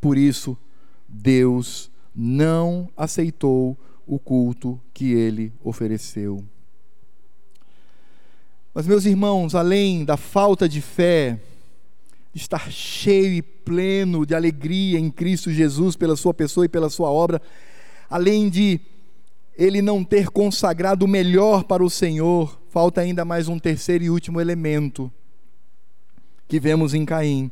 Por 0.00 0.16
isso, 0.16 0.56
Deus 1.08 1.90
não 2.14 2.90
aceitou 2.96 3.76
o 4.06 4.18
culto 4.18 4.80
que 4.94 5.12
ele 5.12 5.52
ofereceu. 5.62 6.44
Mas, 8.72 8.86
meus 8.86 9.04
irmãos, 9.04 9.54
além 9.54 10.04
da 10.04 10.16
falta 10.16 10.68
de 10.68 10.80
fé, 10.80 11.40
de 12.32 12.40
estar 12.40 12.70
cheio 12.70 13.32
e 13.32 13.42
pleno 13.42 14.26
de 14.26 14.34
alegria 14.34 14.98
em 14.98 15.10
Cristo 15.10 15.50
Jesus 15.50 15.96
pela 15.96 16.14
sua 16.14 16.34
pessoa 16.34 16.66
e 16.66 16.68
pela 16.68 16.90
sua 16.90 17.10
obra, 17.10 17.40
além 18.08 18.48
de 18.48 18.78
ele 19.56 19.80
não 19.80 20.04
ter 20.04 20.28
consagrado 20.28 21.06
o 21.06 21.08
melhor 21.08 21.64
para 21.64 21.82
o 21.82 21.88
Senhor, 21.88 22.60
falta 22.68 23.00
ainda 23.00 23.24
mais 23.24 23.48
um 23.48 23.58
terceiro 23.58 24.04
e 24.04 24.10
último 24.10 24.40
elemento 24.40 25.10
que 26.46 26.60
vemos 26.60 26.94
em 26.94 27.04
Caim, 27.04 27.50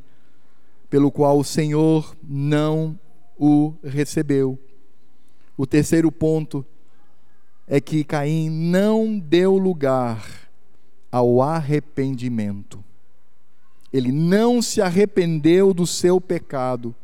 pelo 0.91 1.11
qual 1.11 1.39
o 1.39 1.45
Senhor 1.45 2.15
não 2.23 2.99
o 3.37 3.75
recebeu. 3.83 4.59
O 5.57 5.67
terceiro 5.67 6.11
ponto 6.11 6.65
é 7.67 7.81
que 7.81 8.05
Caim 8.05 8.51
não 8.51 9.19
deu 9.19 9.57
lugar 9.57 10.27
ao 11.11 11.41
arrependimento. 11.41 12.83
Ele 13.93 14.11
não 14.11 14.61
se 14.61 14.83
arrependeu 14.83 15.73
do 15.73 15.87
seu 15.87 16.21
pecado. 16.21 16.95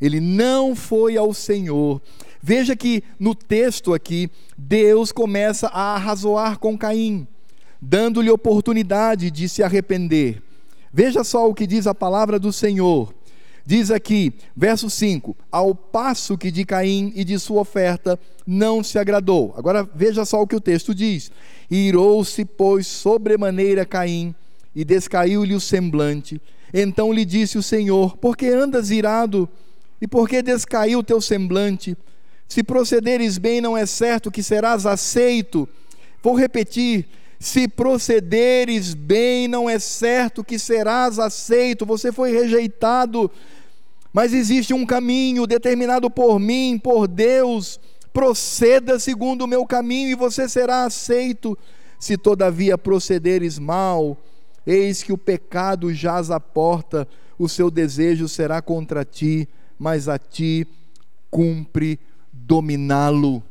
Ele 0.00 0.20
não 0.20 0.74
foi 0.74 1.16
ao 1.16 1.34
Senhor 1.34 2.00
Veja 2.42 2.76
que 2.76 3.02
no 3.18 3.34
texto 3.34 3.92
aqui, 3.92 4.30
Deus 4.56 5.12
começa 5.12 5.68
a 5.68 5.94
arrazoar 5.94 6.58
com 6.58 6.78
Caim, 6.78 7.26
dando-lhe 7.80 8.30
oportunidade 8.30 9.30
de 9.30 9.48
se 9.48 9.62
arrepender. 9.62 10.42
Veja 10.92 11.24
só 11.24 11.48
o 11.48 11.54
que 11.54 11.66
diz 11.66 11.86
a 11.86 11.94
palavra 11.94 12.38
do 12.38 12.52
Senhor. 12.52 13.12
Diz 13.68 13.90
aqui, 13.90 14.32
verso 14.56 14.88
5: 14.88 15.36
Ao 15.52 15.74
passo 15.74 16.38
que 16.38 16.50
de 16.50 16.64
Caim 16.64 17.12
e 17.14 17.22
de 17.22 17.38
sua 17.38 17.60
oferta 17.60 18.18
não 18.46 18.82
se 18.82 18.98
agradou. 18.98 19.52
Agora 19.58 19.86
veja 19.94 20.24
só 20.24 20.40
o 20.40 20.46
que 20.46 20.56
o 20.56 20.60
texto 20.60 20.94
diz: 20.94 21.30
Irou-se, 21.70 22.46
pois, 22.46 22.86
sobremaneira 22.86 23.84
Caim, 23.84 24.34
e 24.74 24.86
descaiu-lhe 24.86 25.54
o 25.54 25.60
semblante. 25.60 26.40
Então 26.72 27.12
lhe 27.12 27.26
disse 27.26 27.58
o 27.58 27.62
Senhor: 27.62 28.16
Por 28.16 28.38
que 28.38 28.46
andas 28.46 28.90
irado? 28.90 29.46
E 30.00 30.08
por 30.08 30.26
que 30.26 30.40
descaiu 30.40 31.00
o 31.00 31.04
teu 31.04 31.20
semblante? 31.20 31.94
Se 32.48 32.62
procederes 32.62 33.36
bem, 33.36 33.60
não 33.60 33.76
é 33.76 33.84
certo 33.84 34.30
que 34.30 34.42
serás 34.42 34.86
aceito. 34.86 35.68
Vou 36.22 36.34
repetir: 36.34 37.06
se 37.38 37.68
procederes 37.68 38.94
bem, 38.94 39.46
não 39.46 39.70
é 39.70 39.78
certo 39.78 40.42
que 40.42 40.58
serás 40.58 41.18
aceito. 41.18 41.86
Você 41.86 42.10
foi 42.10 42.32
rejeitado, 42.32 43.30
mas 44.12 44.32
existe 44.32 44.72
um 44.72 44.86
caminho 44.86 45.46
determinado 45.46 46.10
por 46.10 46.38
mim, 46.38 46.78
por 46.82 47.06
Deus. 47.06 47.78
Proceda 48.12 48.98
segundo 48.98 49.42
o 49.42 49.46
meu 49.46 49.66
caminho 49.66 50.10
e 50.10 50.14
você 50.14 50.48
será 50.48 50.84
aceito. 50.84 51.56
Se 51.98 52.16
todavia 52.16 52.78
procederes 52.78 53.58
mal, 53.58 54.16
eis 54.66 55.02
que 55.02 55.12
o 55.12 55.18
pecado 55.18 55.92
jaz 55.92 56.30
à 56.30 56.40
porta, 56.40 57.06
o 57.38 57.48
seu 57.48 57.70
desejo 57.70 58.28
será 58.28 58.62
contra 58.62 59.04
ti, 59.04 59.48
mas 59.78 60.08
a 60.08 60.18
ti 60.18 60.66
cumpre 61.30 61.98
dominá-lo. 62.32 63.42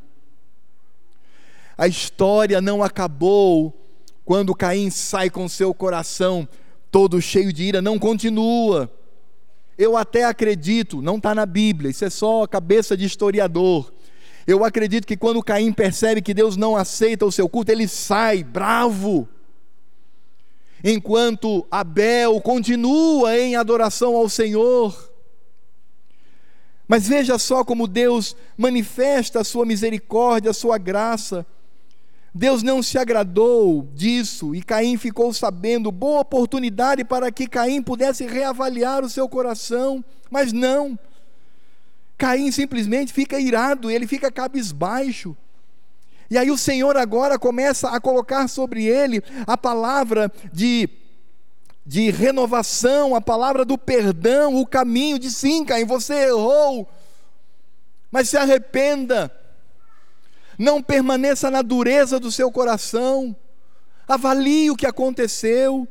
A 1.76 1.86
história 1.86 2.60
não 2.60 2.82
acabou 2.82 3.72
quando 4.24 4.54
Caim 4.54 4.90
sai 4.90 5.30
com 5.30 5.48
seu 5.48 5.72
coração 5.72 6.48
todo 6.90 7.22
cheio 7.22 7.52
de 7.52 7.64
ira, 7.64 7.80
não 7.80 7.98
continua. 7.98 8.90
Eu 9.78 9.96
até 9.96 10.24
acredito, 10.24 11.00
não 11.00 11.18
está 11.18 11.32
na 11.32 11.46
Bíblia, 11.46 11.90
isso 11.90 12.04
é 12.04 12.10
só 12.10 12.44
cabeça 12.48 12.96
de 12.96 13.04
historiador. 13.04 13.92
Eu 14.44 14.64
acredito 14.64 15.06
que 15.06 15.16
quando 15.16 15.42
Caim 15.42 15.72
percebe 15.72 16.20
que 16.20 16.34
Deus 16.34 16.56
não 16.56 16.76
aceita 16.76 17.24
o 17.24 17.30
seu 17.30 17.48
culto, 17.48 17.70
ele 17.70 17.86
sai 17.86 18.42
bravo. 18.42 19.28
Enquanto 20.82 21.64
Abel 21.70 22.40
continua 22.40 23.38
em 23.38 23.54
adoração 23.54 24.16
ao 24.16 24.28
Senhor. 24.28 25.12
Mas 26.88 27.06
veja 27.06 27.38
só 27.38 27.62
como 27.62 27.86
Deus 27.86 28.34
manifesta 28.56 29.40
a 29.40 29.44
sua 29.44 29.66
misericórdia, 29.66 30.50
a 30.50 30.54
sua 30.54 30.78
graça. 30.78 31.46
Deus 32.34 32.62
não 32.62 32.82
se 32.82 32.98
agradou 32.98 33.88
disso 33.94 34.54
e 34.54 34.62
Caim 34.62 34.96
ficou 34.96 35.32
sabendo, 35.32 35.90
boa 35.90 36.20
oportunidade 36.20 37.04
para 37.04 37.32
que 37.32 37.46
Caim 37.46 37.82
pudesse 37.82 38.26
reavaliar 38.26 39.02
o 39.04 39.08
seu 39.08 39.28
coração, 39.28 40.04
mas 40.30 40.52
não. 40.52 40.98
Caim 42.16 42.50
simplesmente 42.50 43.12
fica 43.12 43.40
irado, 43.40 43.90
ele 43.90 44.06
fica 44.06 44.30
cabisbaixo. 44.30 45.36
E 46.30 46.36
aí 46.36 46.50
o 46.50 46.58
Senhor 46.58 46.96
agora 46.96 47.38
começa 47.38 47.88
a 47.88 48.00
colocar 48.00 48.48
sobre 48.48 48.84
ele 48.84 49.22
a 49.46 49.56
palavra 49.56 50.30
de 50.52 50.88
de 51.88 52.10
renovação, 52.10 53.14
a 53.16 53.20
palavra 53.20 53.64
do 53.64 53.78
perdão, 53.78 54.56
o 54.56 54.66
caminho 54.66 55.18
de 55.18 55.30
sim, 55.30 55.64
Caim, 55.64 55.86
você 55.86 56.26
errou, 56.26 56.86
mas 58.10 58.28
se 58.28 58.36
arrependa, 58.36 59.32
não 60.58 60.82
permaneça 60.82 61.50
na 61.50 61.62
dureza 61.62 62.18
do 62.18 62.32
seu 62.32 62.50
coração, 62.50 63.34
avalie 64.08 64.70
o 64.70 64.76
que 64.76 64.86
aconteceu. 64.86 65.86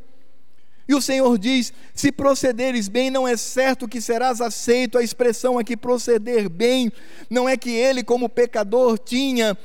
E 0.87 0.93
o 0.93 1.01
Senhor 1.01 1.37
diz: 1.37 1.73
se 1.93 2.11
procederes 2.11 2.87
bem, 2.87 3.09
não 3.09 3.27
é 3.27 3.37
certo 3.37 3.87
que 3.87 4.01
serás 4.01 4.41
aceito. 4.41 4.97
A 4.97 5.03
expressão 5.03 5.57
aqui, 5.57 5.77
proceder 5.77 6.49
bem, 6.49 6.91
não 7.29 7.47
é 7.47 7.55
que 7.55 7.69
ele, 7.69 8.03
como 8.03 8.29
pecador, 8.29 8.97
tinha 8.97 9.57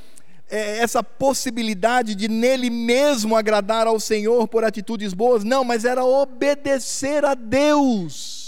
é, 0.49 0.79
essa 0.79 1.03
possibilidade 1.03 2.15
de 2.15 2.29
nele 2.29 2.69
mesmo 2.69 3.35
agradar 3.35 3.87
ao 3.87 3.99
Senhor 3.99 4.47
por 4.47 4.65
atitudes 4.65 5.15
boas, 5.15 5.43
não, 5.45 5.65
mas 5.65 5.85
era 5.85 6.05
obedecer 6.05 7.25
a 7.25 7.35
Deus. 7.35 8.42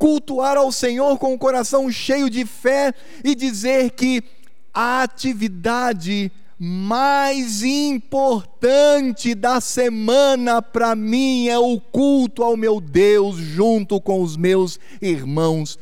Cultuar 0.00 0.56
ao 0.56 0.72
Senhor 0.72 1.18
com 1.18 1.34
o 1.34 1.38
coração 1.38 1.92
cheio 1.92 2.30
de 2.30 2.46
fé 2.46 2.94
e 3.22 3.34
dizer 3.34 3.90
que 3.90 4.24
a 4.72 5.02
atividade 5.02 6.32
mais 6.58 7.62
importante 7.62 9.34
da 9.34 9.60
semana 9.60 10.62
para 10.62 10.96
mim 10.96 11.48
é 11.48 11.58
o 11.58 11.78
culto 11.78 12.42
ao 12.42 12.56
meu 12.56 12.80
Deus 12.80 13.36
junto 13.36 14.00
com 14.00 14.22
os 14.22 14.38
meus 14.38 14.80
irmãos. 15.02 15.78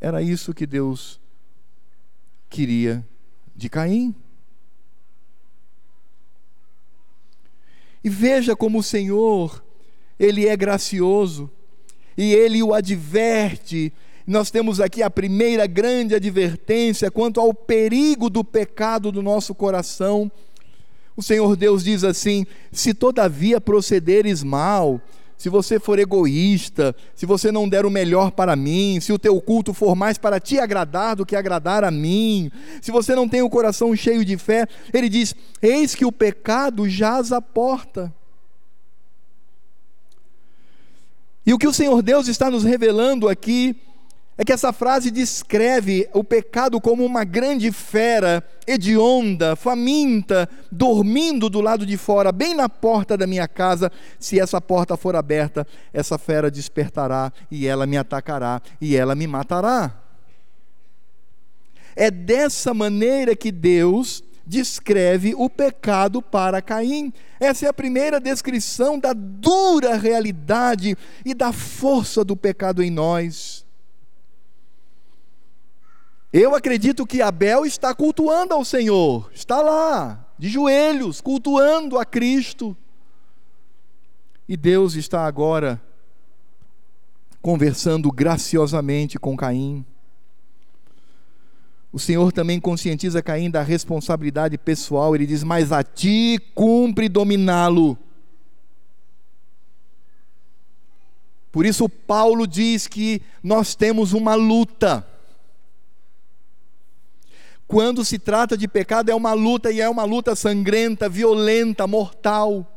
Era 0.00 0.20
isso 0.20 0.52
que 0.52 0.66
Deus 0.66 1.20
queria 2.48 3.06
de 3.54 3.68
Caim. 3.68 4.12
E 8.02 8.10
veja 8.10 8.56
como 8.56 8.80
o 8.80 8.82
Senhor, 8.82 9.64
ele 10.18 10.48
é 10.48 10.56
gracioso 10.56 11.48
e 12.16 12.32
ele 12.34 12.62
o 12.62 12.74
adverte. 12.74 13.92
Nós 14.26 14.50
temos 14.50 14.80
aqui 14.80 15.02
a 15.02 15.10
primeira 15.10 15.66
grande 15.66 16.14
advertência 16.14 17.10
quanto 17.10 17.40
ao 17.40 17.52
perigo 17.52 18.30
do 18.30 18.44
pecado 18.44 19.10
do 19.10 19.22
nosso 19.22 19.54
coração. 19.54 20.30
O 21.16 21.22
Senhor 21.22 21.56
Deus 21.56 21.82
diz 21.82 22.04
assim: 22.04 22.46
se 22.70 22.94
todavia 22.94 23.60
procederes 23.60 24.42
mal, 24.42 25.00
se 25.40 25.48
você 25.48 25.80
for 25.80 25.98
egoísta, 25.98 26.94
se 27.14 27.24
você 27.24 27.50
não 27.50 27.66
der 27.66 27.86
o 27.86 27.90
melhor 27.90 28.30
para 28.30 28.54
mim, 28.54 29.00
se 29.00 29.10
o 29.10 29.18
teu 29.18 29.40
culto 29.40 29.72
for 29.72 29.96
mais 29.96 30.18
para 30.18 30.38
te 30.38 30.58
agradar 30.58 31.16
do 31.16 31.24
que 31.24 31.34
agradar 31.34 31.82
a 31.82 31.90
mim, 31.90 32.50
se 32.82 32.90
você 32.90 33.14
não 33.14 33.26
tem 33.26 33.40
o 33.40 33.48
coração 33.48 33.96
cheio 33.96 34.22
de 34.22 34.36
fé, 34.36 34.66
ele 34.92 35.08
diz: 35.08 35.34
Eis 35.62 35.94
que 35.94 36.04
o 36.04 36.12
pecado 36.12 36.86
jaz 36.86 37.32
à 37.32 37.40
porta. 37.40 38.14
E 41.50 41.52
o 41.52 41.58
que 41.58 41.66
o 41.66 41.72
Senhor 41.72 42.00
Deus 42.00 42.28
está 42.28 42.48
nos 42.48 42.62
revelando 42.62 43.28
aqui 43.28 43.74
é 44.38 44.44
que 44.44 44.52
essa 44.52 44.72
frase 44.72 45.10
descreve 45.10 46.08
o 46.14 46.22
pecado 46.22 46.80
como 46.80 47.04
uma 47.04 47.24
grande 47.24 47.72
fera, 47.72 48.40
hedionda, 48.64 49.56
faminta, 49.56 50.48
dormindo 50.70 51.50
do 51.50 51.60
lado 51.60 51.84
de 51.84 51.96
fora, 51.96 52.30
bem 52.30 52.54
na 52.54 52.68
porta 52.68 53.16
da 53.16 53.26
minha 53.26 53.48
casa. 53.48 53.90
Se 54.16 54.38
essa 54.38 54.60
porta 54.60 54.96
for 54.96 55.16
aberta, 55.16 55.66
essa 55.92 56.16
fera 56.16 56.52
despertará 56.52 57.32
e 57.50 57.66
ela 57.66 57.84
me 57.84 57.98
atacará 57.98 58.62
e 58.80 58.94
ela 58.94 59.16
me 59.16 59.26
matará. 59.26 60.00
É 61.96 62.12
dessa 62.12 62.72
maneira 62.72 63.34
que 63.34 63.50
Deus 63.50 64.22
descreve 64.50 65.32
o 65.36 65.48
pecado 65.48 66.20
para 66.20 66.60
Caim. 66.60 67.12
Essa 67.38 67.66
é 67.66 67.68
a 67.68 67.72
primeira 67.72 68.18
descrição 68.18 68.98
da 68.98 69.12
dura 69.12 69.94
realidade 69.94 70.98
e 71.24 71.32
da 71.32 71.52
força 71.52 72.24
do 72.24 72.36
pecado 72.36 72.82
em 72.82 72.90
nós. 72.90 73.64
Eu 76.32 76.52
acredito 76.56 77.06
que 77.06 77.22
Abel 77.22 77.64
está 77.64 77.94
cultuando 77.94 78.52
ao 78.52 78.64
Senhor, 78.64 79.30
está 79.32 79.62
lá, 79.62 80.28
de 80.36 80.48
joelhos, 80.48 81.20
cultuando 81.20 81.96
a 81.96 82.04
Cristo. 82.04 82.76
E 84.48 84.56
Deus 84.56 84.94
está 84.94 85.26
agora 85.26 85.80
conversando 87.40 88.10
graciosamente 88.10 89.16
com 89.16 89.36
Caim. 89.36 89.86
O 91.92 91.98
Senhor 91.98 92.32
também 92.32 92.60
conscientiza 92.60 93.22
Caim 93.22 93.50
da 93.50 93.62
responsabilidade 93.62 94.56
pessoal. 94.56 95.14
Ele 95.14 95.26
diz: 95.26 95.42
Mas 95.42 95.72
a 95.72 95.82
ti 95.82 96.38
cumpre 96.54 97.08
dominá-lo. 97.08 97.98
Por 101.50 101.66
isso, 101.66 101.88
Paulo 101.88 102.46
diz 102.46 102.86
que 102.86 103.20
nós 103.42 103.74
temos 103.74 104.12
uma 104.12 104.36
luta. 104.36 105.04
Quando 107.66 108.04
se 108.04 108.18
trata 108.18 108.56
de 108.56 108.68
pecado, 108.68 109.10
é 109.10 109.14
uma 109.14 109.32
luta 109.32 109.70
e 109.72 109.80
é 109.80 109.88
uma 109.88 110.04
luta 110.04 110.36
sangrenta, 110.36 111.08
violenta, 111.08 111.88
mortal. 111.88 112.69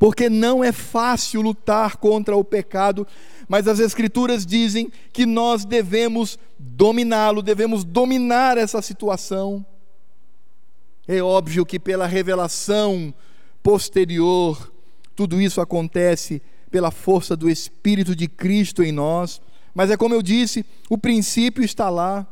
Porque 0.00 0.30
não 0.30 0.64
é 0.64 0.72
fácil 0.72 1.42
lutar 1.42 1.98
contra 1.98 2.34
o 2.34 2.42
pecado, 2.42 3.06
mas 3.46 3.68
as 3.68 3.78
Escrituras 3.78 4.46
dizem 4.46 4.90
que 5.12 5.26
nós 5.26 5.66
devemos 5.66 6.38
dominá-lo, 6.58 7.42
devemos 7.42 7.84
dominar 7.84 8.56
essa 8.56 8.80
situação. 8.80 9.62
É 11.06 11.22
óbvio 11.22 11.66
que 11.66 11.78
pela 11.78 12.06
revelação 12.06 13.12
posterior, 13.62 14.72
tudo 15.14 15.38
isso 15.38 15.60
acontece 15.60 16.40
pela 16.70 16.90
força 16.90 17.36
do 17.36 17.50
Espírito 17.50 18.16
de 18.16 18.26
Cristo 18.26 18.82
em 18.82 18.92
nós, 18.92 19.38
mas 19.74 19.90
é 19.90 19.98
como 19.98 20.14
eu 20.14 20.22
disse, 20.22 20.64
o 20.88 20.96
princípio 20.96 21.62
está 21.62 21.90
lá. 21.90 22.26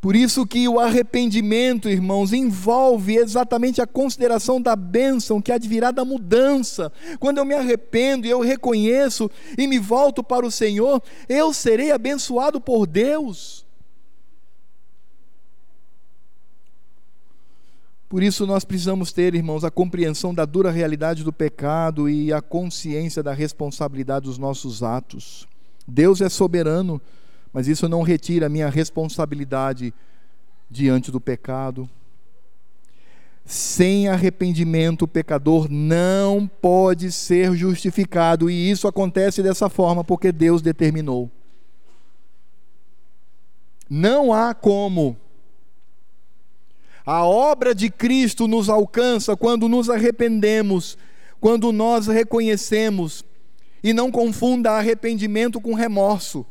Por 0.00 0.14
isso 0.14 0.46
que 0.46 0.68
o 0.68 0.78
arrependimento, 0.78 1.88
irmãos, 1.88 2.32
envolve 2.32 3.16
exatamente 3.16 3.82
a 3.82 3.86
consideração 3.86 4.62
da 4.62 4.76
bênção 4.76 5.42
que 5.42 5.50
advirá 5.50 5.90
da 5.90 6.04
mudança. 6.04 6.92
Quando 7.18 7.38
eu 7.38 7.44
me 7.44 7.54
arrependo 7.54 8.24
e 8.24 8.30
eu 8.30 8.40
reconheço 8.40 9.28
e 9.56 9.66
me 9.66 9.78
volto 9.78 10.22
para 10.22 10.46
o 10.46 10.52
Senhor, 10.52 11.02
eu 11.28 11.52
serei 11.52 11.90
abençoado 11.90 12.60
por 12.60 12.86
Deus. 12.86 13.66
Por 18.08 18.22
isso 18.22 18.46
nós 18.46 18.64
precisamos 18.64 19.12
ter, 19.12 19.34
irmãos, 19.34 19.64
a 19.64 19.70
compreensão 19.70 20.32
da 20.32 20.44
dura 20.44 20.70
realidade 20.70 21.24
do 21.24 21.32
pecado 21.32 22.08
e 22.08 22.32
a 22.32 22.40
consciência 22.40 23.22
da 23.22 23.34
responsabilidade 23.34 24.26
dos 24.26 24.38
nossos 24.38 24.82
atos. 24.82 25.46
Deus 25.86 26.20
é 26.20 26.28
soberano 26.28 27.02
mas 27.52 27.68
isso 27.68 27.88
não 27.88 28.02
retira 28.02 28.46
a 28.46 28.48
minha 28.48 28.68
responsabilidade 28.68 29.92
diante 30.70 31.10
do 31.10 31.20
pecado. 31.20 31.88
Sem 33.44 34.08
arrependimento, 34.08 35.02
o 35.02 35.08
pecador 35.08 35.68
não 35.70 36.46
pode 36.46 37.10
ser 37.10 37.54
justificado, 37.54 38.50
e 38.50 38.70
isso 38.70 38.86
acontece 38.86 39.42
dessa 39.42 39.70
forma 39.70 40.04
porque 40.04 40.30
Deus 40.30 40.60
determinou. 40.60 41.30
Não 43.88 44.34
há 44.34 44.52
como. 44.52 45.16
A 47.06 47.24
obra 47.24 47.74
de 47.74 47.88
Cristo 47.88 48.46
nos 48.46 48.68
alcança 48.68 49.34
quando 49.34 49.66
nos 49.66 49.88
arrependemos, 49.88 50.98
quando 51.40 51.72
nós 51.72 52.06
reconhecemos, 52.06 53.24
e 53.82 53.94
não 53.94 54.10
confunda 54.10 54.72
arrependimento 54.72 55.58
com 55.58 55.72
remorso. 55.72 56.44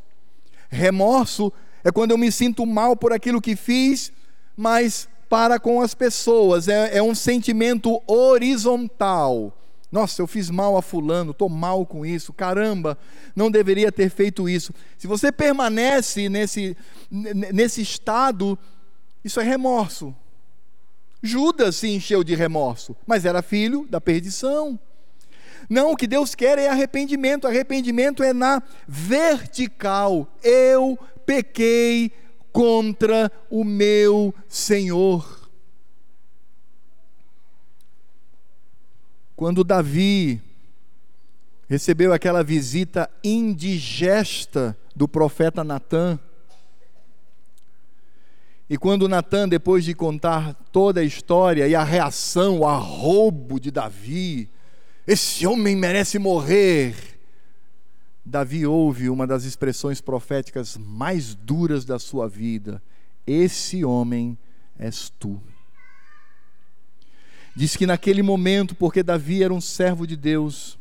Remorso 0.70 1.52
é 1.84 1.92
quando 1.92 2.12
eu 2.12 2.18
me 2.18 2.32
sinto 2.32 2.66
mal 2.66 2.96
por 2.96 3.14
aquilo 3.14 3.42
que 3.42 3.56
fiz, 3.56 4.12
mas 4.56 5.08
para 5.30 5.60
com 5.60 5.82
as 5.82 5.94
pessoas. 5.94 6.68
É, 6.68 6.98
é 6.98 7.04
um 7.04 7.16
sentimento 7.16 8.02
horizontal. 8.08 9.54
Nossa, 9.92 10.22
eu 10.22 10.28
fiz 10.28 10.50
mal 10.50 10.76
a 10.76 10.82
fulano, 10.82 11.32
estou 11.32 11.48
mal 11.48 11.86
com 11.86 12.06
isso, 12.06 12.34
caramba, 12.34 12.98
não 13.34 13.50
deveria 13.50 13.90
ter 13.90 14.10
feito 14.10 14.50
isso. 14.50 14.74
Se 14.98 15.08
você 15.08 15.32
permanece 15.32 16.28
nesse, 16.28 16.76
nesse 17.10 17.82
estado, 17.82 18.60
isso 19.24 19.40
é 19.40 19.44
remorso. 19.44 20.14
Judas 21.24 21.78
se 21.78 21.88
encheu 21.88 22.24
de 22.24 22.36
remorso, 22.36 22.96
mas 23.06 23.24
era 23.24 23.42
filho 23.42 23.88
da 23.90 24.02
perdição. 24.02 24.78
Não, 25.70 25.92
o 25.92 25.96
que 25.96 26.08
Deus 26.08 26.34
quer 26.34 26.58
é 26.58 26.70
arrependimento. 26.70 27.48
Arrependimento 27.48 28.24
é 28.24 28.34
na 28.34 28.62
vertical. 28.88 30.28
Eu 30.42 30.98
pequei 31.26 32.12
contra 32.52 33.32
o 33.50 33.64
meu 33.64 34.34
Senhor. 34.48 35.50
Quando 39.36 39.64
Davi 39.64 40.42
recebeu 41.70 42.14
aquela 42.14 42.44
visita 42.44 43.10
indigesta 43.24 44.76
do 44.96 45.08
profeta 45.08 45.64
Natã, 45.64 46.18
E 48.70 48.78
quando 48.78 49.08
Natan, 49.08 49.48
depois 49.48 49.86
de 49.86 49.94
contar 49.94 50.54
toda 50.74 51.00
a 51.00 51.04
história 51.04 51.68
e 51.68 51.74
a 51.74 51.86
reação, 51.86 52.60
o 52.60 52.68
arrobo 52.68 53.60
de 53.62 53.72
Davi, 53.72 54.50
esse 55.08 55.48
homem 55.48 55.74
merece 55.74 56.20
morrer. 56.20 56.94
Davi 58.26 58.66
ouve 58.66 59.10
uma 59.10 59.26
das 59.26 59.46
expressões 59.46 60.02
proféticas 60.02 60.76
mais 60.76 61.34
duras 61.34 61.86
da 61.86 61.98
sua 61.98 62.28
vida: 62.28 62.84
Esse 63.26 63.86
homem 63.86 64.38
és 64.78 65.10
tu. 65.18 65.42
Diz 67.56 67.78
que 67.78 67.88
naquele 67.88 68.22
momento, 68.22 68.76
porque 68.76 69.02
Davi 69.02 69.42
era 69.42 69.54
um 69.54 69.62
servo 69.62 70.06
de 70.06 70.18
Deus, 70.18 70.78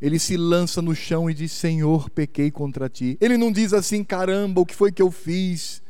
ele 0.00 0.18
se 0.20 0.36
lança 0.36 0.80
no 0.80 0.94
chão 0.94 1.28
e 1.28 1.34
diz: 1.34 1.50
Senhor, 1.50 2.08
pequei 2.08 2.52
contra 2.52 2.88
ti. 2.88 3.18
Ele 3.20 3.36
não 3.36 3.50
diz 3.50 3.72
assim: 3.72 4.04
caramba, 4.04 4.60
o 4.60 4.66
que 4.66 4.76
foi 4.76 4.92
que 4.92 5.02
eu 5.02 5.10
fiz? 5.10 5.82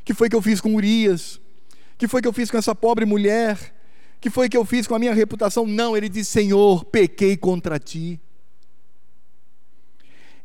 O 0.00 0.04
que 0.04 0.14
foi 0.14 0.28
que 0.28 0.36
eu 0.36 0.42
fiz 0.42 0.60
com 0.60 0.76
Urias? 0.76 1.36
O 1.36 1.98
que 1.98 2.06
foi 2.06 2.22
que 2.22 2.28
eu 2.28 2.32
fiz 2.32 2.52
com 2.52 2.56
essa 2.56 2.74
pobre 2.74 3.04
mulher? 3.04 3.73
O 4.24 4.26
que 4.26 4.30
foi 4.30 4.48
que 4.48 4.56
eu 4.56 4.64
fiz 4.64 4.86
com 4.86 4.94
a 4.94 4.98
minha 4.98 5.12
reputação? 5.12 5.66
Não, 5.66 5.94
ele 5.94 6.08
diz: 6.08 6.26
Senhor, 6.26 6.82
pequei 6.86 7.36
contra 7.36 7.78
ti. 7.78 8.18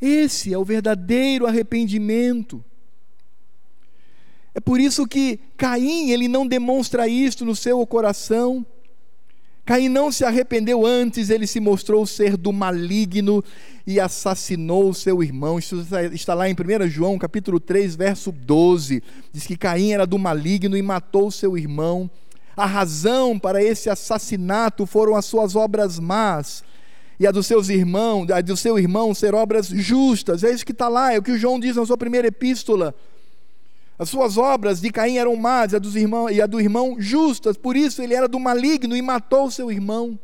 Esse 0.01 0.53
é 0.53 0.57
o 0.57 0.65
verdadeiro 0.65 1.47
arrependimento. 1.47 2.61
É 4.53 4.59
por 4.59 4.81
isso 4.81 5.07
que 5.07 5.39
Caim, 5.55 6.09
ele 6.09 6.27
não 6.27 6.45
demonstra 6.45 7.07
isto 7.07 7.45
no 7.45 7.55
seu 7.55 7.87
coração. 7.87 8.65
Caim 9.63 9.87
não 9.87 10.11
se 10.11 10.25
arrependeu 10.25 10.85
antes, 10.85 11.29
ele 11.29 11.47
se 11.47 11.61
mostrou 11.61 12.05
ser 12.05 12.35
do 12.35 12.51
maligno 12.51 13.41
e 13.87 13.97
assassinou 13.97 14.93
seu 14.93 15.23
irmão. 15.23 15.57
Isso 15.57 15.87
está 16.11 16.33
lá 16.33 16.49
em 16.49 16.53
1 16.53 16.89
João, 16.89 17.17
capítulo 17.17 17.61
3, 17.61 17.95
verso 17.95 18.29
12. 18.29 19.01
Diz 19.31 19.47
que 19.47 19.55
Caim 19.55 19.93
era 19.93 20.05
do 20.05 20.19
maligno 20.19 20.75
e 20.75 20.81
matou 20.81 21.31
seu 21.31 21.57
irmão. 21.57 22.11
A 22.59 22.65
razão 22.65 23.39
para 23.39 23.63
esse 23.63 23.89
assassinato 23.89 24.85
foram 24.85 25.15
as 25.15 25.23
suas 25.23 25.55
obras 25.55 25.97
más 25.97 26.61
e 27.17 27.25
a 27.25 27.31
dos 27.31 27.47
seus 27.47 27.69
irmãos, 27.69 28.29
a 28.29 28.41
do 28.41 28.57
seu 28.57 28.77
irmão 28.77 29.13
ser 29.13 29.33
obras 29.33 29.67
justas. 29.67 30.43
É 30.43 30.51
isso 30.51 30.65
que 30.65 30.73
está 30.73 30.89
lá, 30.89 31.13
é 31.13 31.17
o 31.17 31.23
que 31.23 31.31
o 31.31 31.37
João 31.37 31.57
diz 31.57 31.77
na 31.77 31.85
sua 31.85 31.97
primeira 31.97 32.27
epístola. 32.27 32.93
As 33.97 34.09
suas 34.09 34.37
obras 34.37 34.81
de 34.81 34.91
Caim 34.91 35.15
eram 35.15 35.37
más, 35.37 35.71
e 35.71 35.77
a, 35.77 35.79
dos 35.79 35.95
irmãos, 35.95 36.31
e 36.31 36.41
a 36.41 36.45
do 36.45 36.59
irmão 36.59 36.97
justas, 36.99 37.55
por 37.55 37.77
isso 37.77 38.01
ele 38.01 38.13
era 38.13 38.27
do 38.27 38.37
maligno 38.37 38.93
e 38.93 39.01
matou 39.01 39.49
seu 39.49 39.71
irmão. 39.71 40.19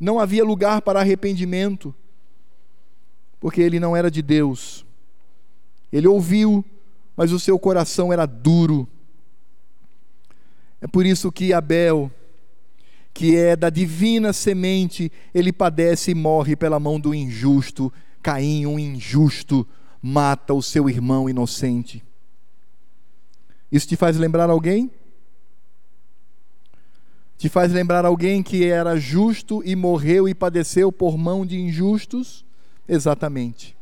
Não 0.00 0.18
havia 0.18 0.44
lugar 0.44 0.82
para 0.82 0.98
arrependimento, 0.98 1.94
porque 3.38 3.60
ele 3.60 3.78
não 3.78 3.96
era 3.96 4.10
de 4.10 4.20
Deus. 4.20 4.84
Ele 5.92 6.08
ouviu, 6.08 6.64
mas 7.16 7.30
o 7.30 7.38
seu 7.38 7.56
coração 7.56 8.12
era 8.12 8.26
duro. 8.26 8.88
É 10.80 10.86
por 10.86 11.04
isso 11.04 11.30
que 11.30 11.52
Abel, 11.52 12.10
que 13.12 13.36
é 13.36 13.54
da 13.54 13.68
divina 13.68 14.32
semente, 14.32 15.12
ele 15.34 15.52
padece 15.52 16.12
e 16.12 16.14
morre 16.14 16.56
pela 16.56 16.80
mão 16.80 16.98
do 16.98 17.14
injusto, 17.14 17.92
Caim, 18.22 18.66
um 18.66 18.78
injusto 18.78 19.66
mata 20.02 20.54
o 20.54 20.62
seu 20.62 20.88
irmão 20.88 21.28
inocente. 21.28 22.02
Isso 23.70 23.86
te 23.86 23.96
faz 23.96 24.16
lembrar 24.16 24.50
alguém? 24.50 24.90
Te 27.38 27.48
faz 27.48 27.72
lembrar 27.72 28.04
alguém 28.04 28.42
que 28.42 28.66
era 28.66 28.98
justo 28.98 29.62
e 29.64 29.74
morreu 29.74 30.28
e 30.28 30.34
padeceu 30.34 30.92
por 30.92 31.16
mão 31.16 31.46
de 31.46 31.58
injustos? 31.58 32.44
Exatamente. 32.86 33.76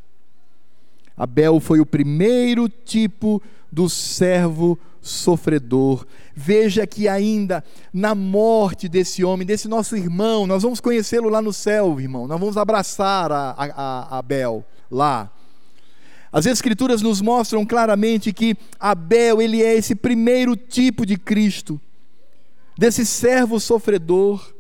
Abel 1.19 1.59
foi 1.59 1.81
o 1.81 1.87
primeiro 1.87 2.69
tipo 2.69 3.43
do 3.71 3.89
servo 3.89 4.79
sofredor. 5.01 6.07
Veja 6.35 6.87
que 6.87 7.09
ainda 7.09 7.65
na 7.93 8.15
morte 8.15 8.89
desse 8.89 9.25
homem, 9.25 9.47
desse 9.47 9.67
nosso 9.67 9.97
irmão, 9.97 10.47
nós 10.47 10.63
vamos 10.63 10.81
conhecê-lo 10.81 11.29
lá 11.29 11.43
no 11.43 11.53
céu, 11.53 12.01
irmão. 12.01 12.29
Nós 12.29 12.39
vamos 12.39 12.57
abraçar 12.57 13.33
a, 13.33 13.51
a, 13.51 14.15
a 14.15 14.19
Abel 14.19 14.65
lá. 14.91 15.31
As 16.31 16.47
escrituras 16.47 17.03
nos 17.03 17.21
mostram 17.21 17.65
claramente 17.65 18.33
que 18.33 18.57
Abel, 18.79 19.41
ele 19.41 19.63
é 19.63 19.75
esse 19.75 19.95
primeiro 19.95 20.55
tipo 20.55 21.07
de 21.07 21.17
Cristo, 21.17 21.81
desse 22.77 23.05
servo 23.05 23.59
sofredor. 23.59 24.55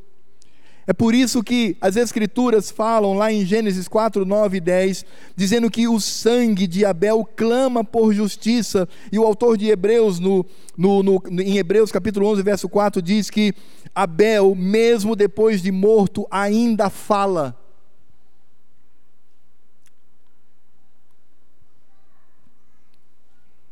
É 0.88 0.94
por 0.94 1.14
isso 1.14 1.42
que 1.44 1.76
as 1.82 1.96
escrituras 1.96 2.70
falam 2.70 3.12
lá 3.12 3.30
em 3.30 3.44
Gênesis 3.44 3.86
4, 3.86 4.24
9 4.24 4.56
e 4.56 4.60
10, 4.60 5.04
dizendo 5.36 5.70
que 5.70 5.86
o 5.86 6.00
sangue 6.00 6.66
de 6.66 6.82
Abel 6.82 7.28
clama 7.36 7.84
por 7.84 8.14
justiça, 8.14 8.88
e 9.12 9.18
o 9.18 9.22
autor 9.22 9.58
de 9.58 9.68
Hebreus, 9.68 10.18
no, 10.18 10.46
no, 10.74 11.02
no, 11.02 11.22
em 11.42 11.58
Hebreus 11.58 11.92
capítulo 11.92 12.26
11, 12.28 12.42
verso 12.42 12.70
4, 12.70 13.02
diz 13.02 13.28
que 13.28 13.52
Abel, 13.94 14.54
mesmo 14.54 15.14
depois 15.14 15.60
de 15.60 15.70
morto, 15.70 16.26
ainda 16.30 16.88
fala. 16.88 17.54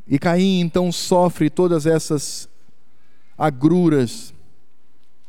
E 0.06 0.18
Caim 0.18 0.60
então 0.60 0.92
sofre 0.92 1.48
todas 1.48 1.86
essas 1.86 2.46
agruras, 3.38 4.34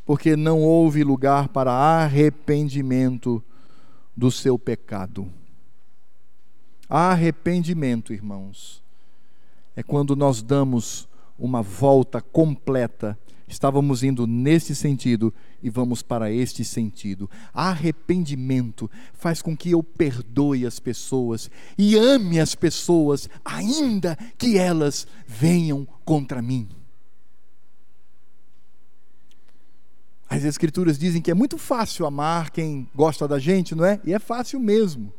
porque 0.07 0.35
não 0.35 0.63
houve 0.63 1.03
lugar 1.03 1.49
para 1.49 1.71
arrependimento 1.71 3.43
do 4.15 4.31
seu 4.31 4.57
pecado. 4.57 5.31
Arrependimento, 6.89 8.11
irmãos, 8.11 8.83
é 9.75 9.83
quando 9.83 10.15
nós 10.15 10.41
damos 10.41 11.07
uma 11.37 11.61
volta 11.61 12.19
completa 12.19 13.15
Estávamos 13.47 14.03
indo 14.03 14.27
nesse 14.27 14.75
sentido 14.75 15.33
e 15.63 15.69
vamos 15.69 16.01
para 16.01 16.29
este 16.29 16.65
sentido. 16.65 17.29
Arrependimento 17.53 18.91
faz 19.13 19.41
com 19.41 19.55
que 19.55 19.71
eu 19.71 19.81
perdoe 19.81 20.65
as 20.65 20.81
pessoas 20.81 21.49
e 21.77 21.95
ame 21.95 22.41
as 22.41 22.55
pessoas, 22.55 23.29
ainda 23.45 24.17
que 24.37 24.57
elas 24.57 25.07
venham 25.25 25.87
contra 26.03 26.41
mim. 26.41 26.67
As 30.29 30.43
Escrituras 30.43 30.97
dizem 30.97 31.21
que 31.21 31.31
é 31.31 31.33
muito 31.33 31.57
fácil 31.57 32.05
amar 32.05 32.51
quem 32.51 32.89
gosta 32.93 33.27
da 33.27 33.39
gente, 33.39 33.73
não 33.73 33.85
é? 33.85 33.99
E 34.03 34.13
é 34.13 34.19
fácil 34.19 34.59
mesmo. 34.59 35.13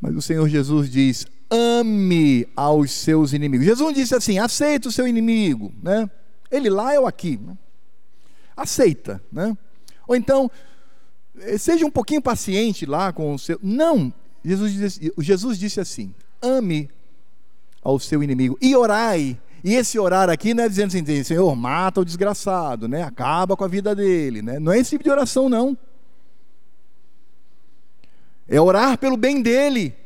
Mas 0.00 0.14
o 0.14 0.20
Senhor 0.20 0.46
Jesus 0.48 0.90
diz: 0.90 1.26
ame 1.50 2.46
aos 2.54 2.90
seus 2.92 3.32
inimigos. 3.32 3.66
Jesus 3.66 3.94
disse 3.94 4.14
assim, 4.14 4.38
aceita 4.38 4.88
o 4.88 4.92
seu 4.92 5.08
inimigo, 5.08 5.72
né? 5.82 6.10
Ele 6.50 6.68
lá, 6.68 6.94
eu 6.94 7.06
aqui. 7.06 7.38
Né? 7.38 7.56
Aceita, 8.56 9.22
né? 9.32 9.56
Ou 10.06 10.14
então, 10.14 10.50
eh, 11.38 11.58
seja 11.58 11.86
um 11.86 11.90
pouquinho 11.90 12.20
paciente 12.20 12.84
lá 12.84 13.12
com 13.12 13.34
o 13.34 13.38
seu. 13.38 13.58
Não, 13.62 14.12
Jesus 14.44 14.72
disse, 14.72 15.12
Jesus 15.18 15.58
disse 15.58 15.80
assim: 15.80 16.14
ame 16.42 16.90
ao 17.82 17.98
seu 17.98 18.22
inimigo 18.22 18.58
e 18.60 18.76
orai. 18.76 19.38
E 19.64 19.74
esse 19.74 19.98
orar 19.98 20.28
aqui 20.28 20.52
não 20.52 20.64
é 20.64 20.68
dizendo 20.68 20.88
assim, 20.88 21.24
Senhor, 21.24 21.56
mata 21.56 22.02
o 22.02 22.04
desgraçado, 22.04 22.86
né? 22.86 23.02
Acaba 23.02 23.56
com 23.56 23.64
a 23.64 23.68
vida 23.68 23.94
dele, 23.94 24.42
né? 24.42 24.58
Não 24.58 24.70
é 24.70 24.78
esse 24.78 24.90
tipo 24.90 25.02
de 25.02 25.10
oração, 25.10 25.48
não. 25.48 25.74
É 28.46 28.60
orar 28.60 28.98
pelo 28.98 29.16
bem 29.16 29.40
dele. 29.40 29.96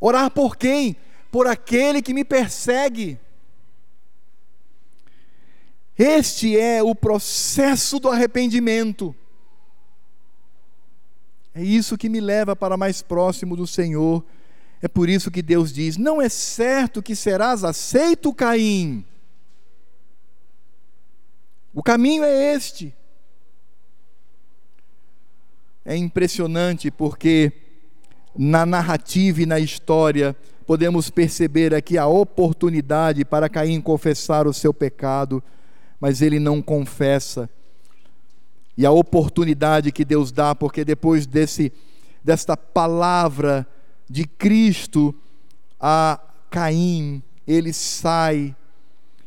Orar 0.00 0.30
por 0.30 0.56
quem? 0.56 0.96
Por 1.30 1.46
aquele 1.46 2.00
que 2.00 2.14
me 2.14 2.24
persegue. 2.24 3.20
Este 5.98 6.58
é 6.58 6.82
o 6.82 6.94
processo 6.94 8.00
do 8.00 8.08
arrependimento. 8.08 9.14
É 11.54 11.62
isso 11.62 11.98
que 11.98 12.08
me 12.08 12.20
leva 12.20 12.56
para 12.56 12.78
mais 12.78 13.02
próximo 13.02 13.56
do 13.56 13.66
Senhor. 13.66 14.24
É 14.80 14.88
por 14.88 15.08
isso 15.08 15.30
que 15.30 15.42
Deus 15.42 15.72
diz: 15.72 15.96
Não 15.96 16.20
é 16.20 16.28
certo 16.28 17.02
que 17.02 17.16
serás 17.16 17.64
aceito, 17.64 18.32
Caim. 18.32 19.04
O 21.72 21.82
caminho 21.82 22.24
é 22.24 22.54
este. 22.54 22.94
É 25.84 25.96
impressionante 25.96 26.90
porque 26.90 27.52
na 28.36 28.66
narrativa 28.66 29.42
e 29.42 29.46
na 29.46 29.58
história, 29.58 30.36
podemos 30.66 31.08
perceber 31.10 31.74
aqui 31.74 31.96
a 31.96 32.06
oportunidade 32.06 33.24
para 33.24 33.48
Caim 33.48 33.80
confessar 33.80 34.46
o 34.46 34.52
seu 34.52 34.74
pecado, 34.74 35.42
mas 36.00 36.20
ele 36.20 36.38
não 36.38 36.60
confessa. 36.60 37.48
E 38.76 38.84
a 38.84 38.90
oportunidade 38.90 39.90
que 39.90 40.04
Deus 40.04 40.30
dá, 40.30 40.54
porque 40.54 40.84
depois 40.84 41.26
desse 41.26 41.72
desta 42.22 42.56
palavra 42.56 43.66
de 44.08 44.26
Cristo 44.26 45.14
a 45.80 46.20
Caim, 46.50 47.22
ele 47.46 47.72
sai 47.72 48.54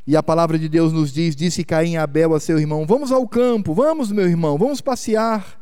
e 0.10 0.18
a 0.18 0.24
palavra 0.24 0.58
de 0.58 0.68
Deus 0.68 0.92
nos 0.92 1.14
diz: 1.14 1.36
disse 1.36 1.64
Caim 1.64 1.96
a 1.96 2.02
Abel 2.02 2.34
a 2.34 2.40
seu 2.40 2.58
irmão: 2.58 2.84
Vamos 2.84 3.12
ao 3.12 3.28
campo, 3.28 3.76
vamos, 3.76 4.12
meu 4.12 4.28
irmão, 4.28 4.58
vamos 4.58 4.82
passear. 4.82 5.62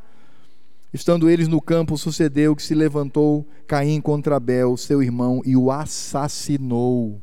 Estando 0.94 1.30
eles 1.30 1.50
no 1.50 1.60
campo, 1.60 1.98
sucedeu 1.98 2.56
que 2.56 2.64
se 2.64 2.74
levantou 2.74 3.46
Caim 3.68 4.00
contra 4.00 4.38
Abel, 4.38 4.78
seu 4.78 5.04
irmão, 5.04 5.42
e 5.44 5.58
o 5.58 5.70
assassinou 5.70 7.22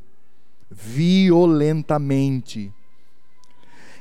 violentamente. 0.71 2.71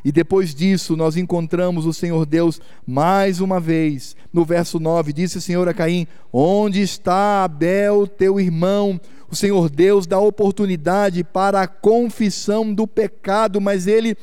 E 0.04 0.12
depois 0.12 0.54
disso, 0.54 0.98
nós 0.98 1.16
encontramos 1.16 1.86
o 1.86 1.94
Senhor 1.94 2.26
Deus 2.26 2.60
mais 2.86 3.40
uma 3.40 3.60
vez. 3.60 4.16
No 4.34 4.44
verso 4.44 4.80
9, 4.80 5.14
disse 5.14 5.38
o 5.38 5.42
Senhor 5.42 5.68
a 5.68 5.74
Caim: 5.74 6.08
Onde 6.32 6.82
está 6.82 7.44
Abel, 7.44 8.06
teu 8.06 8.40
irmão? 8.40 9.00
O 9.32 9.36
Senhor 9.36 9.70
Deus 9.70 10.06
dá 10.06 10.20
oportunidade 10.20 11.24
para 11.24 11.62
a 11.62 11.68
confissão 11.68 12.74
do 12.74 12.86
pecado, 12.86 13.60
mas 13.60 13.88
ele 13.88 14.16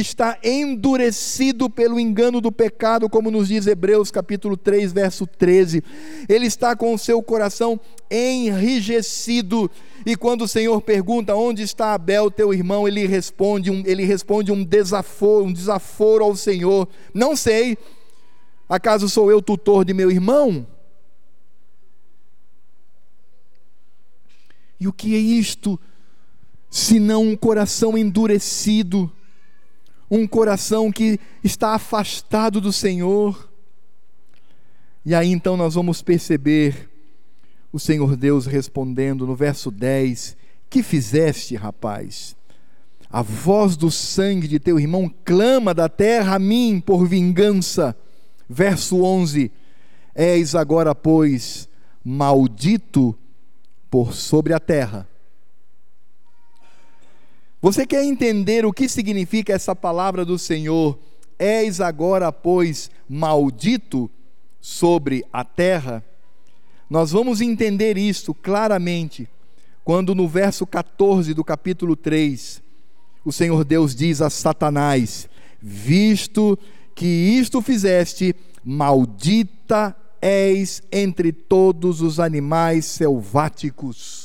está 0.00 0.38
endurecido 0.42 1.68
pelo 1.68 2.00
engano 2.00 2.40
do 2.40 2.50
pecado, 2.50 3.10
como 3.10 3.30
nos 3.30 3.48
diz 3.48 3.66
Hebreus 3.66 4.10
capítulo 4.10 4.56
3, 4.56 4.90
verso 4.90 5.26
13. 5.26 5.84
Ele 6.26 6.46
está 6.46 6.74
com 6.74 6.94
o 6.94 6.98
seu 6.98 7.22
coração 7.22 7.78
enrijecido. 8.10 9.70
E 10.06 10.16
quando 10.16 10.42
o 10.42 10.48
Senhor 10.48 10.80
pergunta 10.80 11.36
onde 11.36 11.62
está 11.62 11.92
Abel, 11.92 12.30
teu 12.30 12.54
irmão, 12.54 12.88
ele 12.88 13.06
responde 13.06 13.70
um, 13.70 13.82
ele 13.84 14.04
responde 14.04 14.50
um 14.50 14.64
desaforo, 14.64 15.44
um 15.44 15.52
desaforo 15.52 16.24
ao 16.24 16.34
Senhor. 16.34 16.88
Não 17.12 17.36
sei. 17.36 17.76
Acaso 18.66 19.10
sou 19.10 19.30
eu 19.30 19.42
tutor 19.42 19.84
de 19.84 19.92
meu 19.92 20.10
irmão? 20.10 20.66
E 24.80 24.88
o 24.88 24.92
que 24.92 25.14
é 25.14 25.18
isto, 25.18 25.78
senão 26.70 27.22
um 27.22 27.36
coração 27.36 27.96
endurecido? 27.96 29.12
Um 30.14 30.26
coração 30.26 30.92
que 30.92 31.18
está 31.42 31.70
afastado 31.74 32.60
do 32.60 32.70
Senhor. 32.70 33.50
E 35.06 35.14
aí 35.14 35.32
então 35.32 35.56
nós 35.56 35.74
vamos 35.74 36.02
perceber 36.02 36.90
o 37.72 37.80
Senhor 37.80 38.14
Deus 38.14 38.44
respondendo 38.44 39.26
no 39.26 39.34
verso 39.34 39.70
10: 39.70 40.36
Que 40.68 40.82
fizeste, 40.82 41.56
rapaz? 41.56 42.36
A 43.10 43.22
voz 43.22 43.74
do 43.74 43.90
sangue 43.90 44.46
de 44.46 44.60
teu 44.60 44.78
irmão 44.78 45.10
clama 45.24 45.72
da 45.72 45.88
terra 45.88 46.34
a 46.34 46.38
mim 46.38 46.78
por 46.84 47.06
vingança. 47.06 47.96
Verso 48.46 49.02
11: 49.02 49.50
És 50.14 50.54
agora, 50.54 50.94
pois, 50.94 51.66
maldito 52.04 53.16
por 53.90 54.12
sobre 54.12 54.52
a 54.52 54.60
terra 54.60 55.08
você 57.62 57.86
quer 57.86 58.04
entender 58.04 58.66
o 58.66 58.72
que 58.72 58.88
significa 58.88 59.52
essa 59.54 59.74
palavra 59.74 60.24
do 60.24 60.36
Senhor? 60.36 60.98
És 61.38 61.80
agora, 61.80 62.32
pois, 62.32 62.90
maldito 63.08 64.10
sobre 64.60 65.24
a 65.32 65.44
terra? 65.44 66.04
Nós 66.90 67.12
vamos 67.12 67.40
entender 67.40 67.96
isso 67.96 68.34
claramente 68.34 69.28
quando 69.84 70.14
no 70.14 70.28
verso 70.28 70.66
14 70.66 71.34
do 71.34 71.42
capítulo 71.42 71.96
3, 71.96 72.62
o 73.24 73.32
Senhor 73.32 73.64
Deus 73.64 73.94
diz 73.94 74.20
a 74.20 74.28
Satanás: 74.28 75.28
Visto 75.60 76.58
que 76.94 77.06
isto 77.06 77.60
fizeste, 77.60 78.34
maldita 78.64 79.96
és 80.20 80.82
entre 80.92 81.32
todos 81.32 82.00
os 82.00 82.20
animais 82.20 82.84
selváticos. 82.84 84.21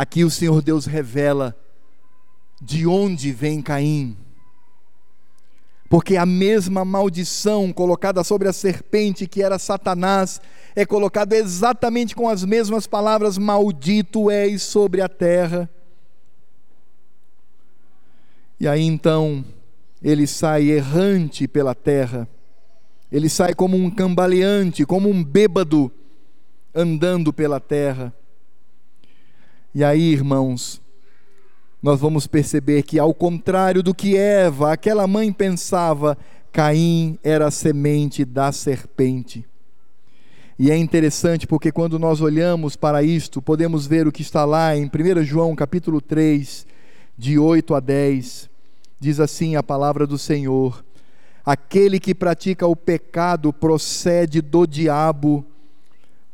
Aqui 0.00 0.24
o 0.24 0.30
Senhor 0.30 0.62
Deus 0.62 0.86
revela 0.86 1.54
de 2.58 2.86
onde 2.86 3.32
vem 3.32 3.60
Caim. 3.60 4.16
Porque 5.90 6.16
a 6.16 6.24
mesma 6.24 6.86
maldição 6.86 7.70
colocada 7.70 8.24
sobre 8.24 8.48
a 8.48 8.52
serpente, 8.54 9.26
que 9.26 9.42
era 9.42 9.58
Satanás, 9.58 10.40
é 10.74 10.86
colocada 10.86 11.36
exatamente 11.36 12.16
com 12.16 12.30
as 12.30 12.46
mesmas 12.46 12.86
palavras: 12.86 13.36
Maldito 13.36 14.30
és 14.30 14.62
sobre 14.62 15.02
a 15.02 15.08
terra. 15.08 15.68
E 18.58 18.66
aí 18.66 18.80
então 18.80 19.44
ele 20.02 20.26
sai 20.26 20.70
errante 20.70 21.46
pela 21.46 21.74
terra, 21.74 22.26
ele 23.12 23.28
sai 23.28 23.52
como 23.52 23.76
um 23.76 23.90
cambaleante, 23.90 24.86
como 24.86 25.10
um 25.10 25.22
bêbado, 25.22 25.92
andando 26.74 27.34
pela 27.34 27.60
terra. 27.60 28.14
E 29.72 29.84
aí, 29.84 30.12
irmãos, 30.12 30.82
nós 31.80 32.00
vamos 32.00 32.26
perceber 32.26 32.82
que, 32.82 32.98
ao 32.98 33.14
contrário 33.14 33.84
do 33.84 33.94
que 33.94 34.16
Eva, 34.16 34.72
aquela 34.72 35.06
mãe 35.06 35.32
pensava, 35.32 36.18
Caim 36.50 37.16
era 37.22 37.46
a 37.46 37.50
semente 37.52 38.24
da 38.24 38.50
serpente. 38.50 39.46
E 40.58 40.72
é 40.72 40.76
interessante 40.76 41.46
porque 41.46 41.70
quando 41.70 42.00
nós 42.00 42.20
olhamos 42.20 42.74
para 42.74 43.02
isto, 43.02 43.40
podemos 43.40 43.86
ver 43.86 44.08
o 44.08 44.12
que 44.12 44.22
está 44.22 44.44
lá 44.44 44.76
em 44.76 44.86
1 44.86 45.22
João 45.22 45.54
capítulo 45.54 46.00
3, 46.00 46.66
de 47.16 47.38
8 47.38 47.74
a 47.74 47.80
10. 47.80 48.50
Diz 48.98 49.20
assim 49.20 49.54
a 49.54 49.62
palavra 49.62 50.04
do 50.04 50.18
Senhor: 50.18 50.84
Aquele 51.44 52.00
que 52.00 52.14
pratica 52.14 52.66
o 52.66 52.74
pecado 52.74 53.52
procede 53.52 54.42
do 54.42 54.66
diabo 54.66 55.46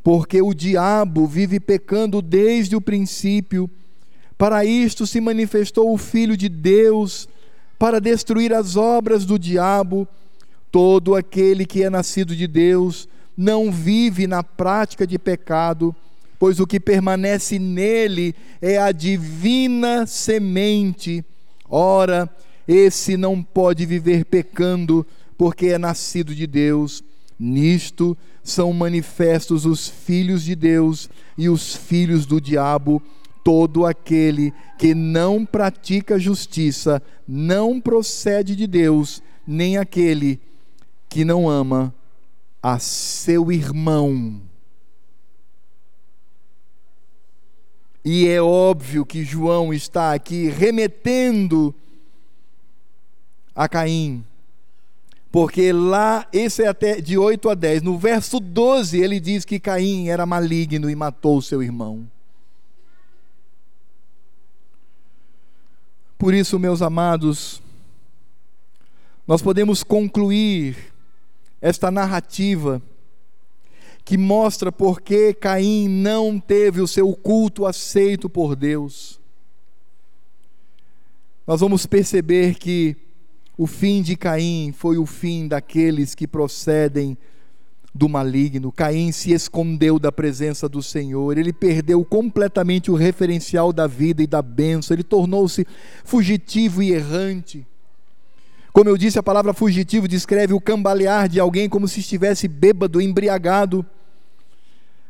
porque 0.07 0.41
o 0.41 0.55
diabo 0.55 1.27
vive 1.27 1.59
pecando 1.59 2.23
desde 2.23 2.77
o 2.77 2.81
princípio. 2.81 3.69
Para 4.39 4.65
isto 4.65 5.05
se 5.05 5.21
manifestou 5.21 5.93
o 5.93 5.99
Filho 5.99 6.37
de 6.37 6.49
Deus, 6.49 7.29
para 7.77 8.01
destruir 8.01 8.55
as 8.55 8.77
obras 8.77 9.25
do 9.25 9.37
diabo. 9.37 10.07
Todo 10.71 11.17
aquele 11.17 11.67
que 11.67 11.83
é 11.83 11.91
nascido 11.91 12.37
de 12.37 12.47
Deus 12.47 13.09
não 13.37 13.73
vive 13.73 14.29
na 14.29 14.45
prática 14.45 15.05
de 15.05 15.19
pecado, 15.19 15.93
pois 16.39 16.61
o 16.61 16.69
que 16.69 16.79
permanece 16.79 17.59
nele 17.59 18.33
é 18.63 18.79
a 18.79 18.93
divina 18.93 20.07
semente. 20.07 21.25
Ora, 21.69 22.31
esse 22.69 23.17
não 23.17 23.43
pode 23.43 23.85
viver 23.85 24.25
pecando, 24.25 25.05
porque 25.37 25.67
é 25.67 25.79
nascido 25.79 26.33
de 26.33 26.47
Deus. 26.47 27.03
Nisto 27.37 28.17
são 28.47 28.73
manifestos 28.73 29.67
os 29.67 29.89
filhos 29.89 30.45
de 30.45 30.55
Deus 30.55 31.11
e 31.37 31.49
os 31.49 31.75
filhos 31.75 32.25
do 32.25 32.41
diabo. 32.41 33.03
Todo 33.43 33.85
aquele 33.85 34.53
que 34.79 34.95
não 34.95 35.45
pratica 35.45 36.19
justiça 36.19 37.03
não 37.27 37.81
procede 37.81 38.55
de 38.55 38.67
Deus, 38.67 39.23
nem 39.47 39.77
aquele 39.77 40.41
que 41.09 41.25
não 41.25 41.49
ama 41.49 41.95
a 42.63 42.79
seu 42.79 43.51
irmão. 43.51 44.41
E 48.05 48.29
é 48.29 48.41
óbvio 48.41 49.05
que 49.05 49.25
João 49.25 49.75
está 49.75 50.15
aqui 50.15 50.49
remetendo 50.49 51.75
a 53.55 53.69
Caim, 53.69 54.25
porque 55.37 55.71
lá, 55.71 56.27
esse 56.33 56.63
é 56.63 56.67
até 56.67 56.99
de 56.99 57.19
8 57.19 57.51
a 57.51 57.55
10, 57.55 57.83
no 57.83 57.99
verso 57.99 58.41
12, 58.41 58.99
ele 58.99 59.21
diz 59.21 59.45
que 59.45 59.61
Caim 59.61 60.09
era 60.09 60.25
maligno 60.25 60.89
e 60.89 60.97
matou 60.97 61.43
seu 61.43 61.63
irmão. 61.63 62.11
Por 66.17 66.33
isso, 66.33 66.59
meus 66.59 66.81
amados, 66.81 67.61
nós 69.27 69.43
podemos 69.43 69.85
concluir 69.85 70.75
esta 71.61 71.91
narrativa 71.91 72.81
que 74.07 74.17
mostra 74.17 74.73
por 74.73 75.03
que 75.03 75.35
Caim 75.35 75.87
não 75.87 76.41
teve 76.41 76.81
o 76.81 76.89
seu 76.89 77.15
culto 77.15 77.67
aceito 77.67 78.31
por 78.31 78.57
Deus. 78.57 79.21
Nós 81.47 81.61
vamos 81.61 81.85
perceber 81.85 82.55
que 82.55 82.97
o 83.59 83.67
fim 83.67 84.03
de 84.03 84.17
Caim 84.17 84.73
foi 84.77 84.99
o 84.99 85.07
fim 85.07 85.49
daqueles 85.49 86.15
que 86.15 86.27
procedem 86.27 87.17
do 87.95 88.09
maligno. 88.09 88.71
Caim 88.71 89.11
se 89.11 89.33
escondeu 89.33 89.99
da 89.99 90.13
presença 90.13 90.69
do 90.69 90.83
Senhor, 90.83 91.39
ele 91.39 91.53
perdeu 91.53 92.05
completamente 92.05 92.91
o 92.91 92.95
referencial 92.95 93.73
da 93.73 93.87
vida 93.87 94.23
e 94.23 94.27
da 94.27 94.43
bênção, 94.43 94.95
ele 94.95 95.03
tornou-se 95.03 95.67
fugitivo 96.05 96.83
e 96.83 96.93
errante. 96.93 97.67
Como 98.73 98.91
eu 98.91 98.99
disse, 98.99 99.19
a 99.19 99.23
palavra 99.23 99.55
fugitivo 99.55 100.07
descreve 100.07 100.53
o 100.53 100.61
cambalear 100.61 101.31
de 101.31 101.41
alguém 101.41 101.67
como 101.67 101.89
se 101.89 102.01
estivesse 102.01 102.47
bêbado, 102.47 103.01
embriagado. 103.01 103.87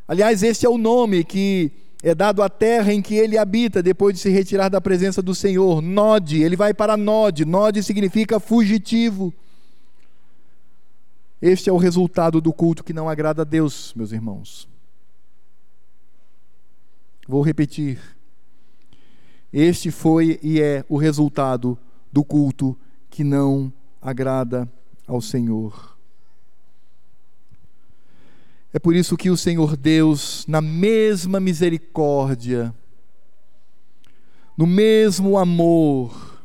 Aliás, 0.06 0.44
este 0.44 0.64
é 0.64 0.68
o 0.68 0.78
nome 0.78 1.24
que 1.24 1.72
é 2.02 2.14
dado 2.14 2.42
à 2.42 2.48
terra 2.48 2.92
em 2.92 3.00
que 3.00 3.14
ele 3.14 3.38
habita 3.38 3.82
depois 3.82 4.14
de 4.14 4.20
se 4.20 4.28
retirar 4.28 4.68
da 4.68 4.80
presença 4.80 5.22
do 5.22 5.34
Senhor. 5.34 5.80
Nod, 5.80 6.40
ele 6.40 6.56
vai 6.56 6.74
para 6.74 6.96
Nod. 6.96 7.44
Nod 7.44 7.82
significa 7.82 8.38
fugitivo. 8.38 9.32
Este 11.40 11.70
é 11.70 11.72
o 11.72 11.76
resultado 11.76 12.40
do 12.40 12.52
culto 12.52 12.84
que 12.84 12.92
não 12.92 13.08
agrada 13.08 13.42
a 13.42 13.44
Deus, 13.44 13.92
meus 13.94 14.12
irmãos. 14.12 14.68
Vou 17.26 17.42
repetir. 17.42 17.98
Este 19.52 19.90
foi 19.90 20.38
e 20.42 20.60
é 20.60 20.84
o 20.88 20.96
resultado 20.96 21.78
do 22.12 22.22
culto 22.22 22.76
que 23.10 23.24
não 23.24 23.72
agrada 24.00 24.70
ao 25.06 25.20
Senhor. 25.20 25.95
É 28.76 28.78
por 28.78 28.94
isso 28.94 29.16
que 29.16 29.30
o 29.30 29.38
Senhor 29.38 29.74
Deus, 29.74 30.44
na 30.46 30.60
mesma 30.60 31.40
misericórdia, 31.40 32.74
no 34.54 34.66
mesmo 34.66 35.38
amor, 35.38 36.42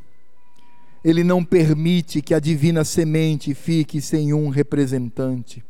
Ele 1.04 1.26
não 1.26 1.44
permite 1.44 2.22
que 2.22 2.34
a 2.34 2.40
divina 2.40 2.86
semente 2.86 3.54
fique 3.54 4.00
sem 4.00 4.34
um 4.34 4.48
representante. 4.48 5.62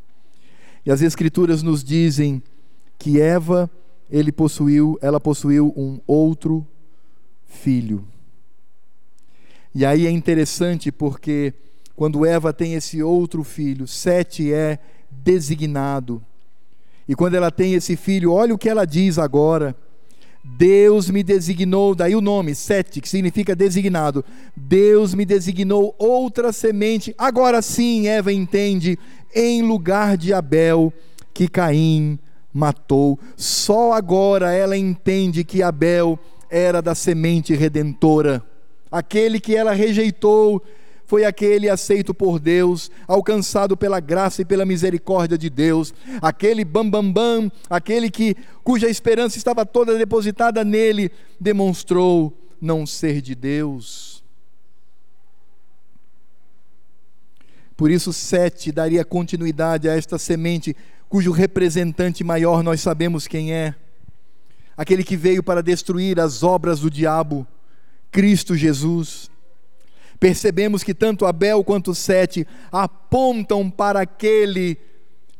E 0.86 0.92
as 0.92 1.02
Escrituras 1.02 1.64
nos 1.64 1.84
dizem 1.84 2.44
que 3.00 3.20
Eva, 3.20 3.68
ele 4.08 4.32
possuiu, 4.32 5.00
ela 5.02 5.20
possuiu 5.20 5.74
um 5.76 6.00
outro 6.06 6.64
filho. 7.44 8.08
E 9.74 9.84
aí 9.84 10.06
é 10.06 10.12
interessante 10.12 10.92
porque 10.92 11.56
quando 11.96 12.24
Eva 12.24 12.54
tem 12.54 12.76
esse 12.76 13.02
outro 13.02 13.44
filho, 13.44 13.88
Sete 13.88 14.54
é 14.54 14.78
designado. 15.10 16.24
E 17.12 17.14
quando 17.14 17.36
ela 17.36 17.52
tem 17.52 17.74
esse 17.74 17.98
filho, 17.98 18.32
olha 18.32 18.54
o 18.54 18.58
que 18.58 18.70
ela 18.70 18.86
diz 18.86 19.20
agora. 19.20 19.76
Deus 20.42 21.10
me 21.10 21.22
designou, 21.22 21.94
daí 21.94 22.16
o 22.16 22.22
nome, 22.22 22.56
Sete, 22.56 23.02
que 23.02 23.10
significa 23.10 23.54
designado. 23.54 24.24
Deus 24.56 25.14
me 25.14 25.26
designou 25.26 25.94
outra 26.00 26.54
semente. 26.54 27.14
Agora 27.18 27.62
sim, 27.62 28.08
Eva 28.08 28.32
entende, 28.32 28.98
em 29.36 29.62
lugar 29.62 30.16
de 30.16 30.34
Abel, 30.34 30.94
que 31.34 31.50
Caim 31.50 32.18
matou. 32.54 33.20
Só 33.36 33.92
agora 33.92 34.54
ela 34.54 34.78
entende 34.78 35.44
que 35.44 35.62
Abel 35.62 36.18
era 36.50 36.82
da 36.82 36.96
semente 36.96 37.54
redentora. 37.54 38.42
Aquele 38.90 39.38
que 39.38 39.54
ela 39.54 39.74
rejeitou 39.74 40.64
foi 41.12 41.26
aquele 41.26 41.68
aceito 41.68 42.14
por 42.14 42.40
Deus, 42.40 42.90
alcançado 43.06 43.76
pela 43.76 44.00
graça 44.00 44.44
e 44.44 44.46
pela 44.46 44.64
misericórdia 44.64 45.38
de 45.38 45.50
Deus, 45.50 45.94
aquele 46.22 46.64
bambambam, 46.64 47.12
bam, 47.12 47.42
bam, 47.42 47.52
aquele 47.70 48.10
que 48.10 48.34
cuja 48.64 48.88
esperança 48.88 49.38
estava 49.38 49.66
toda 49.66 49.98
depositada 49.98 50.64
nele, 50.64 51.12
demonstrou 51.38 52.32
não 52.62 52.86
ser 52.86 53.22
de 53.22 53.36
Deus. 53.36 54.24
Por 57.76 57.92
isso, 57.92 58.14
Sete 58.14 58.72
daria 58.72 59.04
continuidade 59.04 59.90
a 59.90 59.98
esta 59.98 60.18
semente, 60.18 60.74
cujo 61.10 61.34
representante 61.34 62.24
maior 62.24 62.64
nós 62.64 62.80
sabemos 62.80 63.28
quem 63.28 63.52
é 63.52 63.76
aquele 64.78 65.04
que 65.04 65.18
veio 65.18 65.44
para 65.44 65.62
destruir 65.62 66.22
as 66.22 66.42
obras 66.42 66.80
do 66.80 66.90
diabo, 66.90 67.46
Cristo 68.10 68.56
Jesus. 68.56 69.31
Percebemos 70.22 70.84
que 70.84 70.94
tanto 70.94 71.26
Abel 71.26 71.64
quanto 71.64 71.96
Sete 71.96 72.48
apontam 72.72 73.72
para 73.72 74.02
aquele 74.02 74.78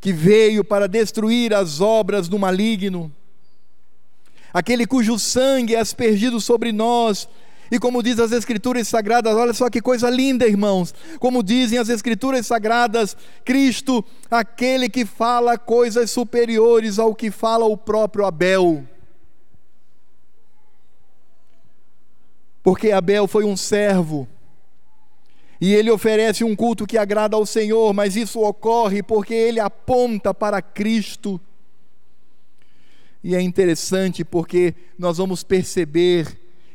que 0.00 0.12
veio 0.12 0.64
para 0.64 0.88
destruir 0.88 1.54
as 1.54 1.80
obras 1.80 2.28
do 2.28 2.36
maligno, 2.36 3.10
aquele 4.52 4.84
cujo 4.84 5.16
sangue 5.20 5.76
é 5.76 5.78
aspergido 5.78 6.40
sobre 6.40 6.72
nós 6.72 7.28
e 7.70 7.78
como 7.78 8.02
diz 8.02 8.18
as 8.18 8.32
Escrituras 8.32 8.88
Sagradas, 8.88 9.34
olha 9.34 9.54
só 9.54 9.70
que 9.70 9.80
coisa 9.80 10.10
linda, 10.10 10.46
irmãos. 10.46 10.92
Como 11.20 11.42
dizem 11.42 11.78
as 11.78 11.88
Escrituras 11.88 12.46
Sagradas, 12.46 13.16
Cristo, 13.44 14.04
aquele 14.28 14.90
que 14.90 15.06
fala 15.06 15.56
coisas 15.56 16.10
superiores 16.10 16.98
ao 16.98 17.14
que 17.14 17.30
fala 17.30 17.64
o 17.64 17.76
próprio 17.76 18.26
Abel. 18.26 18.84
porque 22.62 22.92
Abel 22.92 23.26
foi 23.26 23.44
um 23.44 23.56
servo. 23.56 24.28
E 25.64 25.72
ele 25.72 25.92
oferece 25.92 26.42
um 26.42 26.56
culto 26.56 26.84
que 26.88 26.98
agrada 26.98 27.36
ao 27.36 27.46
Senhor, 27.46 27.94
mas 27.94 28.16
isso 28.16 28.40
ocorre 28.40 29.00
porque 29.00 29.32
ele 29.32 29.60
aponta 29.60 30.34
para 30.34 30.60
Cristo. 30.60 31.40
E 33.22 33.36
é 33.36 33.40
interessante 33.40 34.24
porque 34.24 34.74
nós 34.98 35.18
vamos 35.18 35.44
perceber 35.44 36.26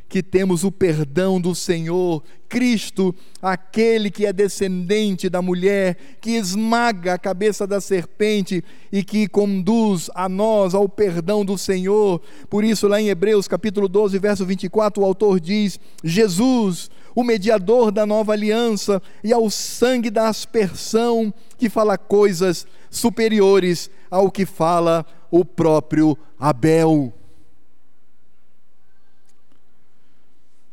que 0.09 0.23
temos 0.23 0.63
o 0.63 0.71
perdão 0.71 1.39
do 1.39 1.53
Senhor, 1.53 2.23
Cristo, 2.47 3.13
aquele 3.41 4.09
que 4.09 4.25
é 4.25 4.31
descendente 4.31 5.29
da 5.29 5.41
mulher, 5.41 5.97
que 6.21 6.31
esmaga 6.31 7.13
a 7.13 7.17
cabeça 7.17 7.67
da 7.67 7.81
serpente 7.81 8.63
e 8.91 9.03
que 9.03 9.27
conduz 9.27 10.09
a 10.15 10.29
nós 10.29 10.73
ao 10.73 10.87
perdão 10.87 11.43
do 11.43 11.57
Senhor. 11.57 12.21
Por 12.49 12.63
isso, 12.63 12.87
lá 12.87 13.01
em 13.01 13.09
Hebreus 13.09 13.47
capítulo 13.47 13.87
12, 13.87 14.17
verso 14.17 14.45
24, 14.45 15.01
o 15.01 15.05
autor 15.05 15.39
diz: 15.39 15.79
Jesus, 16.03 16.89
o 17.13 17.23
mediador 17.23 17.91
da 17.91 18.05
nova 18.05 18.31
aliança, 18.31 19.01
e 19.23 19.33
ao 19.33 19.49
sangue 19.49 20.09
da 20.09 20.29
aspersão, 20.29 21.33
que 21.57 21.69
fala 21.69 21.97
coisas 21.97 22.65
superiores 22.89 23.89
ao 24.09 24.31
que 24.31 24.45
fala 24.45 25.05
o 25.29 25.43
próprio 25.43 26.17
Abel. 26.39 27.13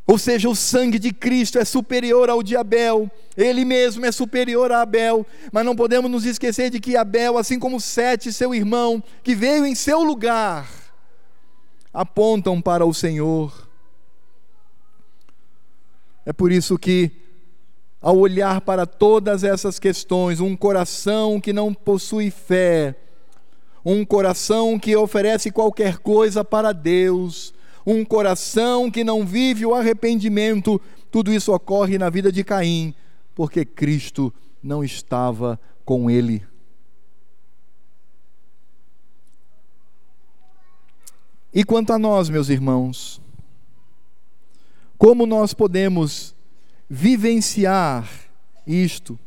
Ou 0.07 0.18
seja, 0.18 0.48
o 0.50 0.55
sangue 0.55 0.98
de 0.98 1.12
Cristo 1.12 1.59
é 1.59 1.64
superior 1.64 2.28
ao 2.28 2.42
de 2.42 2.57
Abel, 2.57 3.11
ele 3.34 3.64
mesmo 3.64 4.05
é 4.05 4.12
superior 4.12 4.70
a 4.70 4.82
Abel, 4.82 5.26
mas 5.50 5.64
não 5.64 5.74
podemos 5.74 6.11
nos 6.11 6.26
esquecer 6.26 6.68
de 6.68 6.78
que 6.78 6.94
Abel, 6.94 7.38
assim 7.38 7.59
como 7.59 7.80
Sete, 7.80 8.30
seu 8.30 8.55
irmão, 8.55 9.02
que 9.22 9.34
veio 9.34 9.64
em 9.64 9.74
seu 9.74 10.02
lugar, 10.02 10.68
apontam 11.92 12.61
para 12.61 12.84
o 12.84 12.92
Senhor. 12.92 13.66
É 16.26 16.34
por 16.34 16.52
isso 16.52 16.78
que, 16.78 17.11
ao 18.00 18.18
olhar 18.18 18.61
para 18.61 18.84
todas 18.84 19.42
essas 19.42 19.78
questões, 19.78 20.38
um 20.38 20.55
coração 20.55 21.40
que 21.40 21.52
não 21.52 21.72
possui 21.72 22.30
fé, 22.30 22.94
um 23.82 24.05
coração 24.05 24.78
que 24.78 24.94
oferece 24.94 25.50
qualquer 25.50 25.96
coisa 25.96 26.44
para 26.44 26.72
Deus, 26.72 27.53
um 27.87 28.05
coração 28.05 28.91
que 28.91 29.05
não 29.05 29.24
vive 29.24 29.66
o 29.66 29.74
arrependimento, 29.74 30.80
tudo 31.11 31.32
isso 31.32 31.53
ocorre 31.53 31.99
na 31.99 32.09
vida 32.09 32.32
de 32.32 32.43
Caim, 32.43 32.95
porque 33.35 33.64
Cristo 33.64 34.32
não 34.62 34.82
estava 34.82 35.61
com 35.85 36.11
ele. 36.11 36.43
E 41.53 41.62
quanto 41.62 41.93
a 41.93 41.99
nós, 41.99 42.28
meus 42.28 42.49
irmãos, 42.49 43.20
como 44.99 45.24
nós 45.26 45.55
podemos 45.55 46.35
vivenciar 46.89 48.09
isto? 48.66 49.18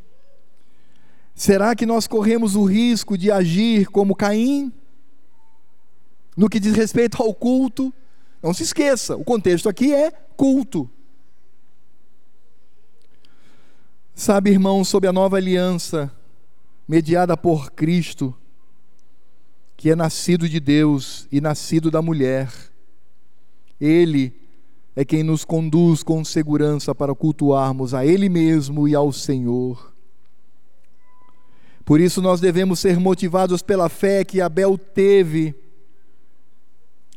Será 1.33 1.75
que 1.75 1.85
nós 1.85 2.07
corremos 2.07 2.55
o 2.55 2.65
risco 2.65 3.17
de 3.17 3.31
agir 3.31 3.87
como 3.87 4.15
Caim? 4.15 4.73
No 6.35 6.49
que 6.49 6.59
diz 6.59 6.75
respeito 6.75 7.21
ao 7.21 7.33
culto, 7.33 7.93
não 8.41 8.53
se 8.53 8.63
esqueça, 8.63 9.15
o 9.15 9.23
contexto 9.23 9.67
aqui 9.67 9.93
é 9.93 10.11
culto. 10.11 10.89
Sabe, 14.13 14.49
irmão, 14.49 14.83
sob 14.83 15.07
a 15.07 15.13
nova 15.13 15.37
aliança, 15.37 16.11
mediada 16.87 17.37
por 17.37 17.71
Cristo, 17.71 18.33
que 19.75 19.91
é 19.91 19.95
nascido 19.95 20.49
de 20.49 20.59
Deus 20.59 21.27
e 21.31 21.39
nascido 21.39 21.91
da 21.91 22.01
mulher, 22.01 22.51
Ele 23.79 24.33
é 24.95 25.05
quem 25.05 25.21
nos 25.21 25.45
conduz 25.45 26.01
com 26.01 26.25
segurança 26.25 26.95
para 26.95 27.13
cultuarmos 27.13 27.93
a 27.93 28.03
Ele 28.03 28.27
mesmo 28.27 28.87
e 28.87 28.95
ao 28.95 29.13
Senhor. 29.13 29.93
Por 31.85 32.01
isso 32.01 32.21
nós 32.21 32.41
devemos 32.41 32.79
ser 32.79 32.99
motivados 32.99 33.61
pela 33.61 33.87
fé 33.87 34.25
que 34.25 34.41
Abel 34.41 34.77
teve 34.77 35.55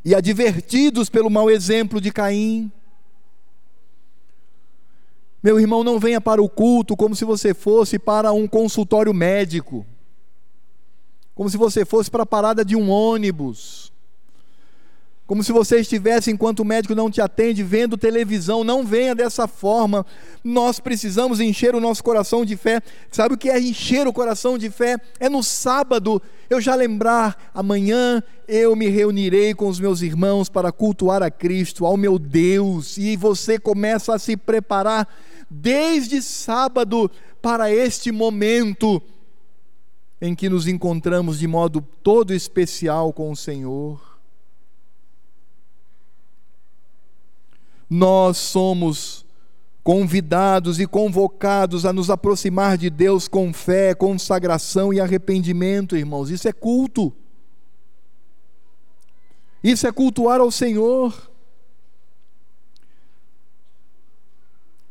e 0.04 0.14
advertidos 0.14 1.08
pelo 1.10 1.30
mau 1.30 1.50
exemplo 1.50 2.00
de 2.00 2.10
Caim. 2.10 2.70
Meu 5.42 5.58
irmão, 5.58 5.82
não 5.82 5.98
venha 5.98 6.20
para 6.20 6.42
o 6.42 6.48
culto 6.48 6.96
como 6.96 7.16
se 7.16 7.24
você 7.24 7.54
fosse 7.54 7.98
para 7.98 8.32
um 8.32 8.46
consultório 8.46 9.12
médico, 9.14 9.86
como 11.34 11.48
se 11.48 11.56
você 11.56 11.84
fosse 11.84 12.10
para 12.10 12.24
a 12.24 12.26
parada 12.26 12.64
de 12.64 12.76
um 12.76 12.90
ônibus 12.90 13.89
como 15.30 15.44
se 15.44 15.52
você 15.52 15.78
estivesse, 15.78 16.28
enquanto 16.28 16.58
o 16.58 16.64
médico 16.64 16.92
não 16.92 17.08
te 17.08 17.20
atende, 17.20 17.62
vendo 17.62 17.96
televisão. 17.96 18.64
Não 18.64 18.84
venha 18.84 19.14
dessa 19.14 19.46
forma. 19.46 20.04
Nós 20.42 20.80
precisamos 20.80 21.38
encher 21.38 21.72
o 21.72 21.80
nosso 21.80 22.02
coração 22.02 22.44
de 22.44 22.56
fé. 22.56 22.82
Sabe 23.12 23.36
o 23.36 23.38
que 23.38 23.48
é 23.48 23.60
encher 23.60 24.08
o 24.08 24.12
coração 24.12 24.58
de 24.58 24.68
fé? 24.70 24.98
É 25.20 25.28
no 25.28 25.40
sábado 25.40 26.20
eu 26.50 26.60
já 26.60 26.74
lembrar: 26.74 27.48
amanhã 27.54 28.20
eu 28.48 28.74
me 28.74 28.88
reunirei 28.88 29.54
com 29.54 29.68
os 29.68 29.78
meus 29.78 30.02
irmãos 30.02 30.48
para 30.48 30.72
cultuar 30.72 31.22
a 31.22 31.30
Cristo, 31.30 31.86
ao 31.86 31.96
meu 31.96 32.18
Deus. 32.18 32.98
E 32.98 33.16
você 33.16 33.56
começa 33.56 34.12
a 34.12 34.18
se 34.18 34.36
preparar 34.36 35.06
desde 35.48 36.20
sábado 36.20 37.08
para 37.40 37.72
este 37.72 38.10
momento 38.10 39.00
em 40.20 40.34
que 40.34 40.48
nos 40.48 40.66
encontramos 40.66 41.38
de 41.38 41.46
modo 41.46 41.86
todo 42.02 42.34
especial 42.34 43.12
com 43.12 43.30
o 43.30 43.36
Senhor. 43.36 44.09
Nós 47.90 48.36
somos 48.36 49.26
convidados 49.82 50.78
e 50.78 50.86
convocados 50.86 51.84
a 51.84 51.92
nos 51.92 52.08
aproximar 52.08 52.78
de 52.78 52.88
Deus 52.88 53.26
com 53.26 53.52
fé, 53.52 53.92
consagração 53.92 54.94
e 54.94 55.00
arrependimento, 55.00 55.96
irmãos. 55.96 56.30
Isso 56.30 56.46
é 56.46 56.52
culto. 56.52 57.12
Isso 59.64 59.88
é 59.88 59.92
cultuar 59.92 60.40
ao 60.40 60.52
Senhor. 60.52 61.30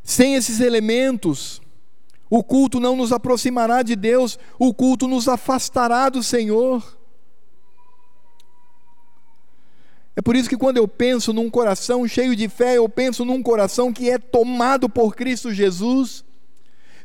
Sem 0.03 0.35
esses 0.35 0.59
elementos, 0.59 1.61
o 2.29 2.43
culto 2.43 2.79
não 2.79 2.95
nos 2.95 3.13
aproximará 3.13 3.81
de 3.81 3.95
Deus, 3.95 4.37
o 4.57 4.73
culto 4.73 5.07
nos 5.07 5.27
afastará 5.29 6.09
do 6.09 6.21
Senhor. 6.21 6.98
É 10.19 10.21
por 10.21 10.35
isso 10.35 10.49
que 10.49 10.57
quando 10.57 10.75
eu 10.75 10.85
penso 10.85 11.31
num 11.31 11.49
coração 11.49 12.05
cheio 12.05 12.35
de 12.35 12.49
fé, 12.49 12.75
eu 12.75 12.89
penso 12.89 13.23
num 13.23 13.41
coração 13.41 13.93
que 13.93 14.09
é 14.09 14.17
tomado 14.17 14.89
por 14.89 15.15
Cristo 15.15 15.53
Jesus. 15.53 16.25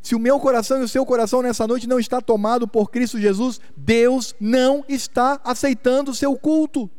Se 0.03 0.17
o 0.17 0.19
meu 0.19 0.41
coração 0.41 0.81
e 0.81 0.83
o 0.83 0.89
seu 0.89 1.07
coração 1.07 1.41
nessa 1.41 1.65
noite 1.65 1.87
não 1.87 2.01
está 2.01 2.21
tomado 2.21 2.67
por 2.67 2.91
Cristo 2.91 3.21
Jesus, 3.21 3.61
Deus 3.77 4.35
não 4.41 4.85
está 4.89 5.41
aceitando 5.45 6.11
o 6.11 6.15
seu 6.15 6.37
culto. 6.37 6.91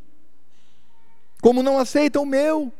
Como 1.42 1.62
não 1.62 1.78
aceita 1.78 2.18
o 2.18 2.24
meu. 2.24 2.72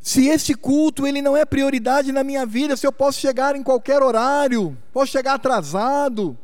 Se 0.00 0.26
este 0.26 0.54
culto 0.54 1.06
ele 1.06 1.22
não 1.22 1.36
é 1.36 1.44
prioridade 1.44 2.10
na 2.10 2.24
minha 2.24 2.44
vida, 2.44 2.76
se 2.76 2.84
eu 2.84 2.90
posso 2.90 3.20
chegar 3.20 3.54
em 3.54 3.62
qualquer 3.62 4.02
horário, 4.02 4.76
posso 4.92 5.12
chegar 5.12 5.34
atrasado, 5.34 6.36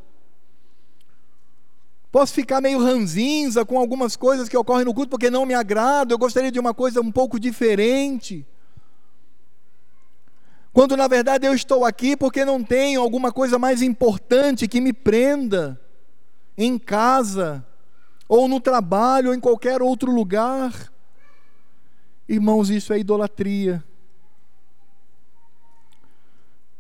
posso 2.12 2.34
ficar 2.34 2.60
meio 2.60 2.78
ranzinza 2.78 3.64
com 3.64 3.78
algumas 3.78 4.14
coisas 4.14 4.46
que 4.46 4.56
ocorrem 4.56 4.84
no 4.84 4.92
culto 4.92 5.08
porque 5.08 5.30
não 5.30 5.46
me 5.46 5.54
agrada, 5.54 6.12
eu 6.12 6.18
gostaria 6.18 6.52
de 6.52 6.60
uma 6.60 6.74
coisa 6.74 7.00
um 7.00 7.10
pouco 7.10 7.40
diferente. 7.40 8.46
Quando 10.74 10.94
na 10.94 11.08
verdade 11.08 11.46
eu 11.46 11.54
estou 11.54 11.86
aqui 11.86 12.14
porque 12.14 12.44
não 12.44 12.62
tenho 12.62 13.00
alguma 13.00 13.32
coisa 13.32 13.58
mais 13.58 13.80
importante 13.80 14.68
que 14.68 14.80
me 14.80 14.92
prenda 14.92 15.80
em 16.56 16.78
casa, 16.78 17.66
ou 18.28 18.46
no 18.46 18.60
trabalho, 18.60 19.30
ou 19.30 19.34
em 19.34 19.40
qualquer 19.40 19.80
outro 19.80 20.12
lugar. 20.12 20.92
Irmãos, 22.28 22.68
isso 22.68 22.92
é 22.92 22.98
idolatria. 22.98 23.82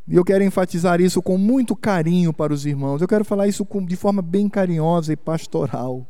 E 0.06 0.16
eu 0.16 0.24
quero 0.24 0.42
enfatizar 0.42 1.00
isso 1.00 1.22
com 1.22 1.38
muito 1.38 1.76
carinho 1.76 2.32
para 2.32 2.52
os 2.52 2.66
irmãos. 2.66 3.00
Eu 3.00 3.08
quero 3.08 3.24
falar 3.24 3.46
isso 3.46 3.66
de 3.86 3.96
forma 3.96 4.20
bem 4.20 4.48
carinhosa 4.48 5.12
e 5.12 5.16
pastoral. 5.16 6.06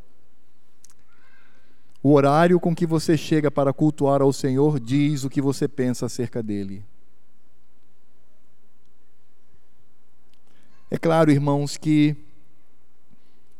O 2.01 2.11
horário 2.11 2.59
com 2.59 2.75
que 2.75 2.85
você 2.85 3.15
chega 3.15 3.49
para 3.49 3.71
cultuar 3.71 4.21
ao 4.21 4.33
Senhor 4.33 4.79
diz 4.79 5.23
o 5.23 5.29
que 5.29 5.41
você 5.41 5.67
pensa 5.67 6.07
acerca 6.07 6.43
dele. 6.43 6.83
É 10.91 10.97
claro, 10.97 11.31
irmãos, 11.31 11.77
que 11.77 12.15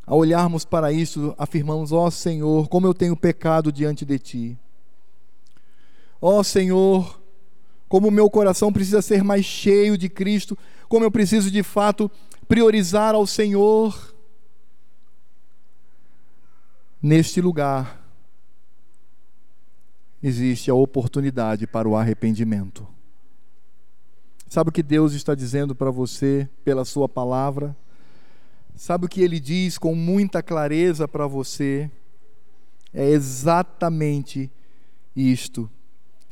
ao 0.05 0.17
olharmos 0.17 0.65
para 0.65 0.91
isso, 0.91 1.33
afirmamos: 1.37 1.91
Ó 1.91 2.05
oh, 2.05 2.11
Senhor, 2.11 2.67
como 2.67 2.85
eu 2.85 2.93
tenho 2.93 3.15
pecado 3.15 3.71
diante 3.71 4.03
de 4.03 4.19
ti. 4.19 4.59
Ó 6.21 6.39
oh, 6.39 6.43
Senhor, 6.43 7.22
como 7.93 8.07
o 8.07 8.11
meu 8.11 8.27
coração 8.27 8.73
precisa 8.73 9.03
ser 9.03 9.23
mais 9.23 9.45
cheio 9.45 9.95
de 9.95 10.09
Cristo, 10.09 10.57
como 10.89 11.05
eu 11.05 11.11
preciso 11.11 11.51
de 11.51 11.61
fato 11.61 12.09
priorizar 12.47 13.13
ao 13.13 13.27
Senhor. 13.27 14.15
Neste 16.99 17.39
lugar 17.39 18.03
existe 20.23 20.71
a 20.71 20.73
oportunidade 20.73 21.67
para 21.67 21.87
o 21.87 21.95
arrependimento. 21.95 22.87
Sabe 24.49 24.71
o 24.71 24.73
que 24.73 24.81
Deus 24.81 25.13
está 25.13 25.35
dizendo 25.35 25.75
para 25.75 25.91
você 25.91 26.49
pela 26.65 26.85
Sua 26.85 27.07
palavra? 27.07 27.77
Sabe 28.75 29.05
o 29.05 29.07
que 29.07 29.21
Ele 29.21 29.39
diz 29.39 29.77
com 29.77 29.93
muita 29.93 30.41
clareza 30.41 31.07
para 31.07 31.27
você? 31.27 31.91
É 32.91 33.07
exatamente 33.07 34.51
isto 35.15 35.69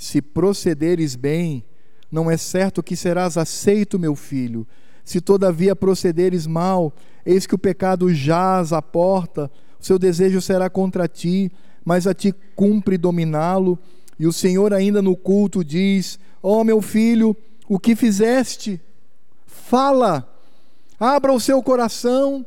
se 0.01 0.19
procederes 0.19 1.15
bem, 1.15 1.63
não 2.11 2.29
é 2.29 2.35
certo 2.35 2.81
que 2.81 2.95
serás 2.95 3.37
aceito, 3.37 3.99
meu 3.99 4.15
filho. 4.15 4.67
Se 5.05 5.21
todavia 5.21 5.75
procederes 5.75 6.47
mal, 6.47 6.91
eis 7.23 7.45
que 7.45 7.53
o 7.53 7.59
pecado 7.59 8.11
jaz 8.11 8.73
à 8.73 8.81
porta, 8.81 9.51
o 9.79 9.85
seu 9.85 9.99
desejo 9.99 10.41
será 10.41 10.71
contra 10.71 11.07
ti, 11.07 11.51
mas 11.85 12.07
a 12.07 12.15
ti 12.15 12.33
cumpre 12.55 12.97
dominá-lo. 12.97 13.77
E 14.17 14.25
o 14.25 14.33
Senhor, 14.33 14.73
ainda 14.73 15.03
no 15.03 15.15
culto, 15.15 15.63
diz: 15.63 16.17
Ó 16.41 16.61
oh, 16.61 16.63
meu 16.63 16.81
filho, 16.81 17.37
o 17.69 17.77
que 17.77 17.95
fizeste? 17.95 18.81
Fala, 19.45 20.27
abra 20.99 21.31
o 21.31 21.39
seu 21.39 21.61
coração, 21.61 22.43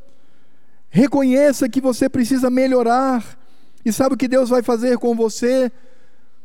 reconheça 0.90 1.68
que 1.68 1.80
você 1.80 2.09
precisa 2.09 2.50
melhorar. 2.50 3.38
E 3.84 3.92
sabe 3.92 4.16
o 4.16 4.18
que 4.18 4.26
Deus 4.26 4.48
vai 4.48 4.61
fazer 4.61 4.98
com 4.98 5.14
você? 5.14 5.70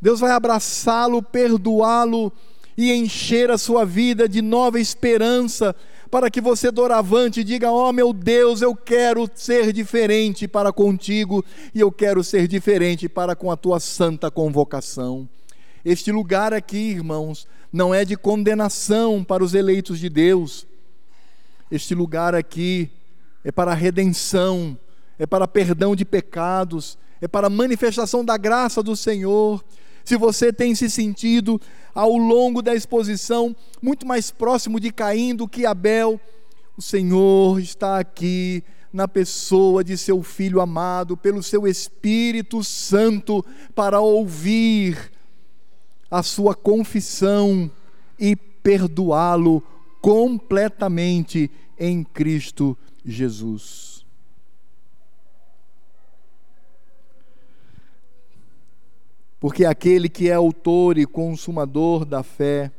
Deus 0.01 0.19
vai 0.19 0.31
abraçá-lo, 0.31 1.21
perdoá-lo 1.21 2.31
e 2.77 2.93
encher 2.93 3.51
a 3.51 3.57
sua 3.57 3.85
vida 3.85 4.27
de 4.29 4.41
nova 4.41 4.79
esperança, 4.79 5.75
para 6.09 6.31
que 6.31 6.39
você 6.39 6.71
doravante 6.71 7.43
diga: 7.43 7.69
Ó 7.69 7.89
oh, 7.89 7.93
meu 7.93 8.13
Deus, 8.13 8.61
eu 8.61 8.73
quero 8.73 9.29
ser 9.35 9.73
diferente 9.73 10.47
para 10.47 10.71
contigo 10.71 11.43
e 11.75 11.81
eu 11.81 11.91
quero 11.91 12.23
ser 12.23 12.47
diferente 12.47 13.09
para 13.09 13.35
com 13.35 13.51
a 13.51 13.57
tua 13.57 13.81
santa 13.81 14.31
convocação. 14.31 15.27
Este 15.83 16.11
lugar 16.11 16.53
aqui, 16.53 16.91
irmãos, 16.91 17.45
não 17.71 17.93
é 17.93 18.05
de 18.05 18.15
condenação 18.15 19.23
para 19.23 19.43
os 19.43 19.53
eleitos 19.53 19.99
de 19.99 20.09
Deus. 20.09 20.65
Este 21.69 21.93
lugar 21.93 22.33
aqui 22.33 22.89
é 23.43 23.51
para 23.51 23.73
redenção, 23.73 24.77
é 25.17 25.25
para 25.25 25.47
perdão 25.47 25.95
de 25.95 26.05
pecados, 26.05 26.97
é 27.21 27.27
para 27.27 27.49
manifestação 27.49 28.23
da 28.23 28.37
graça 28.37 28.81
do 28.81 28.95
Senhor 28.95 29.63
se 30.09 30.17
você 30.17 30.51
tem 30.51 30.73
se 30.73 30.89
sentido 30.89 31.61
ao 31.93 32.17
longo 32.17 32.63
da 32.63 32.73
exposição 32.73 33.55
muito 33.79 34.07
mais 34.07 34.31
próximo 34.31 34.79
de 34.79 34.91
Caim 34.91 35.35
do 35.35 35.47
que 35.47 35.67
Abel, 35.67 36.19
o 36.75 36.81
Senhor 36.81 37.59
está 37.59 37.99
aqui 37.99 38.63
na 38.91 39.07
pessoa 39.07 39.83
de 39.83 39.95
seu 39.95 40.23
filho 40.23 40.61
amado, 40.61 41.15
pelo 41.15 41.43
seu 41.43 41.67
Espírito 41.67 42.63
Santo, 42.63 43.45
para 43.75 44.01
ouvir 44.01 45.11
a 46.09 46.23
sua 46.23 46.55
confissão 46.55 47.69
e 48.17 48.35
perdoá-lo 48.35 49.61
completamente 50.01 51.51
em 51.77 52.03
Cristo 52.03 52.75
Jesus. 53.05 53.88
Porque 59.39 59.63
aquele 59.65 60.09
que 60.09 60.29
é 60.29 60.33
autor 60.33 60.97
e 60.97 61.05
consumador 61.05 62.03
da 62.03 62.23
fé 62.23 62.71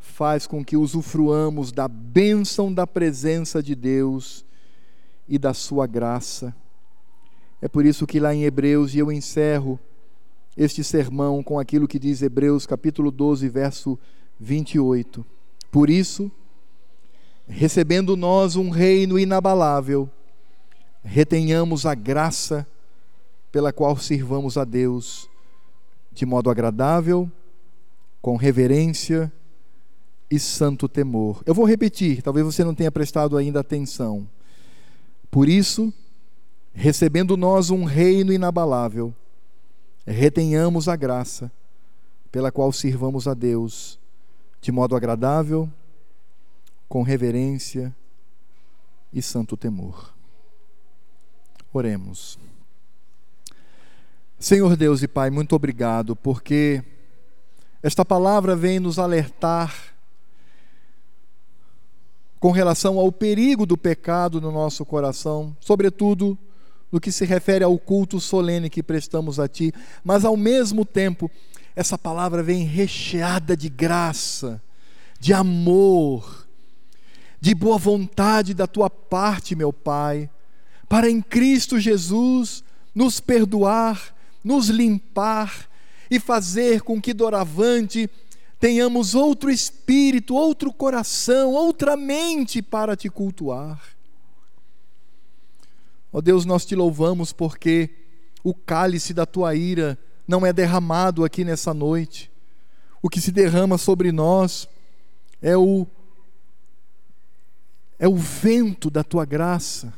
faz 0.00 0.46
com 0.46 0.64
que 0.64 0.76
usufruamos 0.76 1.70
da 1.70 1.86
bênção 1.86 2.72
da 2.72 2.86
presença 2.86 3.62
de 3.62 3.74
Deus 3.74 4.44
e 5.28 5.38
da 5.38 5.54
sua 5.54 5.86
graça. 5.86 6.54
É 7.62 7.68
por 7.68 7.86
isso 7.86 8.06
que 8.06 8.20
lá 8.20 8.34
em 8.34 8.44
Hebreus, 8.44 8.94
e 8.94 8.98
eu 8.98 9.12
encerro 9.12 9.78
este 10.56 10.82
sermão 10.84 11.42
com 11.42 11.58
aquilo 11.58 11.88
que 11.88 11.98
diz 11.98 12.20
Hebreus 12.20 12.66
capítulo 12.66 13.10
12, 13.10 13.48
verso 13.48 13.98
28. 14.38 15.24
Por 15.70 15.88
isso, 15.88 16.30
recebendo 17.46 18.16
nós 18.16 18.56
um 18.56 18.70
reino 18.70 19.18
inabalável, 19.18 20.10
retenhamos 21.02 21.86
a 21.86 21.94
graça 21.94 22.66
pela 23.50 23.72
qual 23.72 23.96
sirvamos 23.96 24.56
a 24.56 24.64
Deus 24.64 25.28
de 26.14 26.24
modo 26.24 26.48
agradável, 26.48 27.30
com 28.22 28.36
reverência 28.36 29.30
e 30.30 30.38
santo 30.38 30.88
temor. 30.88 31.42
Eu 31.44 31.52
vou 31.52 31.66
repetir, 31.66 32.22
talvez 32.22 32.46
você 32.46 32.64
não 32.64 32.74
tenha 32.74 32.90
prestado 32.90 33.36
ainda 33.36 33.60
atenção. 33.60 34.26
Por 35.30 35.48
isso, 35.48 35.92
recebendo 36.72 37.36
nós 37.36 37.70
um 37.70 37.84
reino 37.84 38.32
inabalável, 38.32 39.14
retenhamos 40.06 40.88
a 40.88 40.96
graça 40.96 41.50
pela 42.30 42.50
qual 42.50 42.72
sirvamos 42.72 43.28
a 43.28 43.34
Deus 43.34 43.98
de 44.60 44.72
modo 44.72 44.96
agradável, 44.96 45.70
com 46.88 47.02
reverência 47.02 47.94
e 49.12 49.20
santo 49.20 49.58
temor. 49.58 50.14
Oremos. 51.70 52.38
Senhor 54.38 54.76
Deus 54.76 55.02
e 55.02 55.08
Pai, 55.08 55.30
muito 55.30 55.54
obrigado, 55.56 56.14
porque 56.14 56.82
esta 57.82 58.04
palavra 58.04 58.54
vem 58.54 58.78
nos 58.78 58.98
alertar 58.98 59.94
com 62.38 62.50
relação 62.50 62.98
ao 62.98 63.10
perigo 63.10 63.64
do 63.64 63.76
pecado 63.76 64.40
no 64.40 64.52
nosso 64.52 64.84
coração, 64.84 65.56
sobretudo 65.60 66.36
no 66.92 67.00
que 67.00 67.10
se 67.10 67.24
refere 67.24 67.64
ao 67.64 67.78
culto 67.78 68.20
solene 68.20 68.70
que 68.70 68.82
prestamos 68.82 69.40
a 69.40 69.48
Ti, 69.48 69.72
mas 70.04 70.24
ao 70.24 70.36
mesmo 70.36 70.84
tempo, 70.84 71.30
essa 71.74 71.98
palavra 71.98 72.42
vem 72.42 72.64
recheada 72.64 73.56
de 73.56 73.68
graça, 73.68 74.62
de 75.18 75.32
amor, 75.32 76.46
de 77.40 77.54
boa 77.54 77.78
vontade 77.78 78.54
da 78.54 78.66
tua 78.66 78.88
parte, 78.88 79.56
meu 79.56 79.72
Pai, 79.72 80.30
para 80.88 81.10
em 81.10 81.20
Cristo 81.20 81.80
Jesus 81.80 82.62
nos 82.94 83.20
perdoar, 83.20 84.13
nos 84.44 84.68
limpar 84.68 85.68
e 86.10 86.20
fazer 86.20 86.82
com 86.82 87.00
que 87.00 87.14
doravante 87.14 88.08
tenhamos 88.60 89.14
outro 89.14 89.50
espírito, 89.50 90.34
outro 90.34 90.72
coração, 90.72 91.52
outra 91.52 91.96
mente 91.96 92.62
para 92.62 92.94
te 92.94 93.08
cultuar. 93.08 93.82
Ó 96.12 96.20
Deus, 96.20 96.44
nós 96.44 96.64
te 96.64 96.76
louvamos 96.76 97.32
porque 97.32 97.90
o 98.44 98.54
cálice 98.54 99.12
da 99.12 99.26
tua 99.26 99.54
ira 99.54 99.98
não 100.28 100.46
é 100.46 100.52
derramado 100.52 101.24
aqui 101.24 101.44
nessa 101.44 101.74
noite. 101.74 102.30
O 103.02 103.08
que 103.08 103.20
se 103.20 103.32
derrama 103.32 103.76
sobre 103.76 104.12
nós 104.12 104.68
é 105.42 105.56
o 105.56 105.86
é 107.98 108.08
o 108.08 108.16
vento 108.16 108.90
da 108.90 109.04
tua 109.04 109.24
graça. 109.24 109.92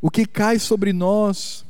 O 0.00 0.10
que 0.10 0.26
cai 0.26 0.58
sobre 0.58 0.92
nós, 0.92 1.64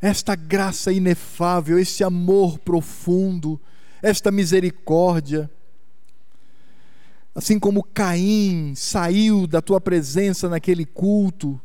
esta 0.00 0.34
graça 0.34 0.92
inefável, 0.92 1.78
este 1.78 2.02
amor 2.02 2.58
profundo, 2.58 3.60
esta 4.02 4.30
misericórdia. 4.30 5.50
Assim 7.34 7.58
como 7.58 7.82
Caim 7.82 8.74
saiu 8.74 9.46
da 9.46 9.60
tua 9.60 9.80
presença 9.80 10.48
naquele 10.48 10.84
culto, 10.84 11.60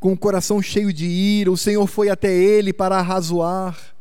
com 0.00 0.12
o 0.12 0.18
coração 0.18 0.60
cheio 0.60 0.92
de 0.92 1.06
ira, 1.06 1.50
o 1.50 1.56
Senhor 1.56 1.86
foi 1.86 2.08
até 2.10 2.32
ele 2.32 2.72
para 2.72 2.98
arrazoar. 2.98 3.94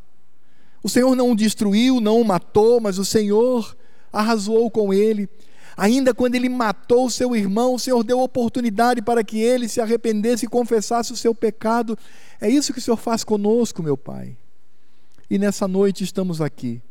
O 0.84 0.89
Senhor 0.89 1.15
não 1.15 1.31
o 1.31 1.35
destruiu, 1.35 2.01
não 2.01 2.19
o 2.19 2.26
matou, 2.26 2.81
mas 2.81 2.97
o 2.97 3.05
Senhor 3.05 3.76
arrazoou 4.11 4.69
com 4.69 4.93
ele. 4.93 5.30
Ainda 5.76 6.14
quando 6.14 6.35
ele 6.35 6.49
matou 6.49 7.10
seu 7.10 7.35
irmão, 7.35 7.76
o 7.76 7.80
Senhor 7.80 8.03
deu 8.03 8.19
oportunidade 8.19 9.01
para 9.01 9.23
que 9.23 9.39
ele 9.39 9.68
se 9.68 9.81
arrependesse 9.81 10.45
e 10.45 10.49
confessasse 10.49 11.11
o 11.11 11.18
seu 11.18 11.34
pecado. 11.34 11.97
É 12.43 12.49
isso 12.49 12.73
que 12.73 12.79
o 12.79 12.81
Senhor 12.81 12.97
faz 12.97 13.23
conosco, 13.23 13.81
meu 13.81 13.95
Pai. 13.95 14.35
E 15.29 15.39
nessa 15.39 15.65
noite 15.65 16.03
estamos 16.03 16.41
aqui. 16.41 16.81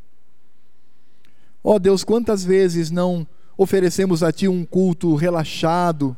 Ó 1.63 1.75
oh 1.75 1.79
Deus, 1.79 2.03
quantas 2.03 2.43
vezes 2.43 2.91
não 2.91 3.27
oferecemos 3.55 4.23
a 4.23 4.33
Ti 4.33 4.49
um 4.49 4.65
culto 4.65 5.15
relaxado, 5.15 6.17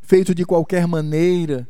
feito 0.00 0.34
de 0.34 0.46
qualquer 0.46 0.86
maneira. 0.86 1.68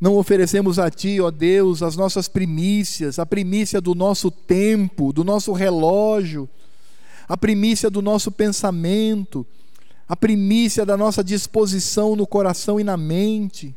Não 0.00 0.16
oferecemos 0.16 0.78
a 0.78 0.90
Ti, 0.90 1.20
ó 1.20 1.30
Deus, 1.30 1.82
as 1.82 1.94
nossas 1.94 2.26
primícias, 2.26 3.18
a 3.18 3.26
primícia 3.26 3.82
do 3.82 3.94
nosso 3.94 4.30
tempo, 4.30 5.12
do 5.12 5.22
nosso 5.22 5.52
relógio, 5.52 6.48
a 7.28 7.36
primícia 7.36 7.90
do 7.90 8.00
nosso 8.00 8.32
pensamento, 8.32 9.46
a 10.08 10.16
primícia 10.16 10.86
da 10.86 10.96
nossa 10.96 11.22
disposição 11.22 12.16
no 12.16 12.26
coração 12.26 12.80
e 12.80 12.82
na 12.82 12.96
mente. 12.96 13.76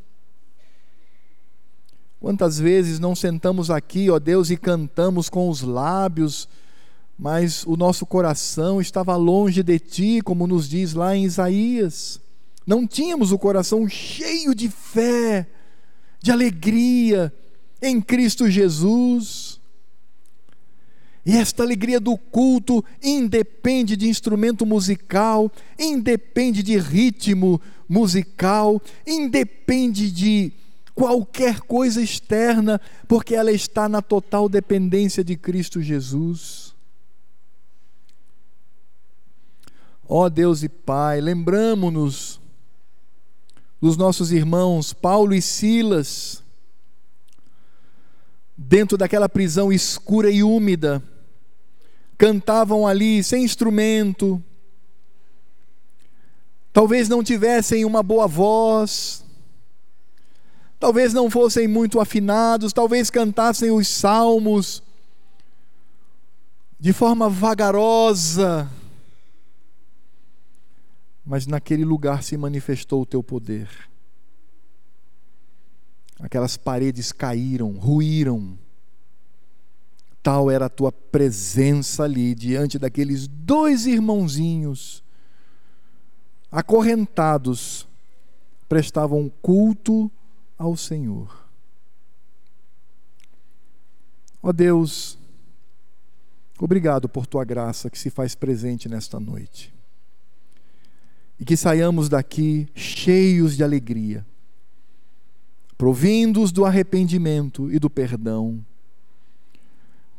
Quantas 2.21 2.59
vezes 2.59 2.99
não 2.99 3.15
sentamos 3.15 3.71
aqui, 3.71 4.07
ó 4.11 4.19
Deus, 4.19 4.51
e 4.51 4.55
cantamos 4.55 5.27
com 5.27 5.49
os 5.49 5.63
lábios, 5.63 6.47
mas 7.17 7.65
o 7.65 7.75
nosso 7.75 8.05
coração 8.05 8.79
estava 8.79 9.15
longe 9.15 9.63
de 9.63 9.79
ti, 9.79 10.21
como 10.23 10.45
nos 10.45 10.69
diz 10.69 10.93
lá 10.93 11.15
em 11.15 11.25
Isaías. 11.25 12.21
Não 12.65 12.85
tínhamos 12.85 13.31
o 13.31 13.39
coração 13.39 13.89
cheio 13.89 14.53
de 14.53 14.69
fé, 14.69 15.47
de 16.21 16.31
alegria 16.31 17.33
em 17.81 17.99
Cristo 17.99 18.47
Jesus. 18.47 19.59
E 21.25 21.35
esta 21.35 21.63
alegria 21.63 21.99
do 21.99 22.15
culto 22.15 22.85
independe 23.01 23.97
de 23.97 24.07
instrumento 24.07 24.63
musical, 24.63 25.51
independe 25.77 26.61
de 26.61 26.77
ritmo 26.77 27.59
musical, 27.89 28.79
independe 29.07 30.11
de 30.11 30.53
qualquer 31.01 31.61
coisa 31.61 31.99
externa, 31.99 32.79
porque 33.07 33.33
ela 33.33 33.51
está 33.51 33.89
na 33.89 34.03
total 34.03 34.47
dependência 34.47 35.23
de 35.23 35.35
Cristo 35.35 35.81
Jesus. 35.81 36.75
Ó 40.07 40.25
oh 40.25 40.29
Deus 40.29 40.61
e 40.61 40.69
Pai, 40.69 41.19
lembramos-nos 41.19 42.39
dos 43.81 43.97
nossos 43.97 44.31
irmãos 44.31 44.93
Paulo 44.93 45.33
e 45.33 45.41
Silas, 45.41 46.43
dentro 48.55 48.95
daquela 48.95 49.27
prisão 49.27 49.73
escura 49.73 50.29
e 50.29 50.43
úmida, 50.43 51.01
cantavam 52.15 52.85
ali 52.85 53.23
sem 53.23 53.43
instrumento, 53.43 54.39
talvez 56.71 57.09
não 57.09 57.23
tivessem 57.23 57.85
uma 57.85 58.03
boa 58.03 58.27
voz, 58.27 59.25
talvez 60.81 61.13
não 61.13 61.29
fossem 61.29 61.67
muito 61.67 61.99
afinados, 61.99 62.73
talvez 62.73 63.11
cantassem 63.11 63.69
os 63.69 63.87
salmos 63.87 64.81
de 66.79 66.91
forma 66.91 67.29
vagarosa, 67.29 68.67
mas 71.23 71.45
naquele 71.45 71.85
lugar 71.85 72.23
se 72.23 72.35
manifestou 72.35 73.03
o 73.03 73.05
teu 73.05 73.21
poder. 73.21 73.69
Aquelas 76.19 76.57
paredes 76.57 77.11
caíram, 77.11 77.73
ruíram, 77.73 78.57
Tal 80.23 80.51
era 80.51 80.67
a 80.67 80.69
tua 80.69 80.91
presença 80.91 82.03
ali, 82.03 82.35
diante 82.35 82.77
daqueles 82.77 83.27
dois 83.27 83.87
irmãozinhos, 83.87 85.03
acorrentados, 86.51 87.87
prestavam 88.69 89.31
culto 89.41 90.11
ao 90.61 90.75
Senhor. 90.75 91.47
Ó 94.43 94.51
Deus, 94.51 95.17
obrigado 96.59 97.07
por 97.07 97.25
tua 97.25 97.43
graça 97.43 97.89
que 97.89 97.97
se 97.97 98.09
faz 98.09 98.35
presente 98.35 98.89
nesta 98.89 99.19
noite. 99.19 99.73
E 101.39 101.45
que 101.45 101.57
saiamos 101.57 102.09
daqui 102.09 102.67
cheios 102.75 103.55
de 103.55 103.63
alegria, 103.63 104.25
provindos 105.77 106.51
do 106.51 106.65
arrependimento 106.65 107.71
e 107.71 107.79
do 107.79 107.89
perdão 107.89 108.63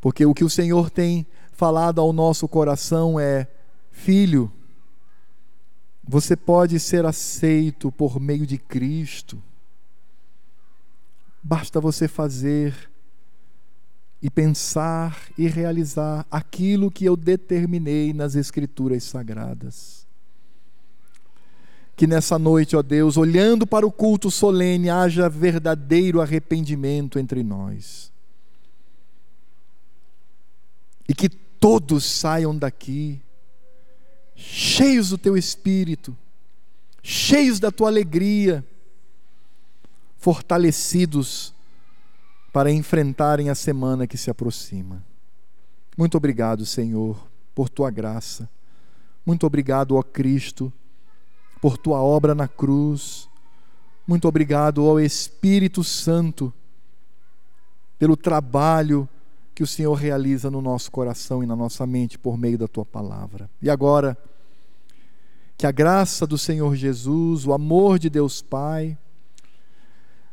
porque 0.03 0.27
o 0.27 0.35
que 0.35 0.43
o 0.43 0.51
Senhor 0.51 0.91
tem 0.91 1.25
falado 1.53 2.01
ao 2.01 2.13
nosso 2.13 2.49
coração 2.49 3.21
é: 3.21 3.47
filho, 3.93 4.53
você 6.03 6.35
pode 6.35 6.81
ser 6.81 7.07
aceito 7.07 7.93
por 7.93 8.19
meio 8.19 8.45
de 8.45 8.59
Cristo. 8.59 9.41
Basta 11.43 11.81
você 11.81 12.07
fazer 12.07 12.91
e 14.21 14.31
pensar 14.31 15.19
e 15.37 15.49
realizar 15.49 16.25
aquilo 16.31 16.91
que 16.91 17.05
eu 17.05 17.17
determinei 17.17 18.13
nas 18.13 18.37
Escrituras 18.37 19.03
Sagradas. 19.03 20.07
Que 21.97 22.07
nessa 22.07 22.39
noite, 22.39 22.77
ó 22.77 22.83
Deus, 22.83 23.17
olhando 23.17 23.67
para 23.67 23.87
o 23.87 23.93
culto 23.93 24.31
solene, 24.31 24.89
haja 24.89 25.29
verdadeiro 25.29 26.21
arrependimento 26.21 27.19
entre 27.19 27.43
nós 27.43 28.13
e 31.09 31.15
que 31.15 31.29
todos 31.29 32.05
saiam 32.05 32.57
daqui 32.57 33.21
cheios 34.35 35.11
do 35.11 35.19
teu 35.19 35.37
espírito, 35.37 36.17
cheios 37.03 37.61
da 37.61 37.71
tua 37.71 37.89
alegria, 37.89 38.65
fortalecidos 40.23 41.53
para 42.53 42.71
enfrentarem 42.71 43.51
a 43.51 43.57
semana 43.57 44.07
que 44.07 44.17
se 44.17 44.31
aproxima. 44.31 45.05
Muito 45.99 46.17
obrigado, 46.17 46.65
Senhor, 46.65 47.27
por 47.53 47.69
tua 47.69 47.91
graça. 47.91 48.49
Muito 49.27 49.45
obrigado, 49.45 49.97
ó 49.97 50.03
Cristo, 50.03 50.73
por 51.61 51.77
tua 51.77 52.01
obra 52.01 52.37
na 52.37 52.47
cruz. 52.47 53.29
Muito 54.07 54.29
obrigado, 54.29 54.85
ó 54.85 55.01
Espírito 55.01 55.83
Santo, 55.83 56.53
pelo 57.99 58.17
trabalho 58.17 59.09
que 59.57 59.65
o 59.65 59.67
Senhor 59.67 59.95
realiza 59.95 60.53
no 60.53 60.63
nosso 60.63 60.89
coração 60.93 61.43
e 61.43 61.47
na 61.47 61.57
nossa 61.57 61.85
mente 61.85 62.17
por 62.17 62.39
meio 62.39 62.57
da 62.57 62.69
tua 62.69 62.85
palavra. 62.85 63.51
E 63.61 63.69
agora, 63.69 64.17
que 65.59 65.67
a 65.67 65.73
graça 65.73 66.29
do 66.29 66.39
Senhor 66.39 66.77
Jesus, 66.77 67.45
o 67.45 67.53
amor 67.53 67.99
de 67.99 68.09
Deus 68.09 68.41
Pai, 68.41 68.97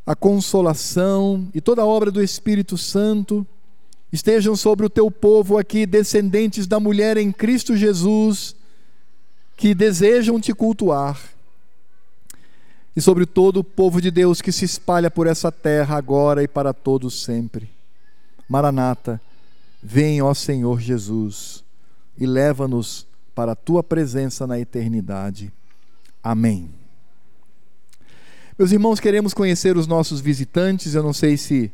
a 0.05 0.15
consolação 0.15 1.47
e 1.53 1.61
toda 1.61 1.81
a 1.81 1.85
obra 1.85 2.11
do 2.11 2.21
Espírito 2.21 2.77
Santo 2.77 3.45
estejam 4.11 4.55
sobre 4.55 4.85
o 4.85 4.89
teu 4.89 5.11
povo 5.11 5.57
aqui, 5.57 5.85
descendentes 5.85 6.65
da 6.65 6.79
mulher 6.79 7.17
em 7.17 7.31
Cristo 7.31 7.75
Jesus, 7.75 8.55
que 9.55 9.75
desejam 9.75 10.39
te 10.39 10.53
cultuar, 10.53 11.19
e 12.95 13.01
sobre 13.01 13.25
todo 13.25 13.57
o 13.57 13.63
povo 13.63 14.01
de 14.01 14.09
Deus 14.09 14.41
que 14.41 14.51
se 14.51 14.65
espalha 14.65 15.11
por 15.11 15.27
essa 15.27 15.51
terra 15.51 15.95
agora 15.95 16.43
e 16.43 16.47
para 16.47 16.73
todos 16.73 17.21
sempre. 17.21 17.69
Maranata, 18.47 19.21
vem, 19.81 20.21
ó 20.21 20.33
Senhor 20.33 20.81
Jesus, 20.81 21.63
e 22.17 22.25
leva-nos 22.25 23.05
para 23.35 23.51
a 23.51 23.55
tua 23.55 23.83
presença 23.83 24.47
na 24.47 24.59
eternidade. 24.59 25.53
Amém. 26.21 26.78
Meus 28.59 28.73
irmãos, 28.73 28.99
queremos 28.99 29.33
conhecer 29.33 29.77
os 29.77 29.87
nossos 29.87 30.19
visitantes. 30.19 30.93
Eu 30.93 31.01
não 31.01 31.13
sei 31.13 31.37
se 31.37 31.71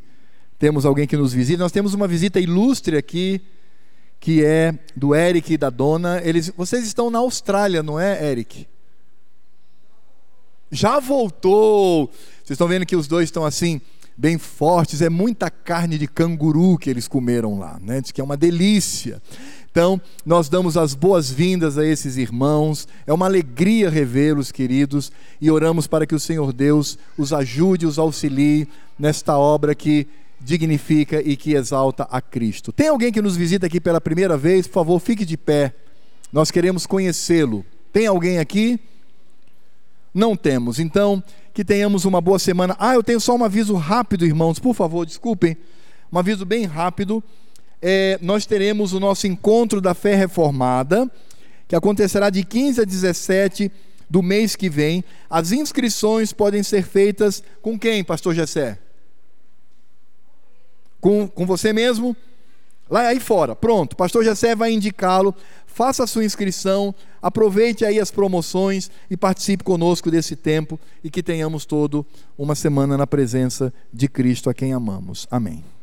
temos 0.56 0.86
alguém 0.86 1.04
que 1.04 1.16
nos 1.16 1.32
visita. 1.32 1.60
Nós 1.60 1.72
temos 1.72 1.94
uma 1.94 2.06
visita 2.06 2.38
ilustre 2.38 2.96
aqui, 2.96 3.40
que 4.20 4.44
é 4.44 4.72
do 4.94 5.12
Eric 5.12 5.52
e 5.54 5.58
da 5.58 5.68
Dona. 5.68 6.20
Eles, 6.22 6.52
vocês 6.56 6.86
estão 6.86 7.10
na 7.10 7.18
Austrália, 7.18 7.82
não 7.82 7.98
é, 7.98 8.30
Eric? 8.30 8.68
Já 10.70 11.00
voltou. 11.00 12.06
Vocês 12.44 12.50
estão 12.50 12.68
vendo 12.68 12.86
que 12.86 12.94
os 12.94 13.08
dois 13.08 13.24
estão 13.24 13.44
assim, 13.44 13.80
bem 14.16 14.38
fortes. 14.38 15.02
É 15.02 15.10
muita 15.10 15.50
carne 15.50 15.98
de 15.98 16.06
canguru 16.06 16.78
que 16.78 16.88
eles 16.88 17.08
comeram 17.08 17.58
lá, 17.58 17.80
né? 17.82 18.00
Diz 18.00 18.12
que 18.12 18.20
é 18.20 18.24
uma 18.24 18.36
delícia. 18.36 19.20
Então, 19.76 20.00
nós 20.24 20.48
damos 20.48 20.74
as 20.78 20.94
boas-vindas 20.94 21.76
a 21.76 21.84
esses 21.84 22.16
irmãos. 22.16 22.88
É 23.06 23.12
uma 23.12 23.26
alegria 23.26 23.90
revê-los, 23.90 24.50
queridos, 24.50 25.12
e 25.38 25.50
oramos 25.50 25.86
para 25.86 26.06
que 26.06 26.14
o 26.14 26.18
Senhor 26.18 26.50
Deus 26.50 26.98
os 27.14 27.30
ajude, 27.30 27.84
os 27.84 27.98
auxilie 27.98 28.66
nesta 28.98 29.36
obra 29.36 29.74
que 29.74 30.06
dignifica 30.40 31.20
e 31.20 31.36
que 31.36 31.52
exalta 31.52 32.04
a 32.10 32.22
Cristo. 32.22 32.72
Tem 32.72 32.88
alguém 32.88 33.12
que 33.12 33.20
nos 33.20 33.36
visita 33.36 33.66
aqui 33.66 33.78
pela 33.78 34.00
primeira 34.00 34.34
vez? 34.38 34.66
Por 34.66 34.72
favor, 34.72 34.98
fique 34.98 35.26
de 35.26 35.36
pé. 35.36 35.74
Nós 36.32 36.50
queremos 36.50 36.86
conhecê-lo. 36.86 37.62
Tem 37.92 38.06
alguém 38.06 38.38
aqui? 38.38 38.80
Não 40.14 40.34
temos. 40.34 40.78
Então, 40.78 41.22
que 41.52 41.62
tenhamos 41.62 42.06
uma 42.06 42.22
boa 42.22 42.38
semana. 42.38 42.74
Ah, 42.78 42.94
eu 42.94 43.02
tenho 43.02 43.20
só 43.20 43.36
um 43.36 43.44
aviso 43.44 43.74
rápido, 43.74 44.24
irmãos, 44.24 44.58
por 44.58 44.74
favor, 44.74 45.04
desculpem. 45.04 45.54
Um 46.10 46.18
aviso 46.18 46.46
bem 46.46 46.64
rápido 46.64 47.22
é, 47.80 48.18
nós 48.22 48.46
teremos 48.46 48.92
o 48.92 49.00
nosso 49.00 49.26
encontro 49.26 49.80
da 49.80 49.94
fé 49.94 50.14
reformada, 50.14 51.10
que 51.68 51.76
acontecerá 51.76 52.30
de 52.30 52.44
15 52.44 52.80
a 52.80 52.84
17 52.84 53.70
do 54.08 54.22
mês 54.22 54.56
que 54.56 54.68
vem. 54.68 55.04
As 55.28 55.52
inscrições 55.52 56.32
podem 56.32 56.62
ser 56.62 56.84
feitas 56.84 57.42
com 57.60 57.78
quem, 57.78 58.04
pastor 58.04 58.34
Gessé? 58.34 58.78
Com, 61.00 61.28
com 61.28 61.44
você 61.44 61.72
mesmo? 61.72 62.16
Lá 62.88 63.08
aí 63.08 63.18
fora, 63.18 63.54
pronto. 63.54 63.96
Pastor 63.96 64.24
Gessé 64.24 64.54
vai 64.54 64.72
indicá-lo. 64.72 65.34
Faça 65.66 66.04
a 66.04 66.06
sua 66.06 66.24
inscrição, 66.24 66.94
aproveite 67.20 67.84
aí 67.84 68.00
as 68.00 68.10
promoções 68.10 68.90
e 69.10 69.16
participe 69.16 69.62
conosco 69.62 70.10
desse 70.10 70.34
tempo 70.34 70.80
e 71.04 71.10
que 71.10 71.22
tenhamos 71.22 71.66
todo 71.66 72.06
uma 72.38 72.54
semana 72.54 72.96
na 72.96 73.06
presença 73.06 73.70
de 73.92 74.08
Cristo 74.08 74.48
a 74.48 74.54
quem 74.54 74.72
amamos. 74.72 75.26
Amém. 75.30 75.75